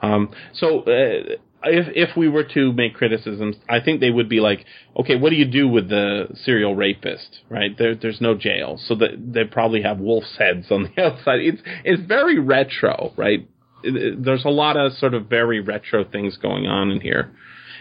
Um, 0.01 0.29
so 0.53 0.81
uh, 0.81 1.35
if 1.63 1.87
if 2.09 2.17
we 2.17 2.27
were 2.27 2.43
to 2.55 2.73
make 2.73 2.95
criticisms, 2.95 3.55
I 3.69 3.79
think 3.79 3.99
they 3.99 4.09
would 4.09 4.29
be 4.29 4.39
like, 4.39 4.65
okay, 4.97 5.15
what 5.15 5.29
do 5.29 5.35
you 5.35 5.45
do 5.45 5.67
with 5.67 5.89
the 5.89 6.27
serial 6.43 6.75
rapist? 6.75 7.39
Right? 7.49 7.77
There, 7.77 7.95
there's 7.95 8.21
no 8.21 8.35
jail, 8.35 8.79
so 8.83 8.95
that 8.95 9.11
they 9.33 9.43
probably 9.43 9.81
have 9.83 9.99
wolf's 9.99 10.37
heads 10.37 10.67
on 10.71 10.83
the 10.95 11.03
outside. 11.03 11.39
It's 11.41 11.61
it's 11.83 12.01
very 12.03 12.39
retro, 12.39 13.13
right? 13.15 13.47
It- 13.83 13.95
it- 13.95 14.23
there's 14.25 14.45
a 14.45 14.49
lot 14.49 14.77
of 14.77 14.93
sort 14.93 15.13
of 15.13 15.27
very 15.27 15.59
retro 15.59 16.03
things 16.03 16.37
going 16.37 16.67
on 16.67 16.91
in 16.91 17.01
here, 17.01 17.31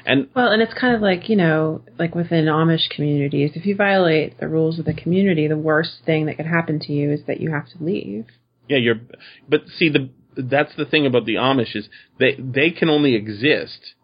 and 0.07 0.29
Well, 0.35 0.51
and 0.51 0.63
it's 0.63 0.75
kind 0.75 0.95
of 0.95 1.03
like, 1.03 1.29
you 1.29 1.37
know, 1.37 1.83
like 1.99 2.15
within 2.15 2.47
Amish 2.47 2.89
communities, 2.91 3.53
if 3.55 3.67
you 3.67 3.77
violate 3.77 4.39
the 4.41 4.49
rules 4.49 4.79
of 4.79 4.85
the 4.87 4.95
community, 4.95 5.47
the 5.47 5.59
worst 5.59 5.99
thing 6.07 6.27
that 6.27 6.37
could 6.37 6.47
happen 6.47 6.79
to 6.81 6.93
you 6.93 7.11
is 7.13 7.21
that 7.27 7.41
you 7.41 7.51
have 7.51 7.67
to 7.71 7.85
leave. 7.85 8.27
Yeah, 8.69 8.79
you're. 8.79 9.01
But 9.49 9.63
see, 9.77 9.89
the 9.91 10.09
that's 10.37 10.75
the 10.77 10.85
thing 10.85 11.07
about 11.07 11.25
the 11.27 11.35
Amish 11.37 11.75
is 11.77 11.89
they 12.19 12.35
they 12.39 12.71
can 12.71 12.89
only 12.89 13.15
exist 13.15 13.95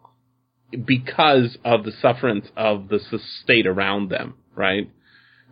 because 0.85 1.57
of 1.63 1.83
the 1.85 1.91
sufferance 2.01 2.47
of 2.57 2.89
the 2.89 2.99
state 3.43 3.65
around 3.67 4.09
them, 4.09 4.35
right? 4.55 4.89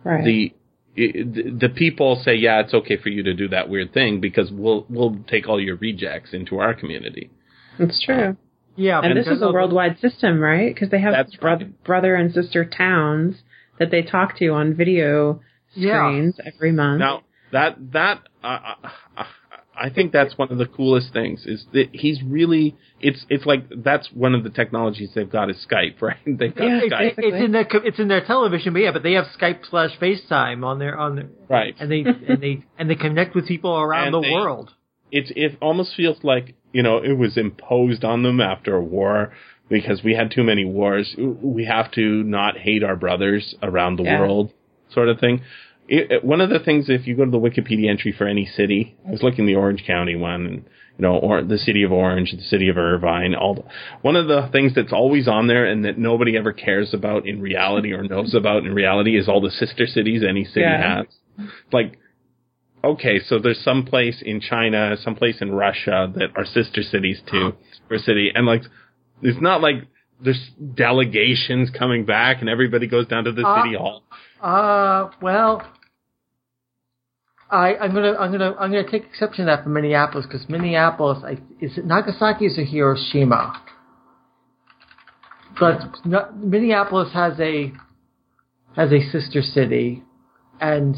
Right. 0.04 0.24
The 0.24 0.54
the 0.96 1.68
people 1.74 2.20
say, 2.24 2.34
yeah, 2.34 2.60
it's 2.60 2.72
okay 2.72 2.96
for 2.96 3.10
you 3.10 3.22
to 3.24 3.34
do 3.34 3.48
that 3.48 3.68
weird 3.68 3.92
thing 3.92 4.20
because 4.20 4.50
we'll 4.50 4.86
we'll 4.88 5.18
take 5.28 5.48
all 5.48 5.60
your 5.60 5.76
rejects 5.76 6.32
into 6.32 6.58
our 6.58 6.74
community. 6.74 7.30
it's 7.78 8.02
true. 8.04 8.36
yeah, 8.76 9.00
and 9.00 9.16
this 9.16 9.26
is 9.26 9.42
a 9.42 9.52
worldwide 9.52 9.98
system, 10.00 10.40
right? 10.40 10.74
Because 10.74 10.90
they 10.90 11.00
have 11.00 11.26
bro- 11.40 11.52
right. 11.54 11.84
brother 11.84 12.14
and 12.14 12.32
sister 12.32 12.64
towns 12.64 13.36
that 13.78 13.90
they 13.90 14.02
talk 14.02 14.38
to 14.38 14.48
on 14.48 14.74
video 14.74 15.40
Yeah. 15.74 16.08
screens 16.08 16.40
every 16.44 16.72
month. 16.72 17.00
Now 17.00 17.22
that 17.52 17.76
that 17.92 18.22
uh, 18.42 18.74
uh, 19.18 19.24
I 19.78 19.90
think 19.90 20.12
that's 20.12 20.38
one 20.38 20.50
of 20.50 20.58
the 20.58 20.66
coolest 20.66 21.12
things 21.12 21.44
is 21.46 21.66
that 21.72 21.88
he's 21.92 22.22
really 22.22 22.76
it's 23.00 23.24
it's 23.28 23.44
like 23.44 23.64
that's 23.84 24.08
one 24.12 24.34
of 24.34 24.42
the 24.42 24.50
technologies 24.50 25.10
they've 25.14 25.30
got 25.30 25.50
is 25.50 25.66
Skype, 25.70 26.00
right? 26.02 26.16
They've 26.26 26.54
got 26.54 26.64
Yeah, 26.66 26.80
Skype, 26.90 27.18
it- 27.18 27.24
it's 27.24 27.44
in 27.44 27.52
their 27.52 27.66
it's 27.84 27.98
in 27.98 28.08
their 28.08 28.24
television, 28.24 28.72
but 28.72 28.80
yeah, 28.82 28.92
but 28.92 29.02
they 29.02 29.12
have 29.12 29.26
Skype 29.40 29.60
slash 29.68 29.90
FaceTime 30.00 30.64
on 30.64 30.78
their 30.78 30.98
on 30.98 31.16
their 31.16 31.28
right? 31.48 31.74
and 31.78 31.90
they 31.90 32.00
and 32.00 32.40
they 32.42 32.64
and 32.78 32.88
they 32.90 32.94
connect 32.94 33.34
with 33.34 33.46
people 33.46 33.76
around 33.78 34.06
And 34.08 34.14
the 34.14 34.20
they- 34.22 34.32
world. 34.32 34.72
It's 35.12 35.30
it 35.36 35.56
almost 35.60 35.94
feels 35.96 36.18
like 36.24 36.54
you 36.72 36.82
know 36.82 36.98
it 36.98 37.12
was 37.16 37.36
imposed 37.36 38.02
on 38.04 38.22
them 38.22 38.40
after 38.40 38.74
a 38.74 38.82
war 38.82 39.32
because 39.68 40.02
we 40.02 40.14
had 40.14 40.30
too 40.30 40.42
many 40.42 40.64
wars. 40.64 41.14
We 41.18 41.64
have 41.66 41.90
to 41.92 42.22
not 42.24 42.56
hate 42.58 42.82
our 42.82 42.96
brothers 42.96 43.54
around 43.62 43.96
the 43.96 44.04
Yeah. 44.04 44.20
world, 44.20 44.52
sort 44.90 45.08
of 45.08 45.20
thing. 45.20 45.42
It, 45.88 46.24
one 46.24 46.40
of 46.40 46.50
the 46.50 46.58
things, 46.58 46.86
if 46.88 47.06
you 47.06 47.16
go 47.16 47.24
to 47.24 47.30
the 47.30 47.38
Wikipedia 47.38 47.88
entry 47.88 48.12
for 48.16 48.26
any 48.26 48.46
city, 48.46 48.96
I 49.06 49.10
was 49.10 49.22
looking 49.22 49.44
at 49.44 49.46
the 49.46 49.54
Orange 49.54 49.84
County 49.86 50.16
one, 50.16 50.46
and 50.46 50.56
you 50.98 51.02
know, 51.02 51.16
or 51.16 51.42
the 51.42 51.58
city 51.58 51.82
of 51.82 51.92
Orange, 51.92 52.32
the 52.32 52.42
city 52.42 52.68
of 52.68 52.76
Irvine. 52.78 53.34
All 53.34 53.54
the, 53.54 53.62
one 54.02 54.16
of 54.16 54.28
the 54.28 54.48
things 54.50 54.74
that's 54.74 54.92
always 54.92 55.28
on 55.28 55.46
there 55.46 55.64
and 55.66 55.84
that 55.84 55.98
nobody 55.98 56.36
ever 56.36 56.52
cares 56.52 56.94
about 56.94 57.26
in 57.26 57.40
reality 57.40 57.92
or 57.92 58.02
knows 58.02 58.34
about 58.40 58.64
in 58.64 58.72
reality 58.74 59.18
is 59.18 59.28
all 59.28 59.40
the 59.40 59.50
sister 59.50 59.86
cities 59.86 60.22
any 60.26 60.44
city 60.44 60.60
Yeah. 60.60 61.04
has. 61.38 61.48
Like, 61.72 61.98
okay, 62.82 63.20
so 63.20 63.38
there's 63.38 63.62
some 63.62 63.84
place 63.84 64.22
in 64.24 64.40
China, 64.40 64.96
some 65.02 65.14
place 65.14 65.36
in 65.42 65.52
Russia 65.52 66.10
that 66.16 66.30
are 66.36 66.44
sister 66.46 66.82
cities 66.82 67.20
to 67.30 67.52
or 67.90 67.98
city, 67.98 68.30
and 68.34 68.46
like, 68.46 68.62
it's 69.22 69.40
not 69.40 69.60
like 69.60 69.76
there's 70.24 70.50
delegations 70.74 71.68
coming 71.70 72.06
back 72.06 72.40
and 72.40 72.48
everybody 72.48 72.86
goes 72.86 73.06
down 73.06 73.24
to 73.24 73.32
the 73.32 73.46
Uh, 73.46 73.62
city 73.62 73.76
hall. 73.76 74.02
Uh, 74.40 75.10
well, 75.20 75.62
I, 77.50 77.76
I'm 77.76 77.94
gonna, 77.94 78.14
I'm 78.14 78.32
gonna, 78.32 78.54
I'm 78.58 78.72
gonna 78.72 78.90
take 78.90 79.04
exception 79.04 79.46
to 79.46 79.52
that 79.52 79.64
for 79.64 79.70
Minneapolis 79.70 80.26
because 80.26 80.48
Minneapolis, 80.48 81.22
I, 81.24 81.32
is 81.64 81.78
it 81.78 81.86
Nagasaki 81.86 82.46
is 82.46 82.58
it 82.58 82.66
Hiroshima? 82.66 83.62
But 85.58 85.80
no, 86.04 86.28
Minneapolis 86.34 87.12
has 87.14 87.38
a 87.38 87.72
has 88.74 88.90
a 88.92 89.00
sister 89.10 89.42
city, 89.42 90.02
and 90.60 90.96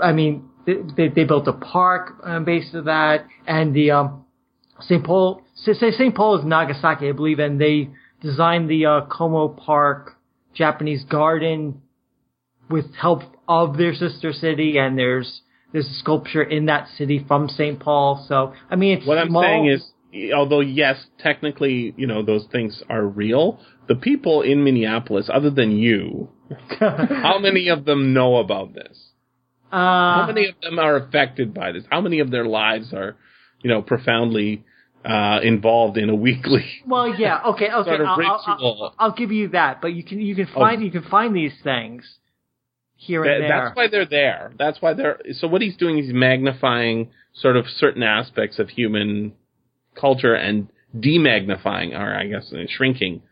I 0.00 0.12
mean 0.12 0.48
they 0.66 0.76
they, 0.96 1.08
they 1.08 1.24
built 1.24 1.46
a 1.48 1.52
park 1.52 2.14
um, 2.24 2.44
based 2.46 2.74
on 2.74 2.86
that, 2.86 3.26
and 3.46 3.74
the 3.74 3.90
um, 3.90 4.24
St. 4.80 5.04
Paul 5.04 5.42
St. 5.54 6.14
Paul 6.14 6.38
is 6.38 6.46
Nagasaki, 6.46 7.10
I 7.10 7.12
believe, 7.12 7.38
and 7.38 7.60
they 7.60 7.90
designed 8.22 8.70
the 8.70 8.86
uh, 8.86 9.00
Como 9.06 9.48
Park 9.48 10.12
Japanese 10.54 11.04
garden 11.04 11.82
with 12.70 12.86
help 12.94 13.20
of 13.46 13.76
their 13.76 13.92
sister 13.94 14.32
city, 14.32 14.78
and 14.78 14.98
there's 14.98 15.42
there's 15.74 15.88
a 15.88 15.94
sculpture 15.94 16.42
in 16.42 16.66
that 16.66 16.86
city 16.96 17.22
from 17.26 17.48
St. 17.48 17.80
Paul. 17.80 18.24
So 18.28 18.54
I 18.70 18.76
mean, 18.76 18.98
it's 18.98 19.06
What 19.06 19.18
I'm 19.18 19.32
saying 19.32 19.66
is, 19.66 20.32
although 20.32 20.60
yes, 20.60 21.04
technically, 21.18 21.92
you 21.96 22.06
know, 22.06 22.22
those 22.22 22.46
things 22.50 22.80
are 22.88 23.04
real, 23.04 23.58
the 23.88 23.96
people 23.96 24.42
in 24.42 24.62
Minneapolis, 24.62 25.28
other 25.30 25.50
than 25.50 25.72
you, 25.72 26.30
how 26.78 27.40
many 27.40 27.68
of 27.68 27.84
them 27.84 28.14
know 28.14 28.36
about 28.36 28.72
this? 28.72 28.96
How 29.70 30.22
uh, 30.22 30.26
many 30.28 30.46
of 30.46 30.54
them 30.62 30.78
are 30.78 30.96
affected 30.96 31.52
by 31.52 31.72
this? 31.72 31.82
How 31.90 32.00
many 32.00 32.20
of 32.20 32.30
their 32.30 32.44
lives 32.44 32.92
are, 32.94 33.16
you 33.60 33.68
know, 33.68 33.82
profoundly 33.82 34.64
uh, 35.04 35.40
involved 35.42 35.98
in 35.98 36.08
a 36.08 36.14
weekly? 36.14 36.66
well, 36.86 37.12
yeah, 37.18 37.40
okay, 37.48 37.68
okay, 37.72 37.90
Sort 37.90 38.00
of 38.00 38.06
I'll, 38.06 38.20
I'll-. 38.20 38.44
I'll, 38.46 38.94
I'll 38.96 39.14
give 39.16 39.32
you 39.32 39.48
that, 39.48 39.82
but 39.82 39.88
you 39.88 40.04
can 40.04 40.20
you 40.20 40.36
can 40.36 40.46
find 40.46 40.84
you 40.84 40.92
can 40.92 41.02
find 41.02 41.34
these 41.34 41.54
things 41.64 42.04
here 42.96 43.22
That- 43.24 43.32
and 43.34 43.42
there. 43.44 43.48
that's 43.48 43.76
why 43.76 43.88
they're 43.88 44.06
there. 44.06 44.52
That's 44.58 44.80
why 44.80 44.94
they're. 44.94 45.20
So 45.32 45.48
what 45.48 45.62
he's 45.62 45.76
doing 45.76 45.98
is 45.98 46.06
he's 46.06 46.14
magnifying 46.14 47.10
sort 47.34 47.56
of 47.56 47.66
certain 47.68 48.02
aspects 48.02 48.58
of 48.58 48.68
human 48.70 49.32
culture 49.94 50.34
and 50.34 50.68
demagnifying, 50.96 51.92
or 51.98 52.14
I 52.14 52.26
guess 52.26 52.52
uh, 52.52 52.64
shrinking 52.68 53.22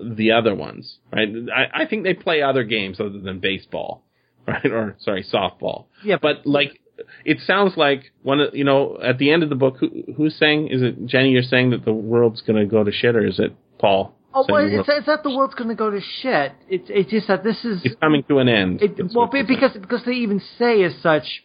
the 0.00 0.32
other 0.32 0.54
ones. 0.54 0.98
Right? 1.12 1.28
I, 1.54 1.82
I 1.82 1.86
think 1.86 2.02
they 2.04 2.14
play 2.14 2.42
other 2.42 2.64
games 2.64 2.98
other 3.00 3.18
than 3.20 3.38
baseball, 3.40 4.02
right? 4.46 4.66
Or 4.66 4.96
sorry, 5.00 5.24
softball. 5.24 5.86
Yeah, 6.04 6.16
But 6.20 6.44
like, 6.46 6.80
it 7.24 7.38
sounds 7.46 7.76
like 7.76 8.12
one. 8.22 8.40
of 8.40 8.54
You 8.54 8.64
know, 8.64 8.98
at 9.02 9.18
the 9.18 9.30
end 9.32 9.42
of 9.42 9.48
the 9.48 9.54
book, 9.56 9.76
who, 9.78 9.90
who's 10.16 10.36
saying? 10.36 10.68
Is 10.68 10.82
it 10.82 11.06
Jenny? 11.06 11.30
You're 11.30 11.42
saying 11.42 11.70
that 11.70 11.84
the 11.84 11.92
world's 11.92 12.40
going 12.42 12.58
to 12.58 12.66
go 12.66 12.84
to 12.84 12.92
shit, 12.92 13.16
or 13.16 13.26
is 13.26 13.38
it 13.38 13.52
Paul? 13.78 14.14
Oh, 14.36 14.44
well, 14.48 14.66
it's, 14.66 14.88
it's 14.88 15.06
not 15.06 15.22
the 15.22 15.30
world's 15.30 15.54
going 15.54 15.68
to 15.70 15.76
go 15.76 15.90
to 15.90 16.00
shit. 16.20 16.52
It's 16.68 16.86
it's 16.88 17.10
just 17.10 17.28
that 17.28 17.44
this 17.44 17.64
is 17.64 17.82
it's 17.84 17.94
coming 18.00 18.24
to 18.24 18.38
an 18.38 18.48
end. 18.48 18.82
It, 18.82 18.98
well, 18.98 19.08
what 19.26 19.32
they're 19.32 19.46
because 19.46 19.72
because 19.80 20.02
they 20.04 20.12
even 20.12 20.42
say 20.58 20.82
as 20.82 20.94
such 21.02 21.44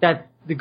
that 0.00 0.28
the 0.46 0.56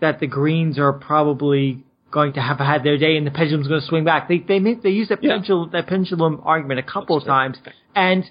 that 0.00 0.20
the 0.20 0.28
Greens 0.28 0.78
are 0.78 0.92
probably 0.92 1.84
going 2.12 2.32
to 2.34 2.40
have 2.40 2.58
had 2.58 2.84
their 2.84 2.96
day 2.96 3.16
and 3.16 3.26
the 3.26 3.30
pendulum's 3.30 3.66
going 3.68 3.80
to 3.80 3.86
swing 3.86 4.04
back. 4.04 4.28
They 4.28 4.38
they 4.38 4.60
make, 4.60 4.82
they 4.82 4.90
use 4.90 5.08
that 5.08 5.22
Yeah. 5.22 5.32
pendulum 5.32 5.70
that 5.72 5.86
pendulum 5.88 6.40
argument 6.44 6.78
a 6.80 6.84
couple 6.84 7.16
of 7.16 7.24
That's 7.24 7.28
right. 7.28 7.54
times, 7.54 7.58
and 7.96 8.24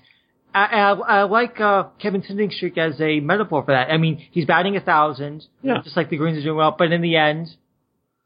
I, 0.56 0.66
I, 0.66 0.92
I 0.92 1.24
like 1.24 1.60
uh, 1.60 1.84
Kevin 2.02 2.22
Tindingstreak 2.22 2.78
as 2.78 3.00
a 3.02 3.20
metaphor 3.20 3.64
for 3.64 3.72
that. 3.74 3.92
I 3.92 3.98
mean, 3.98 4.26
he's 4.32 4.46
batting 4.46 4.76
a 4.78 4.82
thousand, 4.82 5.46
Yeah. 5.62 5.82
just 5.84 5.96
like 5.98 6.10
the 6.10 6.18
Greens 6.18 6.38
are 6.40 6.44
doing 6.44 6.56
well, 6.58 6.76
but 6.78 6.92
in 6.92 7.02
the 7.02 7.18
end, 7.18 7.50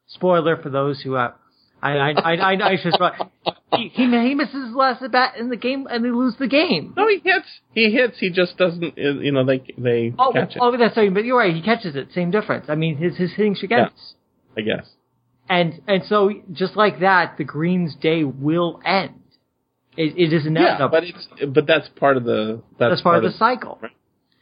spoiler 0.08 0.58
for 0.58 0.70
those 0.70 1.02
who 1.02 1.16
uh, 1.16 1.32
I 1.82 1.92
I 1.98 2.10
I 2.12 2.34
I, 2.36 2.70
I 2.70 2.76
just 2.78 2.98
he, 3.78 3.90
he 3.90 4.04
he 4.30 4.36
misses 4.36 4.54
his 4.68 4.76
last 4.76 5.02
at 5.02 5.12
bat 5.12 5.36
in 5.38 5.50
the 5.50 5.56
game 5.58 5.88
and 5.90 6.04
they 6.06 6.10
lose 6.12 6.36
the 6.38 6.48
game. 6.48 6.94
No, 6.96 7.08
he 7.08 7.20
hits. 7.24 7.48
He 7.74 7.92
hits. 7.92 8.18
He 8.20 8.30
just 8.30 8.58
doesn't. 8.58 8.84
uh, 8.98 9.02
You 9.20 9.32
know, 9.32 9.46
they 9.46 9.64
they 9.78 10.14
Oh, 10.18 10.32
catch 10.34 10.52
it. 10.56 10.60
oh, 10.62 10.76
that's 10.78 10.96
right. 10.98 11.14
But 11.14 11.26
you're 11.26 11.38
right. 11.38 11.54
He 11.54 11.62
catches 11.62 11.96
it. 11.96 12.10
Same 12.14 12.32
difference. 12.32 12.66
I 12.70 12.76
mean, 12.76 12.98
his 12.98 13.16
his 13.18 13.32
hitting 13.34 13.56
streak 13.56 13.72
Yeah. 13.72 13.86
ends, 13.86 14.16
I 14.58 14.62
guess. 14.62 14.86
and 15.50 15.82
and 15.88 16.04
so 16.06 16.32
just 16.52 16.76
like 16.76 17.00
that, 17.02 17.38
the 17.38 17.44
Greens' 17.44 17.96
day 17.96 18.24
will 18.24 18.80
end. 18.86 19.16
It, 19.96 20.18
it 20.18 20.34
is 20.34 20.44
Yeah, 20.44 20.50
inevitable. 20.50 20.90
but 20.90 21.04
it's 21.04 21.28
but 21.54 21.68
that's 21.68 21.88
part 21.90 22.18
of 22.18 22.24
the 22.24 22.62
that's, 22.80 22.92
that's 22.94 23.02
part 23.02 23.18
of 23.24 23.32
the 23.32 23.38
cycle. 23.38 23.80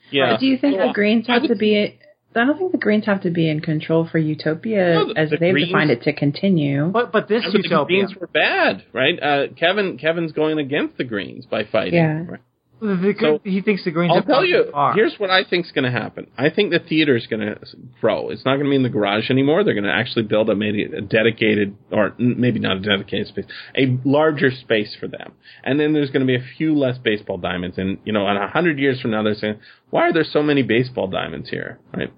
yeah. 0.09 0.37
Do 0.37 0.45
you 0.45 0.57
think 0.57 0.77
Well, 0.77 0.87
the 0.89 0.93
Greens 0.93 1.27
have 1.27 1.43
to 1.47 1.55
be? 1.55 1.99
I 2.35 2.45
don't 2.45 2.57
think 2.57 2.71
the 2.71 2.77
Greens 2.77 3.05
have 3.05 3.21
to 3.21 3.29
be 3.29 3.49
in 3.49 3.59
control 3.59 4.07
for 4.09 4.17
Utopia 4.17 4.93
No, 4.93 5.13
the- 5.13 5.19
as 5.19 5.29
the 5.29 5.37
they've 5.37 5.53
Greens- 5.53 5.69
defined 5.69 5.91
it 5.91 6.03
to 6.03 6.13
continue. 6.13 6.87
But 6.87 7.11
but 7.11 7.27
this 7.27 7.43
I 7.45 7.49
mean, 7.51 7.61
the 7.63 7.85
Greens 7.85 8.15
were 8.15 8.27
bad, 8.27 8.83
right? 8.93 9.21
Uh, 9.21 9.47
Kevin 9.57 9.97
Kevin's 9.97 10.31
going 10.31 10.57
against 10.59 10.97
the 10.97 11.03
Greens 11.03 11.45
by 11.45 11.63
fighting. 11.65 11.95
Yeah. 11.95 12.25
right? 12.27 12.39
the, 12.81 12.95
the, 12.95 13.13
So, 13.19 13.39
he 13.43 13.61
thinks 13.61 13.83
the 13.83 13.91
Greens. 13.91 14.09
I'll 14.11 14.21
have 14.21 14.25
tell 14.25 14.43
you. 14.43 14.65
far. 14.71 14.93
Here's 14.95 15.15
what 15.19 15.29
I 15.29 15.43
think's 15.43 15.71
going 15.71 15.83
to 15.85 15.91
happen. 15.91 16.27
I 16.35 16.49
think 16.49 16.71
the 16.71 16.79
theater's 16.79 17.27
going 17.27 17.41
to 17.41 17.59
grow. 18.01 18.29
It's 18.29 18.43
not 18.43 18.55
going 18.55 18.65
to 18.65 18.69
be 18.71 18.75
in 18.75 18.81
the 18.83 18.89
garage 18.89 19.29
anymore. 19.29 19.63
They're 19.63 19.75
going 19.75 19.83
to 19.83 19.93
actually 19.93 20.23
build 20.23 20.49
a 20.49 20.55
maybe 20.55 20.83
a 20.85 21.01
dedicated, 21.01 21.75
or 21.91 22.15
maybe 22.17 22.59
not 22.59 22.77
a 22.77 22.79
dedicated 22.79 23.27
space, 23.27 23.45
a 23.77 23.97
larger 24.03 24.49
space 24.49 24.95
for 24.99 25.07
them. 25.07 25.33
And 25.63 25.79
then 25.79 25.93
there's 25.93 26.09
going 26.09 26.25
to 26.25 26.27
be 26.27 26.35
a 26.35 26.45
few 26.57 26.75
less 26.75 26.97
baseball 26.97 27.37
diamonds. 27.37 27.77
And 27.77 27.99
you 28.03 28.13
know, 28.13 28.27
in 28.27 28.35
a 28.37 28.47
hundred 28.47 28.79
years 28.79 28.99
from 28.99 29.11
now, 29.11 29.21
they're 29.21 29.35
saying, 29.35 29.59
"Why 29.91 30.09
are 30.09 30.13
there 30.13 30.23
so 30.23 30.41
many 30.41 30.63
baseball 30.63 31.07
diamonds 31.07 31.49
here?" 31.49 31.77
Right. 31.95 32.11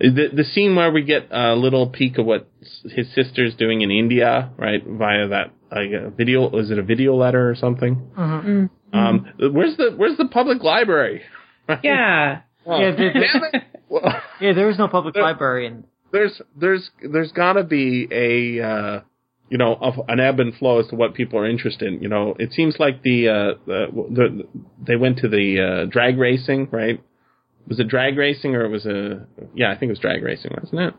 The 0.00 0.28
the 0.32 0.44
scene 0.44 0.74
where 0.74 0.90
we 0.90 1.02
get 1.02 1.28
a 1.30 1.54
little 1.54 1.88
peek 1.88 2.18
of 2.18 2.26
what 2.26 2.48
his 2.84 3.12
sister's 3.14 3.54
doing 3.54 3.82
in 3.82 3.90
India, 3.90 4.50
right, 4.58 4.82
via 4.84 5.28
that 5.28 5.52
like 5.70 5.90
a 5.92 6.10
video. 6.10 6.48
Was 6.48 6.70
it 6.70 6.78
a 6.78 6.82
video 6.82 7.14
letter 7.14 7.48
or 7.48 7.54
something? 7.54 8.10
Mm. 8.18 8.70
Um, 8.92 9.26
where's 9.52 9.76
the 9.76 9.92
where's 9.96 10.16
the 10.16 10.26
public 10.26 10.62
library? 10.62 11.22
Yeah. 11.82 12.40
Oh, 12.66 12.78
Yeah, 12.80 12.90
the- 12.90 13.10
damn 13.12 13.44
it. 13.52 13.62
Well, 13.88 14.02
yeah, 14.40 14.52
there 14.52 14.68
is 14.70 14.78
no 14.78 14.88
public 14.88 15.14
There- 15.14 15.22
library, 15.22 15.66
and 15.66 15.84
there's 16.12 16.40
there's 16.56 16.90
there's 17.12 17.32
got 17.32 17.54
to 17.54 17.62
be 17.64 18.08
a 18.10 18.60
uh, 18.60 19.00
you 19.48 19.58
know 19.58 19.74
of 19.74 19.94
an 20.08 20.18
ebb 20.20 20.40
and 20.40 20.54
flow 20.56 20.80
as 20.80 20.88
to 20.88 20.96
what 20.96 21.14
people 21.14 21.38
are 21.38 21.46
interested 21.48 21.92
in. 21.92 22.02
You 22.02 22.08
know, 22.08 22.34
it 22.38 22.52
seems 22.52 22.76
like 22.78 23.02
the 23.02 23.28
uh, 23.28 23.34
the, 23.66 23.86
the 24.10 24.48
they 24.86 24.96
went 24.96 25.18
to 25.18 25.28
the 25.28 25.60
uh, 25.60 25.84
drag 25.90 26.18
racing, 26.18 26.68
right? 26.72 27.00
Was 27.68 27.80
it 27.80 27.88
drag 27.88 28.16
racing 28.18 28.54
or 28.54 28.64
it 28.64 28.68
was 28.68 28.86
a 28.86 29.26
yeah? 29.54 29.70
I 29.70 29.76
think 29.78 29.88
it 29.88 29.92
was 29.92 29.98
drag 30.00 30.22
racing, 30.22 30.52
wasn't 30.60 30.80
it? 30.80 30.94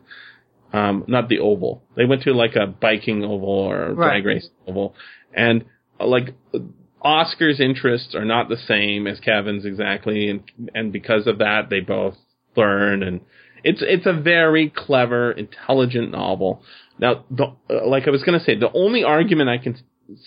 Um, 0.72 1.04
not 1.06 1.28
the 1.28 1.38
oval. 1.38 1.82
They 1.96 2.04
went 2.04 2.22
to 2.22 2.32
like 2.32 2.56
a 2.56 2.66
biking 2.66 3.22
oval 3.24 3.48
or 3.48 3.92
Right. 3.92 4.08
drag 4.22 4.26
race 4.26 4.48
oval, 4.66 4.94
and 5.32 5.64
uh, 6.00 6.06
like 6.06 6.34
Oscar's 7.02 7.60
interests 7.60 8.14
are 8.14 8.24
not 8.24 8.48
the 8.48 8.56
same 8.56 9.06
as 9.06 9.20
Kevin's 9.20 9.64
exactly, 9.64 10.28
and 10.28 10.42
and 10.74 10.92
because 10.92 11.26
of 11.26 11.38
that, 11.38 11.70
they 11.70 11.80
both 11.80 12.16
learn, 12.56 13.02
and 13.02 13.20
it's 13.62 13.80
it's 13.82 14.06
a 14.06 14.12
very 14.12 14.68
clever, 14.70 15.30
intelligent 15.32 16.10
novel. 16.10 16.62
Now, 16.98 17.24
the, 17.30 17.52
uh, 17.70 17.86
like 17.86 18.08
I 18.08 18.10
was 18.10 18.22
going 18.22 18.38
to 18.38 18.44
say, 18.44 18.56
the 18.56 18.72
only 18.72 19.04
argument 19.04 19.48
I 19.50 19.58
can 19.58 19.76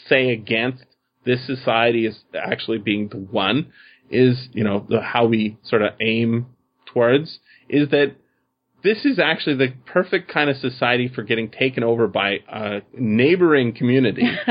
say 0.07 0.29
against 0.31 0.83
this 1.25 1.45
society 1.45 2.05
is 2.05 2.17
actually 2.39 2.77
being 2.77 3.09
the 3.09 3.17
one 3.17 3.71
is 4.09 4.49
you 4.51 4.63
know 4.63 4.85
the, 4.89 5.01
how 5.01 5.25
we 5.25 5.57
sort 5.63 5.81
of 5.81 5.93
aim 5.99 6.47
towards 6.85 7.39
is 7.67 7.89
that 7.89 8.15
this 8.83 9.05
is 9.05 9.19
actually 9.19 9.55
the 9.55 9.73
perfect 9.85 10.31
kind 10.31 10.49
of 10.49 10.55
society 10.57 11.11
for 11.13 11.23
getting 11.23 11.49
taken 11.49 11.83
over 11.83 12.07
by 12.07 12.37
a 12.47 12.81
neighboring 12.93 13.73
community 13.73 14.23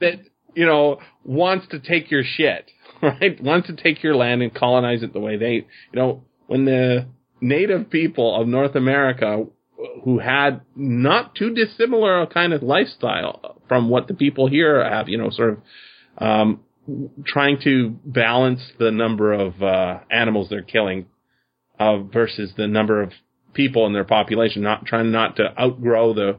that 0.00 0.20
you 0.54 0.66
know 0.66 0.98
wants 1.24 1.66
to 1.68 1.80
take 1.80 2.10
your 2.10 2.22
shit, 2.24 2.70
right? 3.02 3.40
Wants 3.42 3.66
to 3.68 3.76
take 3.76 4.02
your 4.02 4.14
land 4.14 4.42
and 4.42 4.54
colonize 4.54 5.02
it 5.02 5.12
the 5.12 5.20
way 5.20 5.36
they, 5.36 5.52
you 5.52 5.64
know, 5.94 6.24
when 6.46 6.64
the 6.64 7.06
native 7.40 7.90
people 7.90 8.40
of 8.40 8.46
North 8.46 8.74
America 8.74 9.44
who 10.04 10.18
had 10.18 10.60
not 10.76 11.34
too 11.34 11.52
dissimilar 11.54 12.22
a 12.22 12.26
kind 12.26 12.52
of 12.52 12.62
lifestyle 12.62 13.60
from 13.68 13.88
what 13.88 14.08
the 14.08 14.14
people 14.14 14.48
here 14.48 14.82
have, 14.88 15.08
you 15.08 15.18
know, 15.18 15.30
sort 15.30 15.50
of 15.50 15.58
um, 16.18 16.60
trying 17.24 17.58
to 17.64 17.96
balance 18.04 18.60
the 18.78 18.90
number 18.90 19.32
of 19.32 19.62
uh, 19.62 20.00
animals 20.10 20.48
they're 20.50 20.62
killing 20.62 21.06
uh, 21.78 21.98
versus 21.98 22.52
the 22.56 22.66
number 22.66 23.02
of 23.02 23.12
people 23.52 23.86
in 23.86 23.92
their 23.92 24.04
population, 24.04 24.62
not 24.62 24.84
trying 24.86 25.10
not 25.10 25.36
to 25.36 25.60
outgrow 25.60 26.12
the 26.14 26.38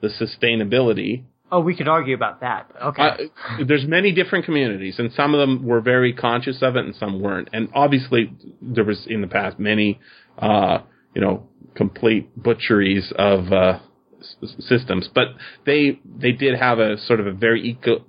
the 0.00 0.08
sustainability 0.08 1.24
Oh, 1.50 1.60
we 1.60 1.74
could 1.74 1.88
argue 1.88 2.14
about 2.14 2.40
that. 2.40 2.70
Okay. 2.82 3.02
Uh, 3.02 3.64
there's 3.66 3.86
many 3.86 4.12
different 4.12 4.44
communities, 4.44 4.98
and 4.98 5.10
some 5.12 5.34
of 5.34 5.40
them 5.40 5.66
were 5.66 5.80
very 5.80 6.12
conscious 6.12 6.58
of 6.60 6.76
it, 6.76 6.84
and 6.84 6.94
some 6.94 7.20
weren't. 7.20 7.48
And 7.52 7.70
obviously, 7.74 8.32
there 8.60 8.84
was 8.84 9.06
in 9.06 9.22
the 9.22 9.28
past 9.28 9.58
many, 9.58 9.98
uh, 10.38 10.80
you 11.14 11.22
know, 11.22 11.48
complete 11.74 12.30
butcheries 12.40 13.12
of 13.16 13.50
uh, 13.50 13.78
s- 14.20 14.56
systems. 14.58 15.08
But 15.14 15.28
they 15.64 16.00
they 16.04 16.32
did 16.32 16.58
have 16.58 16.80
a 16.80 16.98
sort 16.98 17.18
of 17.18 17.26
a 17.26 17.32
very 17.32 17.66
eco, 17.66 18.04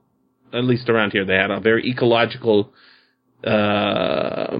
at 0.53 0.63
least 0.63 0.89
around 0.89 1.11
here, 1.11 1.25
they 1.25 1.35
had 1.35 1.51
a 1.51 1.59
very 1.59 1.87
ecological. 1.89 2.73
Uh, 3.43 4.59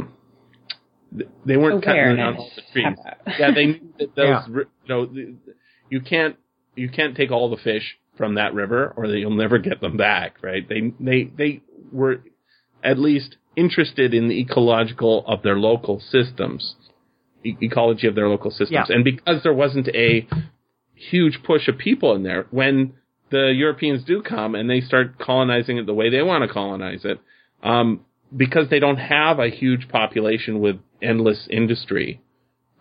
they 1.46 1.58
weren't 1.58 1.84
cutting 1.84 2.16
down 2.18 2.38
all 2.38 2.52
the 2.56 2.62
trees. 2.72 2.98
Yeah, 3.40 3.52
they 3.54 3.66
knew 3.66 3.94
that 4.00 4.16
those. 4.16 4.26
Yeah. 4.28 4.46
ri- 4.50 4.66
You 4.86 4.96
know, 4.96 5.10
you 5.90 6.02
can't 6.02 6.36
you 6.76 6.90
can't 6.90 7.16
take 7.18 7.32
all 7.32 7.50
the 7.50 7.58
fish 7.58 7.98
from 8.18 8.36
that 8.36 8.54
river, 8.54 8.94
or 8.96 9.06
you'll 9.08 9.32
never 9.36 9.58
get 9.58 9.82
them 9.82 9.98
back. 9.98 10.38
Right? 10.44 10.68
They 10.68 10.94
they 11.00 11.24
they 11.36 11.62
were 11.92 12.22
at 12.84 13.00
least 13.00 13.38
interested 13.56 14.14
in 14.14 14.28
the 14.30 14.40
ecological 14.40 15.26
of 15.28 15.42
their 15.42 15.58
local 15.58 16.00
systems, 16.00 16.76
e- 17.44 17.58
ecology 17.62 18.08
of 18.08 18.16
their 18.16 18.30
local 18.30 18.52
systems, 18.52 18.72
Yeah. 18.90 18.96
and 18.96 19.04
because 19.04 19.42
there 19.44 19.54
wasn't 19.54 19.88
a 19.90 20.28
huge 20.94 21.40
push 21.44 21.68
of 21.68 21.78
people 21.78 22.16
in 22.16 22.24
there 22.24 22.46
when 22.52 22.94
the 23.32 23.54
Europeans 23.56 24.04
do 24.04 24.22
come 24.22 24.56
and 24.56 24.70
they 24.70 24.82
start 24.82 25.20
colonizing 25.20 25.78
it 25.78 25.86
the 25.86 25.94
way 25.94 26.10
they 26.10 26.22
want 26.22 26.48
to 26.48 26.54
colonize 26.54 27.06
it, 27.06 27.20
um, 27.64 28.06
because 28.36 28.70
they 28.70 28.80
don't 28.80 28.98
have 28.98 29.40
a 29.40 29.50
huge 29.50 29.90
population 29.90 30.60
with 30.60 30.78
endless 31.02 31.48
industry, 31.50 32.22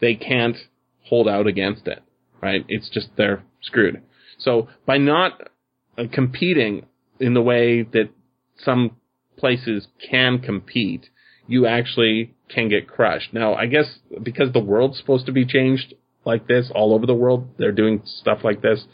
they 0.01 0.15
can't 0.15 0.57
hold 1.05 1.29
out 1.29 1.47
against 1.47 1.87
it, 1.87 2.03
right? 2.43 2.65
It's 2.69 2.89
just 2.91 3.09
they're 3.17 3.43
screwed. 3.63 4.03
So 4.39 4.69
by 4.87 4.99
not 4.99 5.51
uh, 5.97 6.05
competing 6.13 6.87
in 7.19 7.35
the 7.35 7.43
way 7.43 7.83
that 7.83 8.11
some 8.59 8.97
places 9.37 9.89
can 10.11 10.41
compete, 10.41 11.09
you 11.47 11.67
actually 11.67 12.35
can 12.49 12.69
get 12.69 12.89
crushed. 12.89 13.33
Now, 13.33 13.55
I 13.55 13.67
guess 13.67 13.99
because 14.23 14.53
the 14.53 14.61
world's 14.61 14.99
supposed 14.99 15.27
to 15.27 15.33
be 15.33 15.47
changed 15.47 15.95
like 16.25 16.47
this 16.47 16.71
all 16.75 16.95
over 16.95 17.07
the 17.07 17.15
world, 17.15 17.49
they're 17.59 17.73
doing 17.73 18.03
stuff 18.05 18.41
like 18.45 18.61
this. 18.61 18.85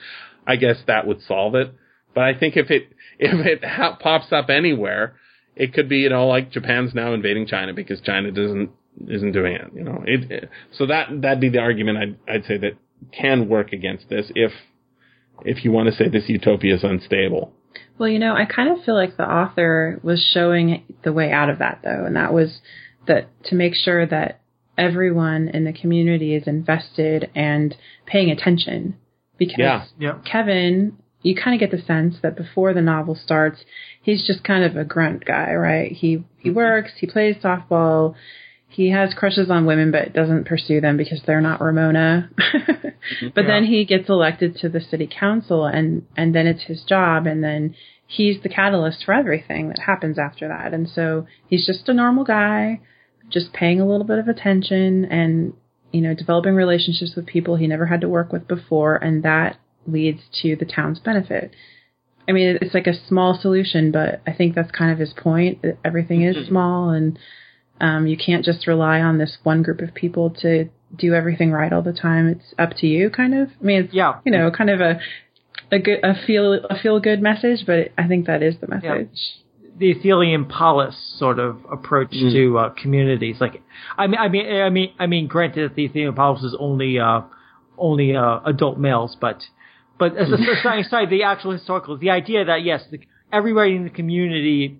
I 0.46 0.56
guess 0.56 0.76
that 0.86 1.06
would 1.06 1.22
solve 1.22 1.54
it. 1.54 1.72
But 2.14 2.24
I 2.24 2.34
think 2.38 2.56
if 2.56 2.70
it 2.70 2.92
if 3.18 3.46
it 3.46 3.64
ha- 3.64 3.96
pops 4.00 4.32
up 4.32 4.50
anywhere, 4.50 5.16
it 5.56 5.72
could 5.74 5.88
be 5.88 5.98
you 5.98 6.08
know 6.10 6.26
like 6.26 6.50
Japan's 6.50 6.94
now 6.94 7.12
invading 7.14 7.46
China 7.46 7.72
because 7.72 8.00
China 8.00 8.30
doesn't 8.30 8.70
isn't 9.08 9.32
doing 9.32 9.54
it. 9.56 9.70
You 9.74 9.82
know, 9.84 10.04
it, 10.06 10.30
it- 10.30 10.50
so 10.72 10.86
that 10.86 11.08
that'd 11.22 11.40
be 11.40 11.48
the 11.48 11.58
argument 11.60 11.98
I'd 12.28 12.32
I'd 12.34 12.44
say 12.44 12.58
that 12.58 12.72
can 13.12 13.48
work 13.48 13.72
against 13.72 14.08
this 14.08 14.30
if 14.34 14.52
if 15.44 15.64
you 15.64 15.72
want 15.72 15.88
to 15.88 15.94
say 15.94 16.08
this 16.08 16.28
utopia 16.28 16.74
is 16.76 16.84
unstable. 16.84 17.52
Well, 17.98 18.08
you 18.08 18.18
know, 18.20 18.34
I 18.34 18.44
kind 18.44 18.70
of 18.70 18.84
feel 18.84 18.94
like 18.94 19.16
the 19.16 19.28
author 19.28 19.98
was 20.02 20.24
showing 20.32 20.84
the 21.02 21.12
way 21.12 21.30
out 21.32 21.50
of 21.50 21.58
that, 21.58 21.80
though, 21.82 22.04
and 22.06 22.14
that 22.16 22.32
was 22.32 22.60
that 23.06 23.28
to 23.46 23.54
make 23.56 23.74
sure 23.74 24.06
that 24.06 24.40
everyone 24.78 25.48
in 25.48 25.64
the 25.64 25.72
community 25.72 26.34
is 26.34 26.46
invested 26.46 27.30
and 27.34 27.76
paying 28.06 28.30
attention. 28.30 28.96
Because 29.38 29.56
Yeah. 29.58 29.84
Yep. 29.98 30.24
Kevin, 30.24 30.96
you 31.22 31.34
kind 31.34 31.54
of 31.54 31.60
get 31.60 31.76
the 31.76 31.84
sense 31.84 32.16
that 32.22 32.36
before 32.36 32.74
the 32.74 32.82
novel 32.82 33.14
starts, 33.14 33.64
he's 34.02 34.26
just 34.26 34.44
kind 34.44 34.64
of 34.64 34.76
a 34.76 34.84
grunt 34.84 35.24
guy, 35.24 35.54
right? 35.54 35.90
He 35.90 36.24
he 36.38 36.50
mm-hmm. 36.50 36.54
works, 36.54 36.92
he 36.98 37.06
plays 37.06 37.36
softball, 37.42 38.14
he 38.68 38.90
has 38.90 39.14
crushes 39.14 39.50
on 39.50 39.66
women, 39.66 39.90
but 39.90 40.12
doesn't 40.12 40.46
pursue 40.46 40.80
them 40.80 40.96
because 40.96 41.22
they're 41.26 41.40
not 41.40 41.60
Ramona. 41.60 42.30
Mm-hmm. 43.04 43.28
but 43.34 43.44
then 43.46 43.66
he 43.66 43.84
gets 43.84 44.08
elected 44.08 44.56
to 44.56 44.70
the 44.70 44.80
city 44.80 45.06
council, 45.06 45.66
and 45.66 46.06
and 46.16 46.34
then 46.34 46.46
it's 46.46 46.62
his 46.62 46.82
job, 46.84 47.26
and 47.26 47.44
then 47.44 47.74
he's 48.06 48.42
the 48.42 48.48
catalyst 48.48 49.04
for 49.04 49.12
everything 49.12 49.68
that 49.68 49.78
happens 49.78 50.18
after 50.18 50.48
that. 50.48 50.72
And 50.72 50.88
so 50.88 51.26
he's 51.46 51.66
just 51.66 51.86
a 51.90 51.92
normal 51.92 52.24
guy, 52.24 52.80
just 53.28 53.52
paying 53.52 53.78
a 53.78 53.86
little 53.86 54.06
bit 54.06 54.18
of 54.18 54.28
attention 54.28 55.04
and 55.04 55.52
you 55.94 56.00
know 56.00 56.14
developing 56.14 56.54
relationships 56.54 57.12
with 57.16 57.26
people 57.26 57.56
he 57.56 57.66
never 57.66 57.86
had 57.86 58.00
to 58.00 58.08
work 58.08 58.32
with 58.32 58.48
before, 58.48 58.96
and 58.96 59.22
that 59.22 59.56
leads 59.86 60.20
to 60.42 60.56
the 60.56 60.64
town's 60.64 60.98
benefit. 60.98 61.54
I 62.28 62.32
mean, 62.32 62.58
it's 62.60 62.74
like 62.74 62.86
a 62.86 63.06
small 63.06 63.38
solution, 63.40 63.92
but 63.92 64.22
I 64.26 64.32
think 64.32 64.54
that's 64.54 64.70
kind 64.70 64.90
of 64.90 64.98
his 64.98 65.12
point. 65.12 65.62
Everything 65.84 66.22
is 66.22 66.48
small, 66.48 66.90
and 66.90 67.18
um, 67.80 68.06
you 68.06 68.16
can't 68.16 68.44
just 68.44 68.66
rely 68.66 69.00
on 69.00 69.18
this 69.18 69.36
one 69.42 69.62
group 69.62 69.80
of 69.80 69.94
people 69.94 70.30
to 70.40 70.68
do 70.96 71.14
everything 71.14 71.50
right 71.52 71.72
all 71.72 71.82
the 71.82 71.92
time. 71.92 72.28
It's 72.28 72.54
up 72.58 72.70
to 72.78 72.86
you, 72.86 73.10
kind 73.10 73.34
of. 73.34 73.48
I 73.60 73.64
mean, 73.64 73.84
it's 73.84 73.94
Yeah. 73.94 74.20
you 74.24 74.32
know, 74.32 74.50
kind 74.50 74.70
of 74.70 74.80
a 74.80 75.00
a 75.70 75.78
good 75.78 76.00
a 76.02 76.14
feel 76.26 76.54
a 76.54 76.78
feel 76.78 76.98
good 77.00 77.20
message, 77.22 77.64
but 77.66 77.92
I 77.98 78.08
think 78.08 78.26
that 78.26 78.42
is 78.42 78.56
the 78.60 78.68
message. 78.68 79.18
The 79.76 79.90
Athenian 79.90 80.44
polis 80.44 80.94
sort 81.18 81.38
of 81.38 81.58
approach 81.70 82.12
to 82.12 82.58
uh, 82.58 82.68
communities. 82.80 83.36
Like, 83.40 83.60
I 83.98 84.06
mean, 84.06 84.20
I 84.20 84.28
mean, 84.28 84.46
I 84.46 84.70
mean, 84.70 84.92
I 85.00 85.06
mean, 85.06 85.26
granted 85.26 85.70
that 85.70 85.74
the 85.74 85.86
Athenian 85.86 86.14
polis 86.14 86.44
is 86.44 86.56
only 86.58 86.98
uh, 86.98 87.22
only 87.76 88.14
uh, 88.14 88.40
adult 88.44 88.78
males, 88.78 89.16
but 89.20 89.42
but 89.98 90.16
as 90.16 90.30
a 90.30 90.34
aside, 90.34 90.78
aside 90.80 91.10
the 91.10 91.24
actual 91.24 91.52
historical, 91.52 91.96
the 91.96 92.10
idea 92.10 92.44
that 92.44 92.62
yes, 92.62 92.84
the, 92.90 93.00
everybody 93.32 93.74
in 93.74 93.84
the 93.84 93.90
community 93.90 94.78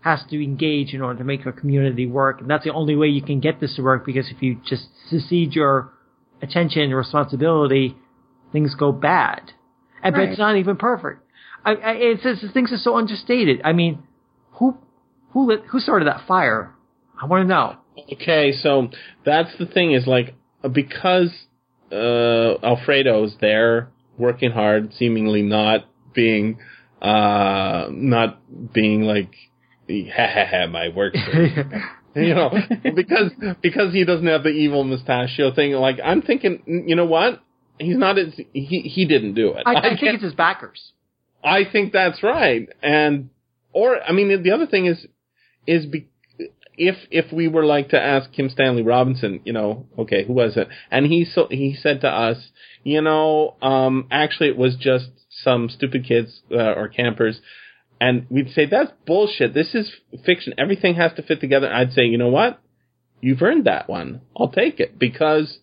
has 0.00 0.20
to 0.30 0.42
engage 0.42 0.94
in 0.94 1.02
order 1.02 1.18
to 1.18 1.24
make 1.24 1.44
a 1.44 1.52
community 1.52 2.06
work, 2.06 2.40
and 2.40 2.48
that's 2.48 2.64
the 2.64 2.72
only 2.72 2.96
way 2.96 3.08
you 3.08 3.22
can 3.22 3.40
get 3.40 3.60
this 3.60 3.76
to 3.76 3.82
work. 3.82 4.06
Because 4.06 4.30
if 4.30 4.42
you 4.42 4.58
just 4.66 4.84
secede 5.08 5.52
your 5.52 5.92
attention 6.40 6.82
and 6.82 6.94
responsibility, 6.94 7.96
things 8.52 8.74
go 8.74 8.92
bad. 8.92 9.52
And 10.02 10.14
but 10.14 10.22
it's 10.22 10.38
not 10.38 10.56
even 10.56 10.76
perfect. 10.76 11.22
I, 11.62 11.72
I, 11.72 11.92
it's, 11.92 12.22
it's 12.24 12.52
things 12.54 12.72
are 12.72 12.78
so 12.78 12.96
understated. 12.96 13.60
I 13.64 13.74
mean, 13.74 14.02
who 14.60 14.76
who 15.32 15.48
lit, 15.48 15.62
who 15.68 15.80
started 15.80 16.06
that 16.06 16.26
fire? 16.28 16.72
I 17.20 17.26
want 17.26 17.44
to 17.44 17.48
know. 17.48 17.76
Okay, 18.12 18.52
so 18.52 18.88
that's 19.24 19.50
the 19.58 19.66
thing 19.66 19.92
is 19.92 20.06
like 20.06 20.34
because 20.70 21.30
uh, 21.90 22.54
Alfredo's 22.62 23.34
there 23.40 23.90
working 24.16 24.52
hard, 24.52 24.94
seemingly 24.94 25.42
not 25.42 25.86
being 26.14 26.58
uh, 27.02 27.88
not 27.90 28.40
being 28.72 29.02
like 29.02 29.32
ha 29.88 30.28
ha 30.32 30.44
ha 30.48 30.66
my 30.66 30.90
work. 30.90 31.14
you 32.14 32.34
know, 32.34 32.50
because 32.94 33.32
because 33.62 33.92
he 33.92 34.04
doesn't 34.04 34.26
have 34.26 34.42
the 34.42 34.50
evil 34.50 34.84
mustachio 34.84 35.54
thing. 35.54 35.72
Like 35.72 35.98
I'm 36.04 36.22
thinking, 36.22 36.84
you 36.86 36.94
know 36.94 37.06
what? 37.06 37.40
He's 37.78 37.96
not 37.96 38.18
as 38.18 38.34
he 38.52 38.80
he 38.94 39.06
didn't 39.06 39.34
do 39.34 39.54
it. 39.54 39.62
I, 39.66 39.74
I 39.74 39.82
think 40.00 40.14
it's 40.14 40.22
his 40.22 40.34
backers. 40.34 40.92
I 41.42 41.62
think 41.70 41.92
that's 41.94 42.22
right. 42.22 42.68
And 42.82 43.30
or 43.72 44.02
I 44.02 44.12
mean 44.12 44.42
the 44.42 44.50
other 44.52 44.66
thing 44.66 44.86
is 44.86 45.06
is 45.66 45.86
be, 45.86 46.08
if 46.74 46.96
if 47.10 47.32
we 47.32 47.48
were 47.48 47.64
like 47.64 47.90
to 47.90 48.00
ask 48.00 48.32
Kim 48.32 48.48
Stanley 48.48 48.82
Robinson, 48.82 49.40
you 49.44 49.52
know, 49.52 49.86
okay, 49.98 50.24
who 50.24 50.32
was 50.32 50.56
it? 50.56 50.68
And 50.90 51.06
he 51.06 51.24
so 51.24 51.46
he 51.50 51.76
said 51.80 52.00
to 52.02 52.08
us, 52.08 52.50
you 52.84 53.00
know, 53.02 53.56
um 53.62 54.06
actually 54.10 54.48
it 54.48 54.56
was 54.56 54.76
just 54.76 55.10
some 55.44 55.68
stupid 55.68 56.04
kids 56.06 56.40
uh, 56.50 56.72
or 56.72 56.88
campers 56.88 57.40
and 58.00 58.26
we'd 58.30 58.50
say 58.52 58.64
that's 58.66 58.92
bullshit. 59.06 59.52
This 59.52 59.74
is 59.74 59.92
fiction. 60.24 60.54
Everything 60.56 60.94
has 60.94 61.12
to 61.14 61.22
fit 61.22 61.40
together. 61.40 61.72
I'd 61.72 61.92
say, 61.92 62.04
you 62.06 62.16
know 62.18 62.28
what? 62.30 62.60
You've 63.20 63.42
earned 63.42 63.66
that 63.66 63.88
one. 63.88 64.22
I'll 64.36 64.48
take 64.48 64.80
it 64.80 64.98
because 64.98 65.58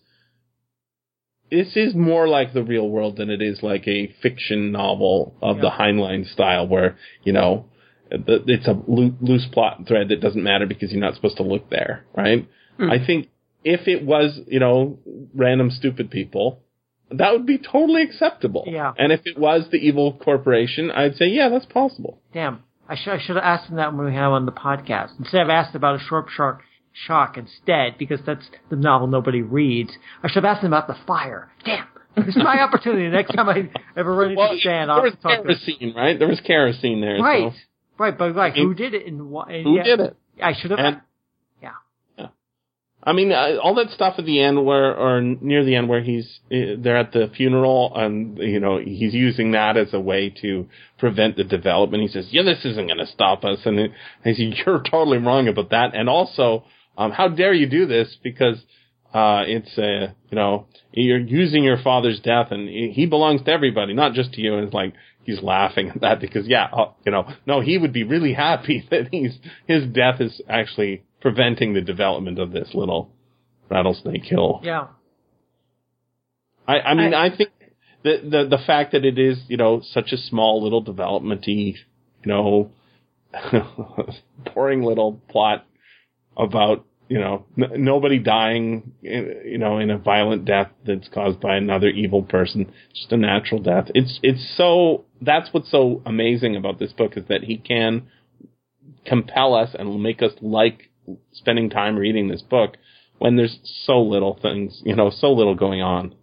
this 1.50 1.76
is 1.76 1.94
more 1.94 2.28
like 2.28 2.52
the 2.52 2.62
real 2.62 2.88
world 2.88 3.16
than 3.16 3.30
it 3.30 3.42
is 3.42 3.62
like 3.62 3.88
a 3.88 4.14
fiction 4.22 4.70
novel 4.70 5.34
of 5.42 5.56
the 5.56 5.64
Yeah. 5.64 5.78
Heinlein 5.78 6.30
style, 6.32 6.68
where 6.68 6.96
you 7.24 7.32
know 7.32 7.64
the, 7.64 7.77
it's 8.10 8.66
a 8.66 8.72
loose 8.86 9.46
plot 9.52 9.82
thread 9.86 10.08
that 10.08 10.20
doesn't 10.20 10.42
matter 10.42 10.66
because 10.66 10.92
you're 10.92 11.00
not 11.00 11.14
supposed 11.14 11.36
to 11.38 11.42
look 11.42 11.70
there, 11.70 12.04
right? 12.16 12.48
Hmm. 12.78 12.90
I 12.90 13.04
think 13.04 13.28
if 13.64 13.86
it 13.88 14.04
was, 14.04 14.40
you 14.46 14.60
know, 14.60 14.98
random 15.34 15.70
stupid 15.70 16.10
people, 16.10 16.60
that 17.10 17.32
would 17.32 17.46
be 17.46 17.58
totally 17.58 18.02
acceptable. 18.02 18.64
Yeah. 18.66 18.92
And 18.98 19.12
if 19.12 19.20
it 19.24 19.38
was 19.38 19.66
the 19.70 19.78
evil 19.78 20.12
corporation, 20.12 20.90
I'd 20.90 21.16
say, 21.16 21.26
yeah, 21.26 21.48
that's 21.48 21.66
possible. 21.66 22.20
Damn, 22.32 22.62
I 22.88 22.96
should 22.96 23.12
I 23.12 23.18
should 23.18 23.36
have 23.36 23.44
asked 23.44 23.70
him 23.70 23.76
that 23.76 23.94
when 23.94 24.06
we 24.06 24.12
had 24.12 24.26
him 24.26 24.32
on 24.32 24.46
the 24.46 24.52
podcast 24.52 25.18
instead 25.18 25.42
of 25.42 25.50
asked 25.50 25.74
about 25.74 25.96
a 25.96 26.04
short 26.04 26.26
sharp 26.34 26.60
shock 27.06 27.36
instead 27.36 27.96
because 27.98 28.20
that's 28.26 28.46
the 28.70 28.76
novel 28.76 29.06
nobody 29.06 29.42
reads. 29.42 29.90
I 30.22 30.28
should 30.28 30.44
have 30.44 30.56
asked 30.56 30.64
him 30.64 30.72
about 30.72 30.86
the 30.86 30.96
fire. 31.06 31.50
Damn, 31.64 31.86
this 32.16 32.36
is 32.36 32.42
my 32.42 32.60
opportunity. 32.62 33.08
Next 33.08 33.32
time 33.34 33.48
I 33.48 33.70
ever 33.96 34.14
run 34.14 34.32
into 34.32 34.58
Stan, 34.60 34.88
there 34.88 34.96
I'll 34.96 35.10
talk 35.10 35.20
to 35.20 35.28
him. 35.28 35.42
There 35.42 35.46
was 35.46 35.58
kerosene, 35.64 35.94
right? 35.94 36.18
There 36.18 36.28
was 36.28 36.40
kerosene 36.40 37.00
there. 37.00 37.18
Right, 37.20 37.52
So 37.52 37.58
right, 37.98 38.16
but 38.16 38.34
like 38.34 38.56
It- 38.56 38.62
who 38.62 38.74
did 38.74 38.94
it 38.94 39.06
and 39.06 39.30
why? 39.30 39.50
and 39.50 39.64
who 39.64 39.76
yeah, 39.76 39.82
did 39.84 40.00
it? 40.00 40.16
I 40.42 40.52
should 40.54 40.70
have. 40.70 40.80
And 40.80 41.00
yeah. 41.62 42.28
I 43.02 43.12
mean, 43.12 43.30
uh, 43.32 43.58
all 43.62 43.74
that 43.76 43.90
stuff 43.90 44.14
at 44.18 44.26
the 44.26 44.40
end, 44.40 44.64
where 44.66 44.94
or 44.94 45.20
near 45.22 45.64
the 45.64 45.76
end, 45.76 45.88
where 45.88 46.02
he's 46.02 46.40
uh, 46.52 46.74
they're 46.78 46.96
at 46.96 47.12
the 47.12 47.30
funeral, 47.36 47.92
and 47.94 48.36
you 48.38 48.58
know 48.60 48.78
he's 48.78 49.14
using 49.14 49.52
that 49.52 49.76
as 49.76 49.94
a 49.94 50.00
way 50.00 50.30
to 50.42 50.66
prevent 50.98 51.36
the 51.36 51.44
development. 51.44 52.02
He 52.02 52.08
says, 52.08 52.28
"Yeah, 52.32 52.42
this 52.42 52.64
isn't 52.64 52.86
going 52.86 52.98
to 52.98 53.06
stop 53.06 53.44
us," 53.44 53.60
and 53.64 53.78
it, 53.78 53.92
I 54.24 54.32
say, 54.32 54.52
"You're 54.66 54.82
totally 54.82 55.18
wrong 55.18 55.46
about 55.48 55.70
that." 55.70 55.94
And 55.94 56.08
also, 56.08 56.64
um, 56.96 57.12
how 57.12 57.28
dare 57.28 57.54
you 57.54 57.66
do 57.68 57.86
this? 57.86 58.16
Because 58.22 58.58
uh, 59.14 59.44
it's 59.46 59.78
a, 59.78 60.14
you 60.30 60.36
know 60.36 60.66
you're 60.92 61.18
using 61.18 61.62
your 61.62 61.78
father's 61.78 62.18
death, 62.20 62.48
and 62.50 62.68
he 62.68 62.90
he 62.94 63.06
belongs 63.06 63.42
to 63.44 63.50
everybody, 63.52 63.94
not 63.94 64.12
just 64.12 64.32
to 64.34 64.40
you. 64.40 64.56
And 64.56 64.64
it's 64.64 64.74
like 64.74 64.92
he's 65.28 65.42
laughing 65.42 65.90
at 65.90 66.00
that 66.00 66.20
because 66.20 66.48
yeah, 66.48 66.68
uh, 66.72 66.90
you 67.04 67.12
know, 67.12 67.30
no, 67.46 67.60
he 67.60 67.76
would 67.76 67.92
be 67.92 68.02
really 68.02 68.32
happy 68.32 68.82
that 68.90 69.08
he's 69.10 69.38
his 69.66 69.86
death 69.86 70.20
is 70.20 70.40
actually 70.48 71.04
preventing 71.20 71.74
the 71.74 71.82
development 71.82 72.38
of 72.38 72.50
this 72.50 72.70
little 72.72 73.12
rattlesnake 73.70 74.24
hill. 74.24 74.60
Yeah. 74.64 74.86
I, 76.66 76.80
I 76.80 76.94
mean, 76.94 77.14
I, 77.14 77.34
think 77.34 77.50
the, 78.02 78.18
the 78.22 78.56
the 78.56 78.62
fact 78.66 78.92
that 78.92 79.04
it 79.04 79.18
is, 79.18 79.38
you 79.48 79.56
know, 79.56 79.82
such 79.92 80.12
a 80.12 80.16
small 80.16 80.62
little 80.62 80.80
developmenty, 80.80 81.76
you 82.24 82.32
know, 82.32 82.70
boring 84.54 84.82
little 84.82 85.20
plot 85.28 85.66
about 86.36 86.86
you 87.08 87.18
know 87.18 87.46
n- 87.56 87.84
nobody 87.84 88.18
dying, 88.18 88.92
eh, 89.04 89.22
you 89.44 89.58
know, 89.58 89.78
in 89.78 89.90
a 89.90 89.98
violent 89.98 90.44
death 90.44 90.70
that's 90.86 91.08
caused 91.08 91.40
by 91.40 91.56
another 91.56 91.88
evil 91.88 92.22
person, 92.22 92.72
just 92.94 93.12
a 93.12 93.16
natural 93.16 93.60
death. 93.60 93.86
It's 93.94 94.20
it's 94.22 94.54
so 94.56 95.04
that's 95.20 95.52
what's 95.52 95.70
so 95.70 96.02
amazing 96.06 96.56
about 96.56 96.78
this 96.78 96.92
book 96.92 97.16
is 97.16 97.24
that 97.28 97.44
he 97.44 97.58
can 97.58 98.08
compel 99.06 99.54
us 99.54 99.74
and 99.78 100.02
make 100.02 100.22
us 100.22 100.32
like 100.40 100.90
spending 101.32 101.70
time 101.70 101.96
reading 101.96 102.28
this 102.28 102.42
book 102.42 102.76
when 103.18 103.36
there's 103.36 103.58
so 103.84 104.00
little 104.00 104.38
things, 104.40 104.80
you 104.84 104.94
know, 104.94 105.10
so 105.10 105.32
little 105.32 105.54
going 105.54 105.80
on 105.80 106.14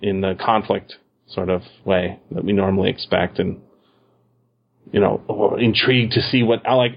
in 0.00 0.20
the 0.20 0.34
conflict 0.38 0.96
sort 1.26 1.48
of 1.48 1.62
way 1.84 2.18
that 2.30 2.44
we 2.44 2.52
normally 2.52 2.90
expect 2.90 3.38
and 3.38 3.60
you 4.92 5.00
know 5.00 5.56
intrigued 5.58 6.12
to 6.12 6.22
see 6.22 6.42
what 6.42 6.66
I 6.66 6.74
like 6.74 6.92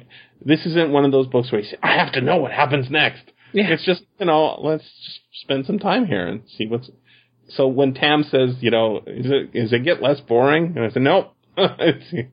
this 0.46 0.66
isn't 0.66 0.92
one 0.92 1.06
of 1.06 1.12
those 1.12 1.28
books 1.28 1.52
where 1.52 1.62
you 1.62 1.68
say 1.68 1.78
I 1.82 1.98
have 1.98 2.14
to 2.14 2.22
know 2.22 2.38
what 2.38 2.52
happens 2.52 2.90
next 2.90 3.24
Yeah. 3.54 3.70
it's 3.70 3.86
just 3.86 4.04
you 4.20 4.26
know 4.26 4.60
let's 4.62 4.84
just 4.84 5.20
spend 5.42 5.66
some 5.66 5.80
time 5.80 6.06
here 6.06 6.28
and 6.28 6.42
see 6.58 6.68
what's 6.68 6.90
so 7.50 7.68
when 7.68 7.94
Tam 7.94 8.24
says 8.24 8.56
you 8.62 8.72
know 8.72 9.02
is 9.08 9.26
it 9.30 9.50
is 9.54 9.74
it 9.74 9.84
get 9.84 10.02
less 10.02 10.20
boring 10.22 10.74
and 10.76 10.86
I 10.86 10.90
said 10.90 11.02
nope 11.02 11.34
it's 11.58 12.28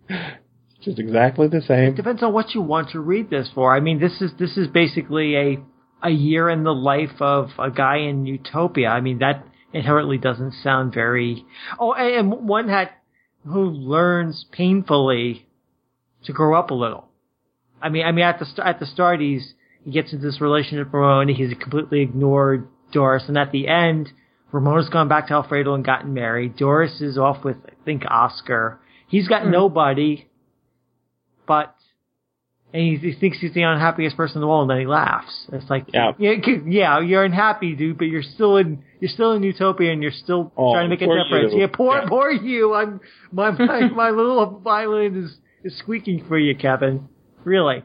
just 0.85 0.99
exactly 0.99 1.49
the 1.49 1.63
same 1.63 1.93
It 1.93 1.97
Depends 1.97 2.23
on 2.23 2.33
what 2.33 2.55
you 2.55 2.61
want 2.61 2.91
to 2.91 3.01
read 3.01 3.31
this 3.31 3.49
for. 3.55 3.75
I 3.75 3.81
mean, 3.81 4.01
this 4.01 4.21
is 4.21 4.33
this 4.39 4.59
is 4.59 4.69
basically 4.69 5.35
a 5.37 5.57
a 6.03 6.11
year 6.11 6.51
in 6.51 6.65
the 6.65 6.75
life 6.75 7.21
of 7.21 7.49
a 7.59 7.71
guy 7.71 7.99
in 7.99 8.27
Utopia. 8.27 8.89
I 8.89 9.01
mean, 9.01 9.21
that 9.21 9.47
inherently 9.73 10.19
doesn't 10.19 10.53
sound 10.63 10.93
very. 10.93 11.47
Oh, 11.79 11.95
and 11.95 12.33
and 12.33 12.49
one 12.49 12.69
had 12.69 12.91
who 13.47 13.71
learns 13.71 14.45
painfully 14.53 15.44
to 16.25 16.33
grow 16.33 16.59
up 16.59 16.71
a 16.71 16.75
little. 16.75 17.09
I 17.83 17.89
mean, 17.89 18.05
I 18.05 18.13
mean, 18.13 18.25
at 18.25 18.39
the 18.39 18.47
st- 18.47 18.67
at 18.67 18.81
the 18.81 18.87
start, 18.87 19.21
he's 19.21 19.55
he 19.85 19.91
gets 19.91 20.13
into 20.13 20.25
this 20.25 20.41
relationship 20.41 20.87
with 20.89 20.95
Ramona. 20.95 21.33
He's 21.35 21.53
completely 21.61 22.01
ignored 22.01 22.69
Doris, 22.93 23.25
and 23.29 23.37
at 23.37 23.53
the 23.53 23.69
end, 23.69 24.11
Ramona's 24.53 24.89
gone 24.89 25.09
back 25.09 25.29
to 25.29 25.35
Alfredo 25.35 25.75
and 25.75 25.85
gotten 25.85 26.15
married. 26.15 26.57
Doris 26.57 27.01
is 27.01 27.19
off 27.19 27.45
with 27.45 27.57
I 27.67 27.73
think 27.85 28.05
Oscar. 28.09 28.81
He's 29.09 29.29
got 29.29 29.43
hmm. 29.43 29.51
nobody, 29.51 30.29
but 31.47 31.75
and 32.73 32.83
he, 32.83 32.97
he 32.97 33.13
thinks 33.13 33.39
he's 33.39 33.55
the 33.55 33.63
unhappiest 33.63 34.17
person 34.17 34.39
in 34.39 34.41
the 34.41 34.49
world, 34.49 34.63
and 34.63 34.71
then 34.71 34.81
he 34.81 34.87
laughs. 34.87 35.47
It's 35.53 35.71
like, 35.71 35.85
Yeah. 35.95 36.11
yeah, 36.19 36.35
'cause- 36.41 36.67
yeah, 36.67 36.99
you're 36.99 37.23
unhappy, 37.23 37.77
dude, 37.77 37.99
but 37.99 38.07
you're 38.09 38.23
still 38.25 38.57
in, 38.57 38.83
you're 38.99 39.11
still 39.11 39.31
in 39.33 39.45
Utopia, 39.45 39.93
and 39.93 40.03
you're 40.03 40.11
still 40.11 40.51
Oh, 40.57 40.73
trying 40.73 40.87
to 40.87 40.89
make 40.89 41.01
a 41.01 41.07
difference. 41.07 41.53
you. 41.53 41.61
Yeah, 41.61 41.69
poor, 41.73 41.99
Yeah. 41.99 42.09
poor 42.09 42.31
you. 42.33 42.75
I'm, 42.75 43.01
my, 43.31 43.53
my, 43.53 43.89
my 43.91 44.11
little 44.11 44.59
violin 44.59 45.23
is 45.23 45.37
is 45.65 45.77
squeaking 45.79 46.25
for 46.29 46.39
you, 46.39 46.55
Kevin. 46.57 47.09
Really. 47.45 47.83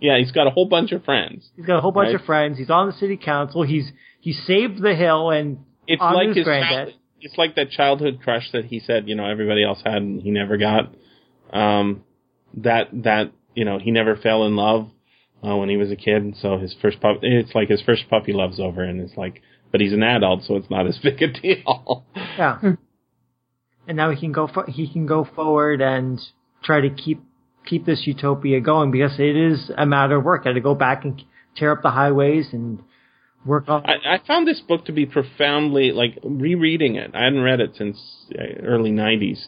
yeah 0.00 0.18
he's 0.18 0.32
got 0.32 0.46
a 0.46 0.50
whole 0.50 0.66
bunch 0.66 0.92
of 0.92 1.04
friends 1.04 1.48
He's 1.56 1.66
got 1.66 1.78
a 1.78 1.80
whole 1.80 1.92
bunch 1.92 2.08
Right. 2.12 2.20
of 2.20 2.24
friends. 2.26 2.58
He's 2.58 2.70
on 2.70 2.86
the 2.86 2.92
city 2.92 3.16
council. 3.16 3.62
He's 3.62 3.90
he 4.20 4.32
saved 4.32 4.80
the 4.82 4.94
hill, 4.94 5.30
and 5.30 5.58
it's 5.86 6.00
on 6.02 6.14
like 6.14 6.28
his 6.28 6.36
his 6.38 6.44
granddad. 6.44 6.88
child- 6.88 7.00
it's 7.20 7.36
like 7.38 7.54
that 7.56 7.70
childhood 7.70 8.20
crush 8.22 8.50
that 8.52 8.66
he 8.66 8.78
said 8.78 9.08
you 9.08 9.14
know 9.16 9.26
everybody 9.28 9.64
else 9.64 9.80
had 9.84 9.96
and 10.02 10.20
he 10.22 10.30
never 10.30 10.56
got 10.58 10.94
um 11.52 12.04
that 12.54 12.88
that 12.92 13.32
you 13.54 13.64
know 13.64 13.78
he 13.78 13.90
never 13.90 14.16
fell 14.16 14.44
in 14.44 14.54
love 14.54 14.88
uh, 15.42 15.56
when 15.56 15.68
he 15.70 15.76
was 15.78 15.90
a 15.90 15.96
kid 15.96 16.22
and 16.22 16.36
so 16.36 16.58
his 16.58 16.74
first 16.82 17.00
pup 17.00 17.18
it's 17.22 17.54
like 17.54 17.68
his 17.68 17.80
first 17.82 18.04
puppy 18.10 18.32
love's 18.34 18.60
over 18.60 18.82
and 18.82 19.00
it's 19.00 19.16
like 19.16 19.40
but 19.72 19.80
he's 19.80 19.92
an 19.94 20.02
adult 20.02 20.42
so 20.44 20.56
it's 20.56 20.70
not 20.70 20.86
as 20.86 20.98
big 21.02 21.20
a 21.22 21.28
deal 21.32 22.04
Yeah. 22.38 22.58
and 23.88 23.96
now 23.96 24.10
he 24.10 24.20
can 24.20 24.32
go 24.32 24.46
fo- 24.46 24.66
he 24.70 24.86
can 24.92 25.06
go 25.06 25.24
forward 25.24 25.80
and 25.80 26.20
try 26.66 26.80
to 26.80 26.90
keep 26.90 27.22
keep 27.64 27.86
this 27.86 28.02
utopia 28.06 28.60
going 28.60 28.90
because 28.90 29.18
it 29.18 29.36
is 29.36 29.70
a 29.76 29.86
matter 29.86 30.16
of 30.16 30.24
work. 30.24 30.44
Got 30.44 30.52
to 30.52 30.60
go 30.60 30.74
back 30.74 31.04
and 31.04 31.22
tear 31.56 31.72
up 31.72 31.82
the 31.82 31.90
highways 31.90 32.48
and 32.52 32.82
work 33.44 33.68
on. 33.68 33.84
I, 33.86 34.16
I 34.16 34.26
found 34.26 34.46
this 34.46 34.60
book 34.60 34.86
to 34.86 34.92
be 34.92 35.06
profoundly 35.06 35.92
like 35.92 36.18
rereading 36.22 36.96
it. 36.96 37.12
I 37.14 37.24
hadn't 37.24 37.42
read 37.42 37.60
it 37.60 37.72
since 37.76 37.98
uh, 38.38 38.62
early 38.62 38.90
'90s. 38.90 39.46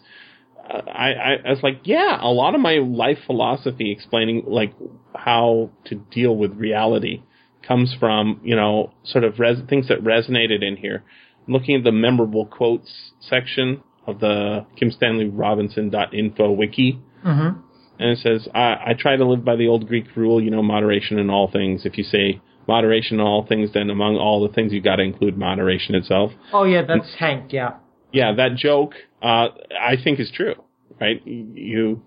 Uh, 0.59 0.83
I, 0.89 1.13
I, 1.13 1.33
I 1.47 1.51
was 1.51 1.63
like, 1.63 1.81
yeah, 1.85 2.19
a 2.21 2.29
lot 2.29 2.55
of 2.55 2.61
my 2.61 2.75
life 2.75 3.19
philosophy 3.27 3.93
explaining 3.93 4.45
like 4.47 4.75
how 5.15 5.71
to 5.87 5.97
deal 5.97 6.37
with 6.37 6.53
reality 6.53 7.23
comes 7.67 7.95
from 7.99 8.41
you 8.45 8.57
know 8.57 8.93
sort 9.05 9.25
of 9.25 9.39
res- 9.39 9.59
things 9.69 9.89
that 9.89 10.03
resonated 10.03 10.63
in 10.63 10.77
here. 10.77 11.05
Looking 11.47 11.77
at 11.77 11.85
the 11.85 11.93
memorable 11.93 12.45
quotes 12.45 13.13
section 13.21 13.83
of 14.07 14.21
the 14.21 14.67
Kim 14.77 14.91
Stanley 14.91 15.29
Robinson.info 15.29 16.51
wiki, 16.51 17.01
Mhm. 17.25 17.59
and 17.99 18.11
it 18.11 18.19
says, 18.19 18.49
I, 18.55 18.77
I 18.89 18.95
try 18.99 19.17
to 19.17 19.25
live 19.25 19.45
by 19.45 19.57
the 19.57 19.67
old 19.69 19.89
Greek 19.89 20.07
rule, 20.17 20.41
you 20.41 20.51
know, 20.51 20.63
moderation 20.63 21.19
in 21.19 21.31
all 21.31 21.51
things. 21.51 21.85
If 21.85 21.99
you 21.99 22.05
say 22.05 22.41
moderation 22.67 23.19
in 23.19 23.27
all 23.27 23.45
things, 23.47 23.73
then 23.73 23.91
among 23.91 24.17
all 24.17 24.47
the 24.47 24.53
things, 24.55 24.73
you've 24.73 24.85
got 24.85 24.97
to 24.97 25.03
include 25.03 25.37
moderation 25.37 25.95
itself. 25.95 26.33
Oh 26.53 26.65
yeah, 26.65 26.83
that's 26.83 27.15
Hank. 27.19 27.53
Yeah. 27.53 27.75
Yeah, 28.13 28.33
that 28.37 28.57
joke, 28.57 28.95
uh, 29.23 29.49
I 29.81 29.97
think 30.03 30.21
is 30.21 30.31
true, 30.31 30.55
right? 31.01 31.21
You 31.27 32.03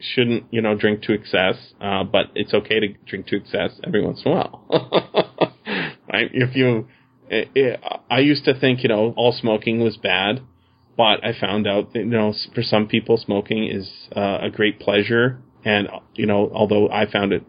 shouldn't, 0.00 0.44
you 0.50 0.62
know, 0.62 0.74
drink 0.76 1.02
to 1.02 1.12
excess, 1.12 1.56
uh, 1.80 2.04
but 2.04 2.26
it's 2.34 2.54
okay 2.54 2.80
to 2.80 2.88
drink 3.06 3.26
to 3.28 3.36
excess 3.36 3.80
every 3.84 4.02
once 4.04 4.22
in 4.24 4.32
a 4.32 4.34
while. 4.34 4.64
right? 6.12 6.30
If 6.32 6.56
you, 6.56 6.88
it, 7.28 7.48
it, 7.54 7.80
I 8.10 8.20
used 8.20 8.44
to 8.46 8.58
think, 8.58 8.82
you 8.82 8.88
know, 8.88 9.12
all 9.16 9.32
smoking 9.32 9.80
was 9.80 9.96
bad, 9.96 10.40
but 10.98 11.24
I 11.24 11.32
found 11.40 11.68
out 11.68 11.92
that, 11.92 12.00
you 12.00 12.04
know, 12.06 12.34
for 12.54 12.62
some 12.62 12.88
people, 12.88 13.16
smoking 13.16 13.68
is 13.68 13.88
uh, 14.14 14.38
a 14.42 14.50
great 14.50 14.80
pleasure. 14.80 15.40
And, 15.64 15.88
you 16.14 16.26
know, 16.26 16.50
although 16.52 16.90
I 16.90 17.10
found 17.10 17.32
it, 17.32 17.44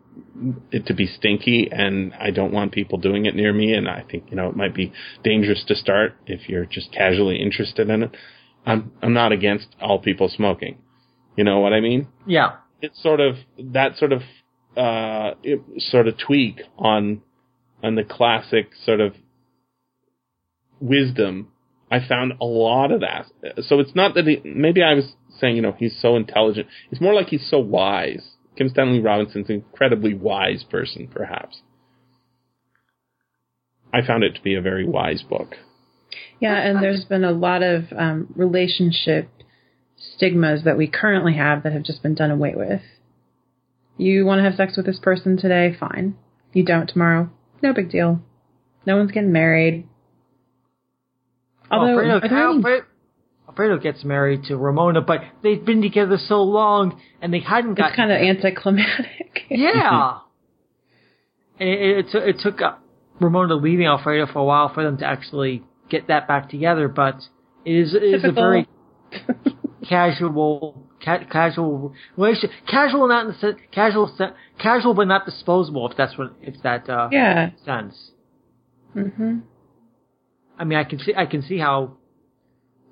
it 0.72 0.86
to 0.86 0.94
be 0.94 1.08
stinky 1.08 1.68
and 1.72 2.14
I 2.14 2.30
don't 2.30 2.54
want 2.54 2.72
people 2.72 3.00
doing 3.00 3.26
it 3.26 3.36
near 3.36 3.52
me. 3.52 3.74
And 3.74 3.90
I 3.90 4.06
think, 4.10 4.26
you 4.30 4.36
know, 4.38 4.50
it 4.50 4.56
might 4.56 4.76
be 4.76 4.94
dangerous 5.24 5.64
to 5.68 5.76
start 5.76 6.16
if 6.28 6.48
you're 6.48 6.66
just 6.66 6.94
casually 6.94 7.42
interested 7.42 7.90
in 7.90 8.04
it. 8.04 8.12
I'm, 8.66 8.92
I'm 9.02 9.14
not 9.14 9.32
against 9.32 9.68
all 9.82 10.00
people 10.00 10.30
smoking. 10.30 10.78
You 11.36 11.44
know 11.44 11.60
what 11.60 11.74
I 11.74 11.82
mean? 11.82 12.08
Yeah. 12.28 12.58
it's 12.82 13.02
sort 13.02 13.20
of 13.20 13.36
that 13.58 13.98
sort 13.98 14.14
of 14.14 14.22
uh 14.78 15.32
it, 15.44 15.62
sort 15.78 16.08
of 16.08 16.16
tweak 16.18 16.62
on 16.78 17.22
on 17.84 17.96
the 17.96 18.04
classic 18.04 18.70
sort 18.86 19.02
of 19.02 19.16
wisdom 20.80 21.52
i 21.92 22.00
found 22.06 22.34
a 22.42 22.46
lot 22.46 22.92
of 22.92 23.02
that 23.02 23.26
so 23.64 23.80
it's 23.80 23.96
not 23.96 24.14
that 24.16 24.26
he 24.26 24.42
maybe 24.44 24.82
i 24.82 24.94
was 24.94 25.14
saying 25.40 25.56
you 25.56 25.62
know 25.62 25.76
he's 25.78 25.98
so 26.02 26.16
intelligent 26.16 26.68
it's 26.92 27.02
more 27.02 27.14
like 27.14 27.28
he's 27.28 27.48
so 27.50 27.60
wise 27.60 28.32
kim 28.58 28.70
stanley 28.70 29.00
robinson's 29.00 29.50
an 29.50 29.56
incredibly 29.56 30.14
wise 30.14 30.64
person 30.70 31.08
perhaps 31.08 31.62
i 33.94 34.06
found 34.06 34.24
it 34.24 34.36
to 34.36 34.42
be 34.42 34.56
a 34.56 34.62
very 34.62 34.86
wise 34.86 35.24
book 35.24 35.56
Yeah, 36.40 36.56
and 36.56 36.82
there's 36.82 37.06
been 37.06 37.24
a 37.24 37.32
lot 37.32 37.62
of 37.62 37.84
um, 37.96 38.34
relationship 38.36 39.30
stigmas 39.96 40.64
that 40.64 40.78
we 40.78 40.88
currently 40.88 41.36
have 41.36 41.64
that 41.64 41.74
have 41.74 41.84
just 41.84 42.02
been 42.02 42.16
done 42.16 42.32
away 42.32 42.54
with. 42.56 42.82
You 43.98 44.26
want 44.26 44.40
to 44.40 44.44
have 44.44 44.56
sex 44.56 44.78
with 44.78 44.86
this 44.86 45.00
person 45.00 45.38
today? 45.38 45.76
Fine. 45.78 46.16
You 46.54 46.64
don't 46.64 46.88
tomorrow? 46.88 47.30
No 47.62 47.74
big 47.74 47.92
deal. 47.92 48.22
No 48.86 48.96
one's 48.98 49.12
getting 49.12 49.34
married. 49.34 49.88
Although, 51.72 51.92
Alfredo, 52.00 52.16
are 52.18 52.20
there 52.30 52.48
any- 52.50 52.58
Alfredo, 52.58 52.86
Alfredo 53.48 53.78
gets 53.80 54.04
married 54.04 54.44
to 54.46 54.58
Ramona, 54.58 55.02
but 55.02 55.22
they've 55.44 55.64
been 55.64 55.82
together 55.82 56.18
so 56.18 56.44
long 56.44 57.00
and 57.22 57.34
they 57.34 57.40
hadn't 57.40 57.76
got 57.76 57.90
it's 57.90 57.96
kind 57.96 58.12
of 58.12 58.18
anticlimactic. 58.22 59.46
Yeah. 59.50 60.20
and 61.60 61.70
it, 61.70 61.98
it, 61.98 62.06
took- 62.12 62.24
it 62.24 62.40
took 62.40 62.62
uh, 62.62 62.74
Ramona 63.20 63.56
leaving 63.56 63.86
Alfredo 63.88 64.28
for 64.32 64.40
a 64.40 64.44
while 64.44 64.72
for 64.74 64.84
them 64.84 64.98
to 65.00 65.06
actually 65.06 65.64
get 65.90 66.08
that 66.08 66.28
back 66.28 66.50
together, 66.50 66.88
but 66.88 67.16
it 67.66 67.74
is, 67.76 67.94
it 67.96 68.04
is 68.04 68.24
a 68.24 68.32
very 68.32 68.68
casual, 69.90 70.88
ca- 71.04 71.26
casual 71.32 71.94
relationship. 72.16 72.52
Casual, 72.68 73.08
not 73.08 73.26
in 73.26 73.32
the 73.34 73.38
sense, 73.40 73.58
casual, 73.72 74.16
casual, 74.60 74.94
but 74.94 75.08
not 75.08 75.26
disposable. 75.26 75.90
If 75.90 75.98
that's 75.98 76.18
what, 76.18 76.34
if 76.42 76.62
that 76.64 76.90
uh, 76.90 77.10
yeah. 77.12 77.50
sense. 77.66 78.12
hmm 78.94 79.40
I 80.60 80.66
mean, 80.66 80.78
I 80.78 80.84
can 80.84 81.00
see, 81.00 81.14
I 81.16 81.26
can 81.26 81.42
see 81.42 81.58
how. 81.58 81.98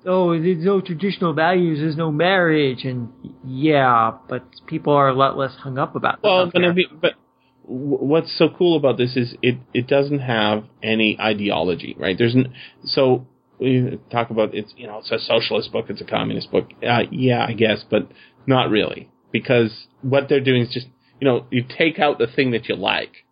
Oh, 0.06 0.30
there's 0.30 0.64
no 0.64 0.80
traditional 0.80 1.34
values. 1.34 1.80
There's 1.80 1.96
no 1.96 2.10
marriage, 2.10 2.84
and 2.84 3.10
yeah, 3.44 4.12
but 4.28 4.44
people 4.66 4.92
are 4.92 5.08
a 5.08 5.14
lot 5.14 5.36
less 5.36 5.54
hung 5.56 5.78
up 5.78 5.94
about. 5.94 6.22
That. 6.22 6.28
Well, 6.28 6.50
but. 6.52 6.64
I 6.64 6.72
mean, 6.72 6.86
but 7.00 7.12
what's 7.64 8.36
so 8.38 8.48
cool 8.48 8.76
about 8.76 8.96
this 8.96 9.16
is 9.16 9.34
it 9.42 9.58
it 9.74 9.86
doesn't 9.86 10.20
have 10.20 10.64
any 10.82 11.18
ideology, 11.20 11.94
right? 11.98 12.16
There's 12.16 12.34
n- 12.34 12.54
so 12.84 13.26
we 13.60 13.98
talk 14.10 14.30
about 14.30 14.54
it's 14.54 14.72
you 14.76 14.86
know 14.86 14.98
it's 14.98 15.10
a 15.10 15.18
socialist 15.18 15.72
book, 15.72 15.86
it's 15.88 16.00
a 16.00 16.04
communist 16.04 16.50
book. 16.50 16.70
Uh, 16.82 17.02
yeah, 17.10 17.44
I 17.46 17.52
guess, 17.52 17.84
but 17.88 18.08
not 18.46 18.70
really 18.70 19.10
because 19.32 19.86
what 20.00 20.28
they're 20.28 20.40
doing 20.40 20.62
is 20.62 20.72
just 20.72 20.86
you 21.20 21.28
know 21.28 21.46
you 21.50 21.64
take 21.76 21.98
out 21.98 22.18
the 22.18 22.26
thing 22.26 22.52
that 22.52 22.68
you 22.68 22.76
like 22.76 23.24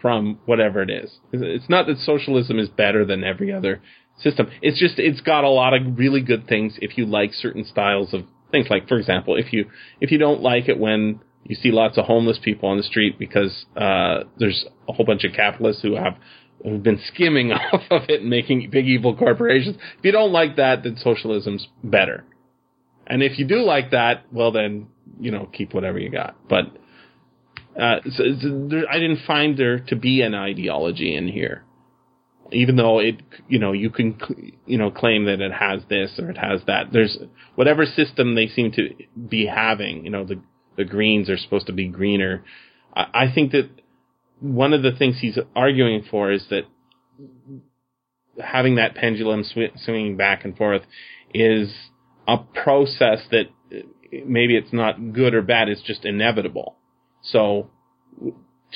from 0.00 0.38
whatever 0.44 0.82
it 0.82 0.90
is. 0.90 1.18
It's 1.32 1.68
not 1.68 1.86
that 1.86 1.98
socialism 1.98 2.58
is 2.58 2.68
better 2.68 3.04
than 3.04 3.24
every 3.24 3.52
other 3.52 3.80
system. 4.18 4.48
It's 4.62 4.78
just 4.78 4.98
it's 4.98 5.20
got 5.20 5.44
a 5.44 5.48
lot 5.48 5.74
of 5.74 5.98
really 5.98 6.20
good 6.20 6.46
things 6.46 6.78
if 6.80 6.96
you 6.98 7.06
like 7.06 7.32
certain 7.32 7.64
styles 7.64 8.12
of 8.14 8.24
things. 8.50 8.66
Like 8.70 8.88
for 8.88 8.98
example, 8.98 9.36
if 9.36 9.52
you 9.52 9.66
if 10.00 10.10
you 10.10 10.18
don't 10.18 10.42
like 10.42 10.68
it 10.68 10.78
when 10.78 11.20
you 11.44 11.56
see 11.56 11.70
lots 11.70 11.98
of 11.98 12.06
homeless 12.06 12.38
people 12.42 12.68
on 12.68 12.76
the 12.76 12.82
street 12.82 13.18
because 13.18 13.66
uh, 13.76 14.24
there's 14.38 14.64
a 14.88 14.92
whole 14.92 15.04
bunch 15.04 15.24
of 15.24 15.32
capitalists 15.32 15.82
who 15.82 15.94
have 15.94 16.16
who've 16.62 16.82
been 16.82 17.00
skimming 17.12 17.52
off 17.72 17.82
of 17.90 18.02
it 18.08 18.22
and 18.22 18.30
making 18.30 18.68
big 18.70 18.86
evil 18.86 19.16
corporations. 19.16 19.76
If 19.98 20.04
you 20.04 20.12
don't 20.12 20.32
like 20.32 20.56
that, 20.56 20.82
then 20.82 20.96
socialism's 20.96 21.68
better. 21.82 22.24
And 23.06 23.22
if 23.22 23.38
you 23.38 23.46
do 23.46 23.62
like 23.62 23.90
that, 23.90 24.24
well 24.32 24.52
then 24.52 24.88
you 25.20 25.30
know 25.30 25.48
keep 25.52 25.74
whatever 25.74 25.98
you 25.98 26.10
got. 26.10 26.36
But 26.48 26.76
uh, 27.80 27.96
so, 28.10 28.24
so 28.40 28.68
there, 28.68 28.88
I 28.88 28.98
didn't 28.98 29.26
find 29.26 29.56
there 29.56 29.80
to 29.80 29.96
be 29.96 30.22
an 30.22 30.34
ideology 30.34 31.14
in 31.14 31.28
here, 31.28 31.64
even 32.52 32.76
though 32.76 33.00
it 33.00 33.16
you 33.48 33.58
know 33.58 33.72
you 33.72 33.90
can 33.90 34.18
you 34.66 34.78
know 34.78 34.90
claim 34.90 35.24
that 35.26 35.40
it 35.40 35.52
has 35.52 35.80
this 35.88 36.18
or 36.18 36.30
it 36.30 36.38
has 36.38 36.60
that. 36.66 36.92
There's 36.92 37.18
whatever 37.54 37.84
system 37.84 38.34
they 38.34 38.46
seem 38.46 38.72
to 38.72 38.90
be 39.28 39.46
having. 39.46 40.04
You 40.04 40.10
know 40.10 40.24
the 40.24 40.40
the 40.76 40.84
greens 40.84 41.28
are 41.28 41.36
supposed 41.36 41.66
to 41.66 41.72
be 41.72 41.88
greener. 41.88 42.44
I, 42.94 43.06
I 43.14 43.32
think 43.34 43.52
that 43.52 43.68
one 44.40 44.72
of 44.72 44.82
the 44.82 44.92
things 44.92 45.18
he's 45.20 45.38
arguing 45.56 46.04
for 46.10 46.30
is 46.30 46.46
that 46.50 46.64
having 48.42 48.76
that 48.76 48.94
pendulum 48.94 49.44
sw- 49.44 49.76
swinging 49.84 50.16
back 50.16 50.44
and 50.44 50.56
forth 50.56 50.82
is 51.32 51.72
a 52.26 52.38
process 52.38 53.20
that 53.30 53.44
maybe 54.24 54.56
it's 54.56 54.72
not 54.72 55.12
good 55.12 55.34
or 55.34 55.42
bad, 55.42 55.68
it's 55.68 55.82
just 55.82 56.04
inevitable. 56.04 56.76
So 57.24 57.70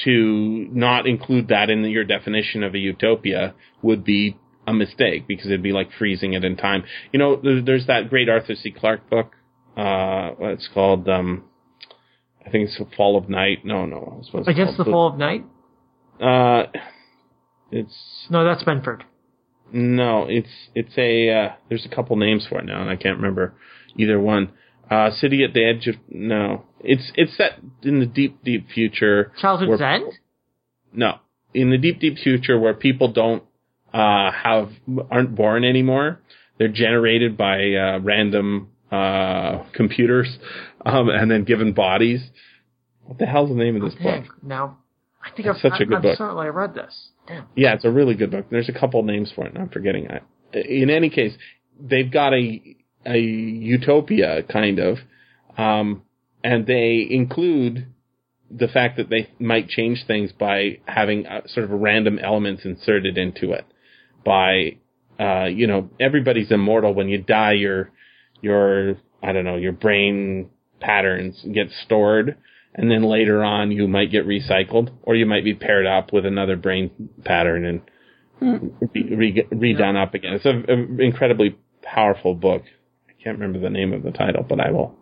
to 0.05 0.69
not 0.71 1.07
include 1.07 1.49
that 1.49 1.71
in 1.71 1.85
your 1.85 2.05
definition 2.05 2.63
of 2.63 2.75
a 2.75 2.79
utopia 2.79 3.55
would 3.83 4.05
be 4.05 4.39
a 4.67 4.73
mistake 4.73 5.27
because 5.27 5.47
it'd 5.47 5.63
be 5.63 5.73
like 5.73 5.91
freezing 5.99 6.35
it 6.35 6.45
in 6.45 6.57
time. 6.57 6.85
You 7.13 7.19
know, 7.19 7.41
there's 7.43 7.87
that 7.87 8.11
great 8.11 8.29
Arthur 8.29 8.55
C. 8.55 8.71
Clarke 8.71 9.09
book. 9.09 9.33
Uh, 9.77 10.33
it's 10.41 10.69
called, 10.73 11.09
um, 11.09 11.45
I 12.45 12.51
think 12.51 12.69
it's 12.69 12.79
the 12.79 12.87
Fall 12.97 13.17
of 13.17 13.29
Night. 13.29 13.65
No, 13.65 13.87
no. 13.87 14.19
I 14.21 14.27
suppose 14.27 14.49
against 14.49 14.77
the 14.77 14.85
Fall 14.85 15.09
of 15.09 15.19
Night? 15.19 15.45
Uh, 16.21 16.65
it's 17.71 18.27
no, 18.31 18.45
that's 18.45 18.65
Benford. 18.65 19.03
No, 19.71 20.25
it's 20.29 20.49
it's 20.75 20.97
a 20.97 21.31
uh, 21.31 21.49
there's 21.69 21.85
a 21.85 21.95
couple 21.95 22.17
names 22.17 22.47
for 22.49 22.59
it 22.59 22.65
now, 22.65 22.81
and 22.81 22.91
I 22.91 22.97
can't 22.97 23.17
remember 23.17 23.55
either 23.97 24.19
one. 24.19 24.53
Uh, 24.91 25.11
City 25.11 25.45
at 25.45 25.53
the 25.53 25.65
Edge 25.65 25.87
of 25.87 25.97
no, 26.09 26.65
it's 26.81 27.13
it's 27.15 27.37
set 27.37 27.59
in 27.83 28.01
the 28.01 28.07
deep 28.07 28.43
deep 28.43 28.69
future. 28.71 29.33
Childhood's 29.41 29.81
where, 29.81 29.95
End. 29.95 30.13
No, 30.93 31.17
in 31.53 31.71
the 31.71 31.79
deep 31.79 32.01
deep 32.01 32.17
future 32.19 32.59
where 32.59 32.75
people 32.75 33.13
don't 33.13 33.43
uh, 33.93 34.31
have 34.31 34.71
aren't 35.11 35.35
born 35.35 35.65
anymore. 35.65 36.21
They're 36.59 36.69
generated 36.69 37.37
by 37.37 37.75
uh, 37.75 37.99
random 38.01 38.71
uh, 38.91 39.65
computers, 39.75 40.39
um, 40.87 41.09
and 41.09 41.31
then 41.31 41.45
given 41.45 41.73
bodies. 41.73 42.23
What 43.05 43.19
the 43.19 43.27
hell's 43.27 43.49
the 43.51 43.57
name 43.57 43.77
of 43.77 43.83
this 43.83 43.95
book? 44.01 44.25
No. 44.43 44.77
I 45.25 45.31
think 45.35 45.49
it's 45.49 45.57
I've, 45.65 45.73
such 45.73 45.81
a 45.81 45.85
good 45.85 45.97
I'm 45.97 46.03
book. 46.03 46.19
Certainly, 46.19 46.47
I 46.47 46.51
read 46.51 46.75
this. 46.75 47.09
Damn. 47.27 47.47
Yeah, 47.57 47.75
it's 47.75 47.85
a 47.85 47.91
really 47.91 48.15
good 48.15 48.31
book. 48.31 48.47
There's 48.51 48.69
a 48.69 48.79
couple 48.79 49.03
names 49.03 49.33
for 49.35 49.47
it, 49.47 49.55
and 49.55 49.63
I'm 49.63 49.69
forgetting 49.69 50.07
it. 50.07 50.23
In 50.55 50.91
any 50.91 51.11
case, 51.11 51.33
they've 51.81 52.11
got 52.11 52.33
a 52.33 52.77
a 53.09 53.19
utopia 53.19 54.43
kind 54.43 54.79
of, 54.79 54.99
um, 55.57 56.03
and 56.45 56.67
they 56.67 57.07
include 57.09 57.87
the 58.51 58.69
fact 58.69 58.97
that 58.97 59.11
they 59.11 59.29
might 59.39 59.69
change 59.69 60.05
things 60.07 60.33
by 60.33 60.79
having 60.87 61.27
a, 61.27 61.43
sort 61.49 61.65
of 61.65 61.71
random 61.71 62.19
elements 62.19 62.65
inserted 62.65 63.19
into 63.19 63.53
it. 63.53 63.65
By, 64.25 64.79
uh, 65.19 65.45
you 65.47 65.67
know, 65.67 65.91
everybody's 66.01 66.51
immortal. 66.51 66.95
When 66.95 67.09
you 67.09 67.19
die, 67.19 67.53
your 67.53 67.91
your 68.41 68.97
I 69.23 69.33
don't 69.33 69.45
know 69.45 69.57
your 69.57 69.73
brain 69.73 70.51
patterns 70.81 71.45
get 71.53 71.71
stored 71.85 72.37
and 72.79 72.91
then 72.91 73.03
later 73.03 73.43
on 73.43 73.73
you 73.73 73.89
might 73.89 74.13
get 74.13 74.27
recycled, 74.27 74.91
or 75.03 75.17
you 75.17 75.27
might 75.27 75.45
be 75.45 75.55
paired 75.55 75.87
up 75.87 76.13
with 76.13 76.25
another 76.25 76.57
brain 76.57 77.11
pattern 77.25 77.65
and 77.65 77.81
re- 78.41 79.15
re- 79.15 79.49
redone 79.53 80.01
up 80.01 80.15
again. 80.15 80.35
It's 80.35 80.45
an 80.45 81.01
incredibly 81.01 81.59
powerful 81.83 82.35
book. 82.37 82.63
I 83.19 83.25
can't 83.25 83.39
remember 83.39 83.59
the 83.59 83.71
name 83.71 83.93
of 83.93 84.03
the 84.03 84.11
title, 84.11 84.45
but 84.49 84.61
I 84.61 84.71
will 84.71 84.95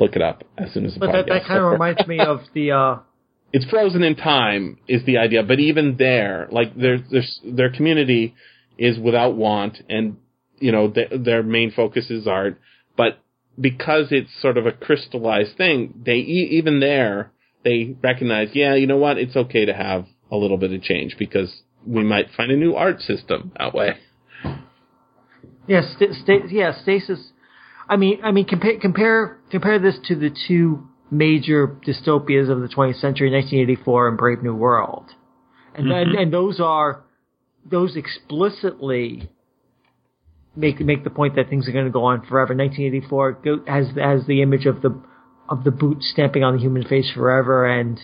look 0.00 0.16
it 0.16 0.22
up 0.22 0.44
as 0.58 0.72
soon 0.72 0.86
as 0.86 0.94
the 0.94 1.00
but 1.00 1.12
that, 1.12 1.26
that 1.26 1.44
kind 1.44 1.60
of 1.60 1.72
reminds 1.72 2.06
me 2.06 2.20
of 2.20 2.40
the. 2.54 2.72
Uh... 2.72 2.96
It's 3.54 3.66
frozen 3.66 4.02
in 4.02 4.16
time 4.16 4.78
is 4.88 5.04
the 5.04 5.18
idea, 5.18 5.42
but 5.42 5.60
even 5.60 5.96
there, 5.98 6.48
like 6.50 6.74
their 6.74 6.96
their 6.98 7.22
their 7.44 7.70
community 7.70 8.34
is 8.78 8.98
without 8.98 9.36
want, 9.36 9.76
and 9.90 10.16
you 10.58 10.72
know 10.72 10.88
their, 10.88 11.08
their 11.18 11.42
main 11.42 11.70
focus 11.70 12.08
is 12.08 12.26
art, 12.26 12.58
but 12.96 13.18
because 13.60 14.06
it's 14.10 14.30
sort 14.40 14.56
of 14.56 14.64
a 14.64 14.72
crystallized 14.72 15.58
thing, 15.58 16.00
they 16.06 16.14
even 16.14 16.80
there 16.80 17.30
they 17.64 17.96
recognize, 18.02 18.48
yeah, 18.54 18.74
you 18.74 18.86
know 18.86 18.96
what, 18.96 19.18
it's 19.18 19.36
okay 19.36 19.64
to 19.64 19.74
have 19.74 20.06
a 20.30 20.36
little 20.36 20.56
bit 20.56 20.72
of 20.72 20.82
change 20.82 21.16
because 21.18 21.62
we 21.86 22.02
might 22.02 22.26
find 22.36 22.50
a 22.50 22.56
new 22.56 22.74
art 22.74 23.00
system 23.00 23.52
that 23.58 23.74
way. 23.74 23.94
Yes, 24.44 24.56
yeah, 25.68 25.96
st- 25.96 26.14
st- 26.14 26.50
yeah, 26.50 26.82
stasis. 26.82 27.32
I 27.88 27.96
mean, 27.96 28.20
I 28.22 28.32
mean, 28.32 28.46
compare 28.46 28.78
compare 28.78 29.40
compare 29.50 29.78
this 29.78 29.98
to 30.08 30.14
the 30.14 30.30
two 30.48 30.88
major 31.10 31.68
dystopias 31.86 32.50
of 32.50 32.60
the 32.60 32.68
20th 32.68 33.00
century, 33.00 33.30
1984 33.30 34.08
and 34.08 34.18
Brave 34.18 34.42
New 34.42 34.54
World, 34.54 35.10
and 35.74 35.86
mm-hmm. 35.86 36.10
and, 36.10 36.18
and 36.18 36.32
those 36.32 36.60
are 36.60 37.04
those 37.64 37.96
explicitly 37.96 39.30
make 40.56 40.80
make 40.80 41.04
the 41.04 41.10
point 41.10 41.36
that 41.36 41.48
things 41.48 41.68
are 41.68 41.72
going 41.72 41.84
to 41.84 41.90
go 41.90 42.04
on 42.04 42.20
forever. 42.26 42.54
1984 42.54 43.64
has 43.66 43.86
has 43.96 44.26
the 44.26 44.42
image 44.42 44.66
of 44.66 44.82
the 44.82 45.02
of 45.48 45.64
the 45.64 45.70
boot 45.70 46.02
stamping 46.02 46.44
on 46.44 46.56
the 46.56 46.60
human 46.60 46.84
face 46.84 47.10
forever, 47.14 47.66
and 47.66 48.00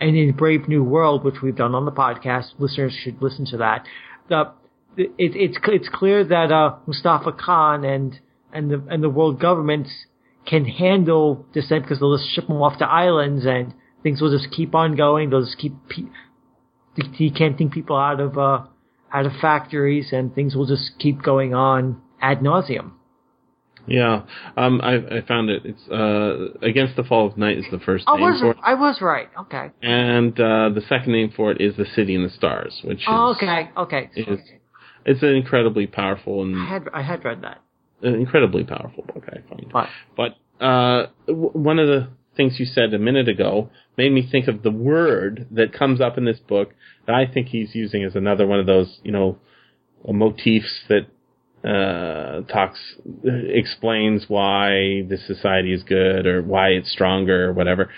and 0.00 0.16
in 0.16 0.32
Brave 0.32 0.68
New 0.68 0.84
World, 0.84 1.24
which 1.24 1.36
we've 1.42 1.56
done 1.56 1.74
on 1.74 1.84
the 1.84 1.92
podcast, 1.92 2.52
listeners 2.58 2.96
should 3.02 3.20
listen 3.22 3.46
to 3.46 3.58
that. 3.58 3.86
The 4.28 4.52
it, 4.96 5.12
it's 5.18 5.58
it's 5.64 5.88
clear 5.88 6.24
that 6.24 6.52
uh, 6.52 6.76
Mustafa 6.86 7.32
Khan 7.32 7.84
and 7.84 8.18
and 8.56 8.70
the 8.70 8.82
and 8.88 9.02
the 9.02 9.10
world 9.10 9.40
governments 9.40 9.90
can 10.46 10.64
handle 10.64 11.46
dissent 11.52 11.82
because 11.82 12.00
they'll 12.00 12.16
just 12.16 12.30
ship 12.34 12.46
them 12.46 12.62
off 12.62 12.78
to 12.78 12.84
islands 12.84 13.44
and 13.44 13.74
things 14.02 14.20
will 14.20 14.30
just 14.30 14.50
keep 14.52 14.74
on 14.74 14.96
going. 14.96 15.30
They'll 15.30 15.44
just 15.44 15.58
keep 15.58 15.74
pe- 15.88 17.06
decanting 17.18 17.70
people 17.70 17.96
out 17.96 18.20
of 18.20 18.38
uh, 18.38 18.62
out 19.12 19.26
of 19.26 19.32
factories, 19.40 20.12
and 20.12 20.34
things 20.34 20.54
will 20.54 20.66
just 20.66 20.92
keep 20.98 21.22
going 21.22 21.54
on 21.54 22.00
ad 22.20 22.40
nauseum. 22.40 22.92
Yeah, 23.88 24.22
um, 24.56 24.80
I, 24.80 24.94
I 24.94 25.20
found 25.26 25.48
it. 25.48 25.62
It's 25.64 25.88
uh, 25.88 26.58
Against 26.66 26.96
the 26.96 27.04
Fall 27.04 27.28
of 27.28 27.36
Night 27.36 27.58
is 27.58 27.66
the 27.70 27.78
first 27.78 28.04
oh, 28.08 28.16
name 28.16 28.24
was 28.24 28.40
for 28.40 28.50
it. 28.50 28.56
I 28.62 28.74
was 28.74 29.00
right. 29.00 29.28
Okay. 29.42 29.70
And 29.80 30.32
uh, 30.40 30.70
the 30.74 30.82
second 30.88 31.12
name 31.12 31.32
for 31.34 31.52
it 31.52 31.60
is 31.60 31.76
The 31.76 31.86
City 31.94 32.16
in 32.16 32.24
the 32.24 32.30
Stars, 32.30 32.80
which 32.82 33.02
oh, 33.06 33.30
is 33.30 33.36
okay, 33.36 33.70
okay. 33.76 34.10
Is, 34.16 34.40
it's 35.04 35.22
an 35.22 35.36
incredibly 35.36 35.86
powerful 35.86 36.42
and 36.42 36.56
I 36.56 36.66
had 36.66 36.88
I 36.92 37.02
had 37.02 37.24
read 37.24 37.42
that. 37.42 37.62
An 38.02 38.14
incredibly 38.14 38.64
powerful 38.64 39.04
book, 39.04 39.24
I 39.28 39.48
find. 39.48 39.72
But, 39.72 39.88
but 40.16 40.64
uh, 40.64 41.06
w- 41.26 41.50
one 41.52 41.78
of 41.78 41.86
the 41.86 42.08
things 42.36 42.56
you 42.58 42.66
said 42.66 42.92
a 42.92 42.98
minute 42.98 43.28
ago 43.28 43.70
made 43.96 44.12
me 44.12 44.28
think 44.30 44.48
of 44.48 44.62
the 44.62 44.70
word 44.70 45.46
that 45.50 45.72
comes 45.72 46.00
up 46.00 46.18
in 46.18 46.24
this 46.24 46.38
book 46.38 46.74
that 47.06 47.14
I 47.14 47.26
think 47.26 47.48
he's 47.48 47.74
using 47.74 48.04
as 48.04 48.14
another 48.14 48.46
one 48.46 48.60
of 48.60 48.66
those, 48.66 49.00
you 49.02 49.12
know, 49.12 49.38
motifs 50.06 50.84
that 50.88 51.06
uh, 51.66 52.42
talks 52.52 52.78
explains 53.24 54.26
why 54.28 55.02
the 55.08 55.18
society 55.26 55.72
is 55.72 55.82
good 55.82 56.26
or 56.26 56.42
why 56.42 56.68
it's 56.68 56.92
stronger 56.92 57.48
or 57.48 57.52
whatever. 57.52 57.90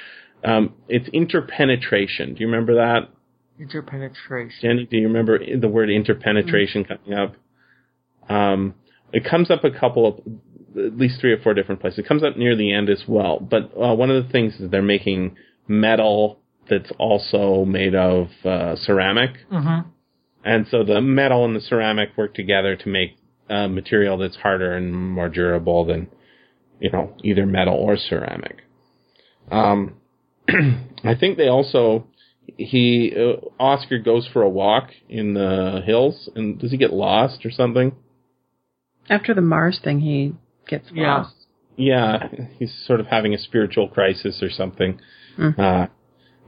Um, 0.45 0.75
it's 0.89 1.09
interpenetration. 1.09 2.35
Do 2.35 2.41
you 2.41 2.47
remember 2.47 2.77
that? 2.77 3.09
Interpenetration. 3.59 4.59
Jenny, 4.63 4.87
do 4.87 4.97
you 4.97 5.09
remember 5.09 5.39
the 5.39 5.69
word 5.69 5.91
interpenetration 5.91 6.85
mm-hmm. 6.85 7.05
coming 7.05 7.19
up? 7.19 7.35
Um, 8.31 8.75
it 9.13 9.25
comes 9.25 9.51
up 9.51 9.65
a 9.65 9.71
couple 9.71 10.07
of, 10.07 10.19
at 10.77 10.97
least 10.97 11.21
three 11.21 11.33
or 11.33 11.39
four 11.39 11.55
different 11.55 11.81
places. 11.81 12.01
It 12.01 12.09
comes 12.09 12.23
up 12.23 12.37
near 12.37 12.57
the 12.57 12.73
end 12.73 12.89
as 12.89 13.05
well. 13.09 13.41
But 13.41 13.73
uh, 13.77 13.95
one 13.95 14.11
of 14.11 14.25
the 14.25 14.31
things 14.31 14.55
is 14.61 14.71
they're 14.71 14.83
making 14.83 15.37
metal 15.67 16.41
that's 16.69 16.91
also 16.99 17.65
made 17.65 17.95
of 17.95 18.29
uh, 18.45 18.77
ceramic. 18.77 19.31
Mm-hmm. 19.51 19.89
And 20.45 20.67
so 20.71 20.85
the 20.85 21.01
metal 21.01 21.45
and 21.45 21.57
the 21.57 21.61
ceramic 21.61 22.11
work 22.17 22.35
together 22.35 22.77
to 22.77 22.89
make 22.89 23.17
a 23.49 23.69
material 23.69 24.19
that's 24.19 24.37
harder 24.37 24.75
and 24.75 24.95
more 24.95 25.29
durable 25.29 25.85
than, 25.85 26.09
you 26.81 26.91
know, 26.91 27.17
either 27.25 27.47
metal 27.47 27.75
or 27.75 27.97
ceramic. 27.97 28.59
Um, 29.51 29.95
I 30.49 31.15
think 31.19 31.39
they 31.39 31.49
also, 31.49 32.07
he, 32.57 33.15
uh, 33.17 33.47
Oscar 33.59 33.99
goes 33.99 34.29
for 34.33 34.43
a 34.43 34.49
walk 34.49 34.91
in 35.09 35.35
the 35.35 35.83
hills 35.85 36.29
and 36.35 36.59
does 36.59 36.71
he 36.71 36.77
get 36.77 36.93
lost 36.93 37.45
or 37.45 37.51
something? 37.51 37.93
After 39.11 39.35
the 39.35 39.41
Mars 39.41 39.81
thing, 39.83 40.01
he 40.01 40.35
gets 40.67 40.91
Yeah. 40.93 41.19
lost. 41.19 41.35
Yeah, 41.77 42.29
he's 42.59 42.75
sort 42.87 42.99
of 43.01 43.07
having 43.07 43.35
a 43.35 43.39
spiritual 43.39 43.89
crisis 43.89 44.43
or 44.43 44.51
something. 44.51 45.01
Mhm. 45.37 45.59
Uh, 45.59 45.87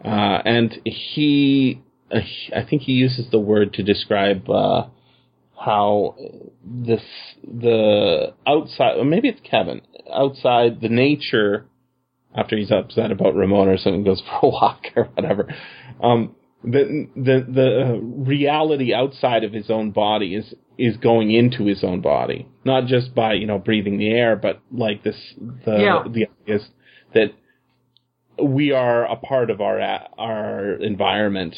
uh, 0.07 0.43
and 0.45 0.81
he, 0.85 1.81
uh, 2.11 2.21
I 2.55 2.63
think 2.63 2.83
he 2.83 2.93
uses 2.93 3.31
the 3.31 3.39
word 3.39 3.73
to 3.75 3.83
describe 3.83 4.51
uh, 4.51 4.87
how 5.57 6.17
this 6.65 7.03
the 7.47 8.33
outside, 8.47 8.97
or 8.99 9.05
maybe 9.05 9.29
it's 9.29 9.41
Kevin, 9.41 9.83
outside 10.13 10.81
the 10.81 10.89
nature. 10.89 11.67
After 12.35 12.57
he's 12.57 12.71
upset 12.71 13.11
about 13.11 13.35
Ramona 13.35 13.73
or 13.73 13.77
something, 13.77 14.05
goes 14.05 14.21
for 14.23 14.47
a 14.47 14.49
walk 14.51 14.87
or 14.97 15.05
whatever. 15.15 15.53
Um, 16.01 16.37
the 16.63 17.09
the 17.17 17.47
the 17.49 17.83
uh, 17.83 17.99
reality 17.99 18.93
outside 18.93 19.45
of 19.45 19.53
his 19.53 19.71
own 19.71 19.91
body 19.91 20.35
is 20.35 20.55
is 20.77 20.97
going 20.97 21.31
into 21.31 21.65
his 21.65 21.83
own 21.85 22.01
body, 22.01 22.49
not 22.65 22.87
just 22.87 23.15
by 23.15 23.35
you 23.35 23.47
know 23.47 23.59
breathing 23.59 23.99
the 23.99 24.11
air, 24.11 24.37
but 24.37 24.61
like 24.71 25.03
this 25.03 25.17
the 25.65 25.79
Yeah. 25.79 26.03
the 26.05 26.27
idea 26.27 26.29
is 26.47 26.69
that 27.15 27.33
we 28.43 28.73
are 28.73 29.05
a 29.11 29.17
part 29.17 29.51
of 29.51 29.61
our 29.61 29.81
our 30.19 30.73
environment, 30.75 31.57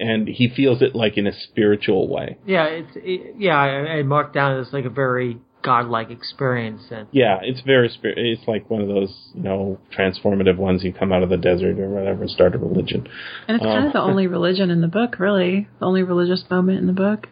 and 0.00 0.28
he 0.28 0.48
feels 0.48 0.80
it 0.82 0.94
like 0.94 1.16
in 1.18 1.26
a 1.26 1.32
spiritual 1.32 2.08
way. 2.08 2.38
Yeah, 2.46 2.64
it's 2.66 2.96
it, 2.96 3.34
yeah. 3.38 3.56
I, 3.58 3.98
I 3.98 4.02
marked 4.02 4.34
down 4.34 4.58
as 4.58 4.72
like 4.72 4.84
a 4.84 4.90
very 4.90 5.38
godlike 5.64 6.10
experience, 6.10 6.82
and 6.90 7.08
Yeah, 7.10 7.38
it's 7.42 7.60
very 7.62 7.88
spir- 7.88 8.14
It's 8.16 8.46
like 8.46 8.68
one 8.70 8.82
of 8.82 8.88
those 8.88 9.12
you 9.34 9.42
know 9.42 9.78
transformative 9.96 10.56
ones. 10.58 10.84
You 10.84 10.92
come 10.92 11.12
out 11.12 11.22
of 11.24 11.30
the 11.30 11.36
desert 11.38 11.78
or 11.80 11.88
whatever, 11.88 12.22
and 12.22 12.30
start 12.30 12.54
a 12.54 12.58
religion. 12.58 13.08
And 13.48 13.56
it's 13.56 13.64
kind 13.64 13.78
Um, 13.78 13.86
of 13.86 13.92
the 13.94 14.00
only 14.10 14.26
religion 14.26 14.70
in 14.70 14.80
the 14.80 14.88
book, 14.88 15.18
really. 15.18 15.66
The 15.80 15.86
only 15.86 16.02
religious 16.02 16.44
moment 16.50 16.78
in 16.78 16.86
the 16.86 16.92
book, 16.92 17.28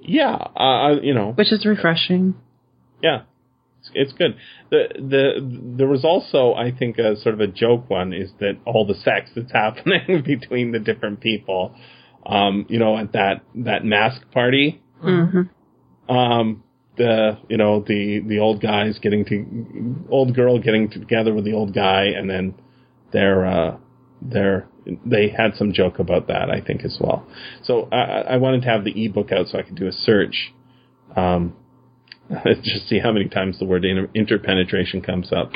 Yeah, 0.00 0.34
uh, 0.56 0.96
you 1.02 1.14
know, 1.14 1.32
which 1.32 1.52
is 1.52 1.66
refreshing. 1.66 2.34
Yeah, 3.02 3.22
it's, 3.80 3.90
it's 3.94 4.12
good. 4.12 4.36
The 4.70 4.84
the 4.96 5.74
there 5.78 5.88
was 5.88 6.04
also 6.04 6.54
I 6.54 6.70
think 6.70 6.98
a 6.98 7.16
sort 7.16 7.34
of 7.34 7.40
a 7.40 7.46
joke 7.48 7.90
one 7.90 8.12
is 8.12 8.30
that 8.40 8.54
all 8.64 8.86
the 8.86 8.94
sex 8.94 9.30
that's 9.34 9.52
happening 9.64 10.22
between 10.24 10.72
the 10.72 10.78
different 10.78 11.20
people, 11.20 11.74
um, 12.24 12.66
you 12.68 12.78
know, 12.78 12.96
at 12.96 13.12
that 13.12 13.42
that 13.56 13.84
mask 13.84 14.30
party, 14.32 14.80
hmm 15.00 15.42
um, 16.08 16.62
the 16.96 17.38
you 17.48 17.56
know 17.56 17.80
the 17.80 18.20
the 18.26 18.38
old 18.38 18.60
guys 18.60 18.98
getting 19.00 19.24
to 19.26 20.06
old 20.10 20.34
girl 20.34 20.58
getting 20.58 20.90
together 20.90 21.34
with 21.34 21.44
the 21.44 21.52
old 21.52 21.74
guy, 21.74 22.04
and 22.04 22.28
then 22.28 22.54
they're 23.12 23.46
uh, 23.46 23.76
they're 24.22 24.68
they 25.04 25.28
had 25.28 25.54
some 25.56 25.72
joke 25.72 25.98
about 25.98 26.28
that 26.28 26.50
I 26.50 26.60
think 26.60 26.84
as 26.84 26.96
well. 27.00 27.26
So 27.62 27.88
I, 27.92 27.96
I 27.96 28.20
I 28.20 28.36
wanted 28.36 28.62
to 28.62 28.68
have 28.68 28.84
the 28.84 29.04
ebook 29.04 29.32
out 29.32 29.48
so 29.48 29.58
I 29.58 29.62
could 29.62 29.76
do 29.76 29.86
a 29.86 29.92
search. 29.92 30.52
Um, 31.14 31.56
just 32.62 32.88
see 32.88 32.98
how 32.98 33.12
many 33.12 33.28
times 33.28 33.58
the 33.58 33.64
word 33.64 33.84
inter- 33.84 34.10
interpenetration 34.14 35.00
comes 35.00 35.32
up. 35.32 35.50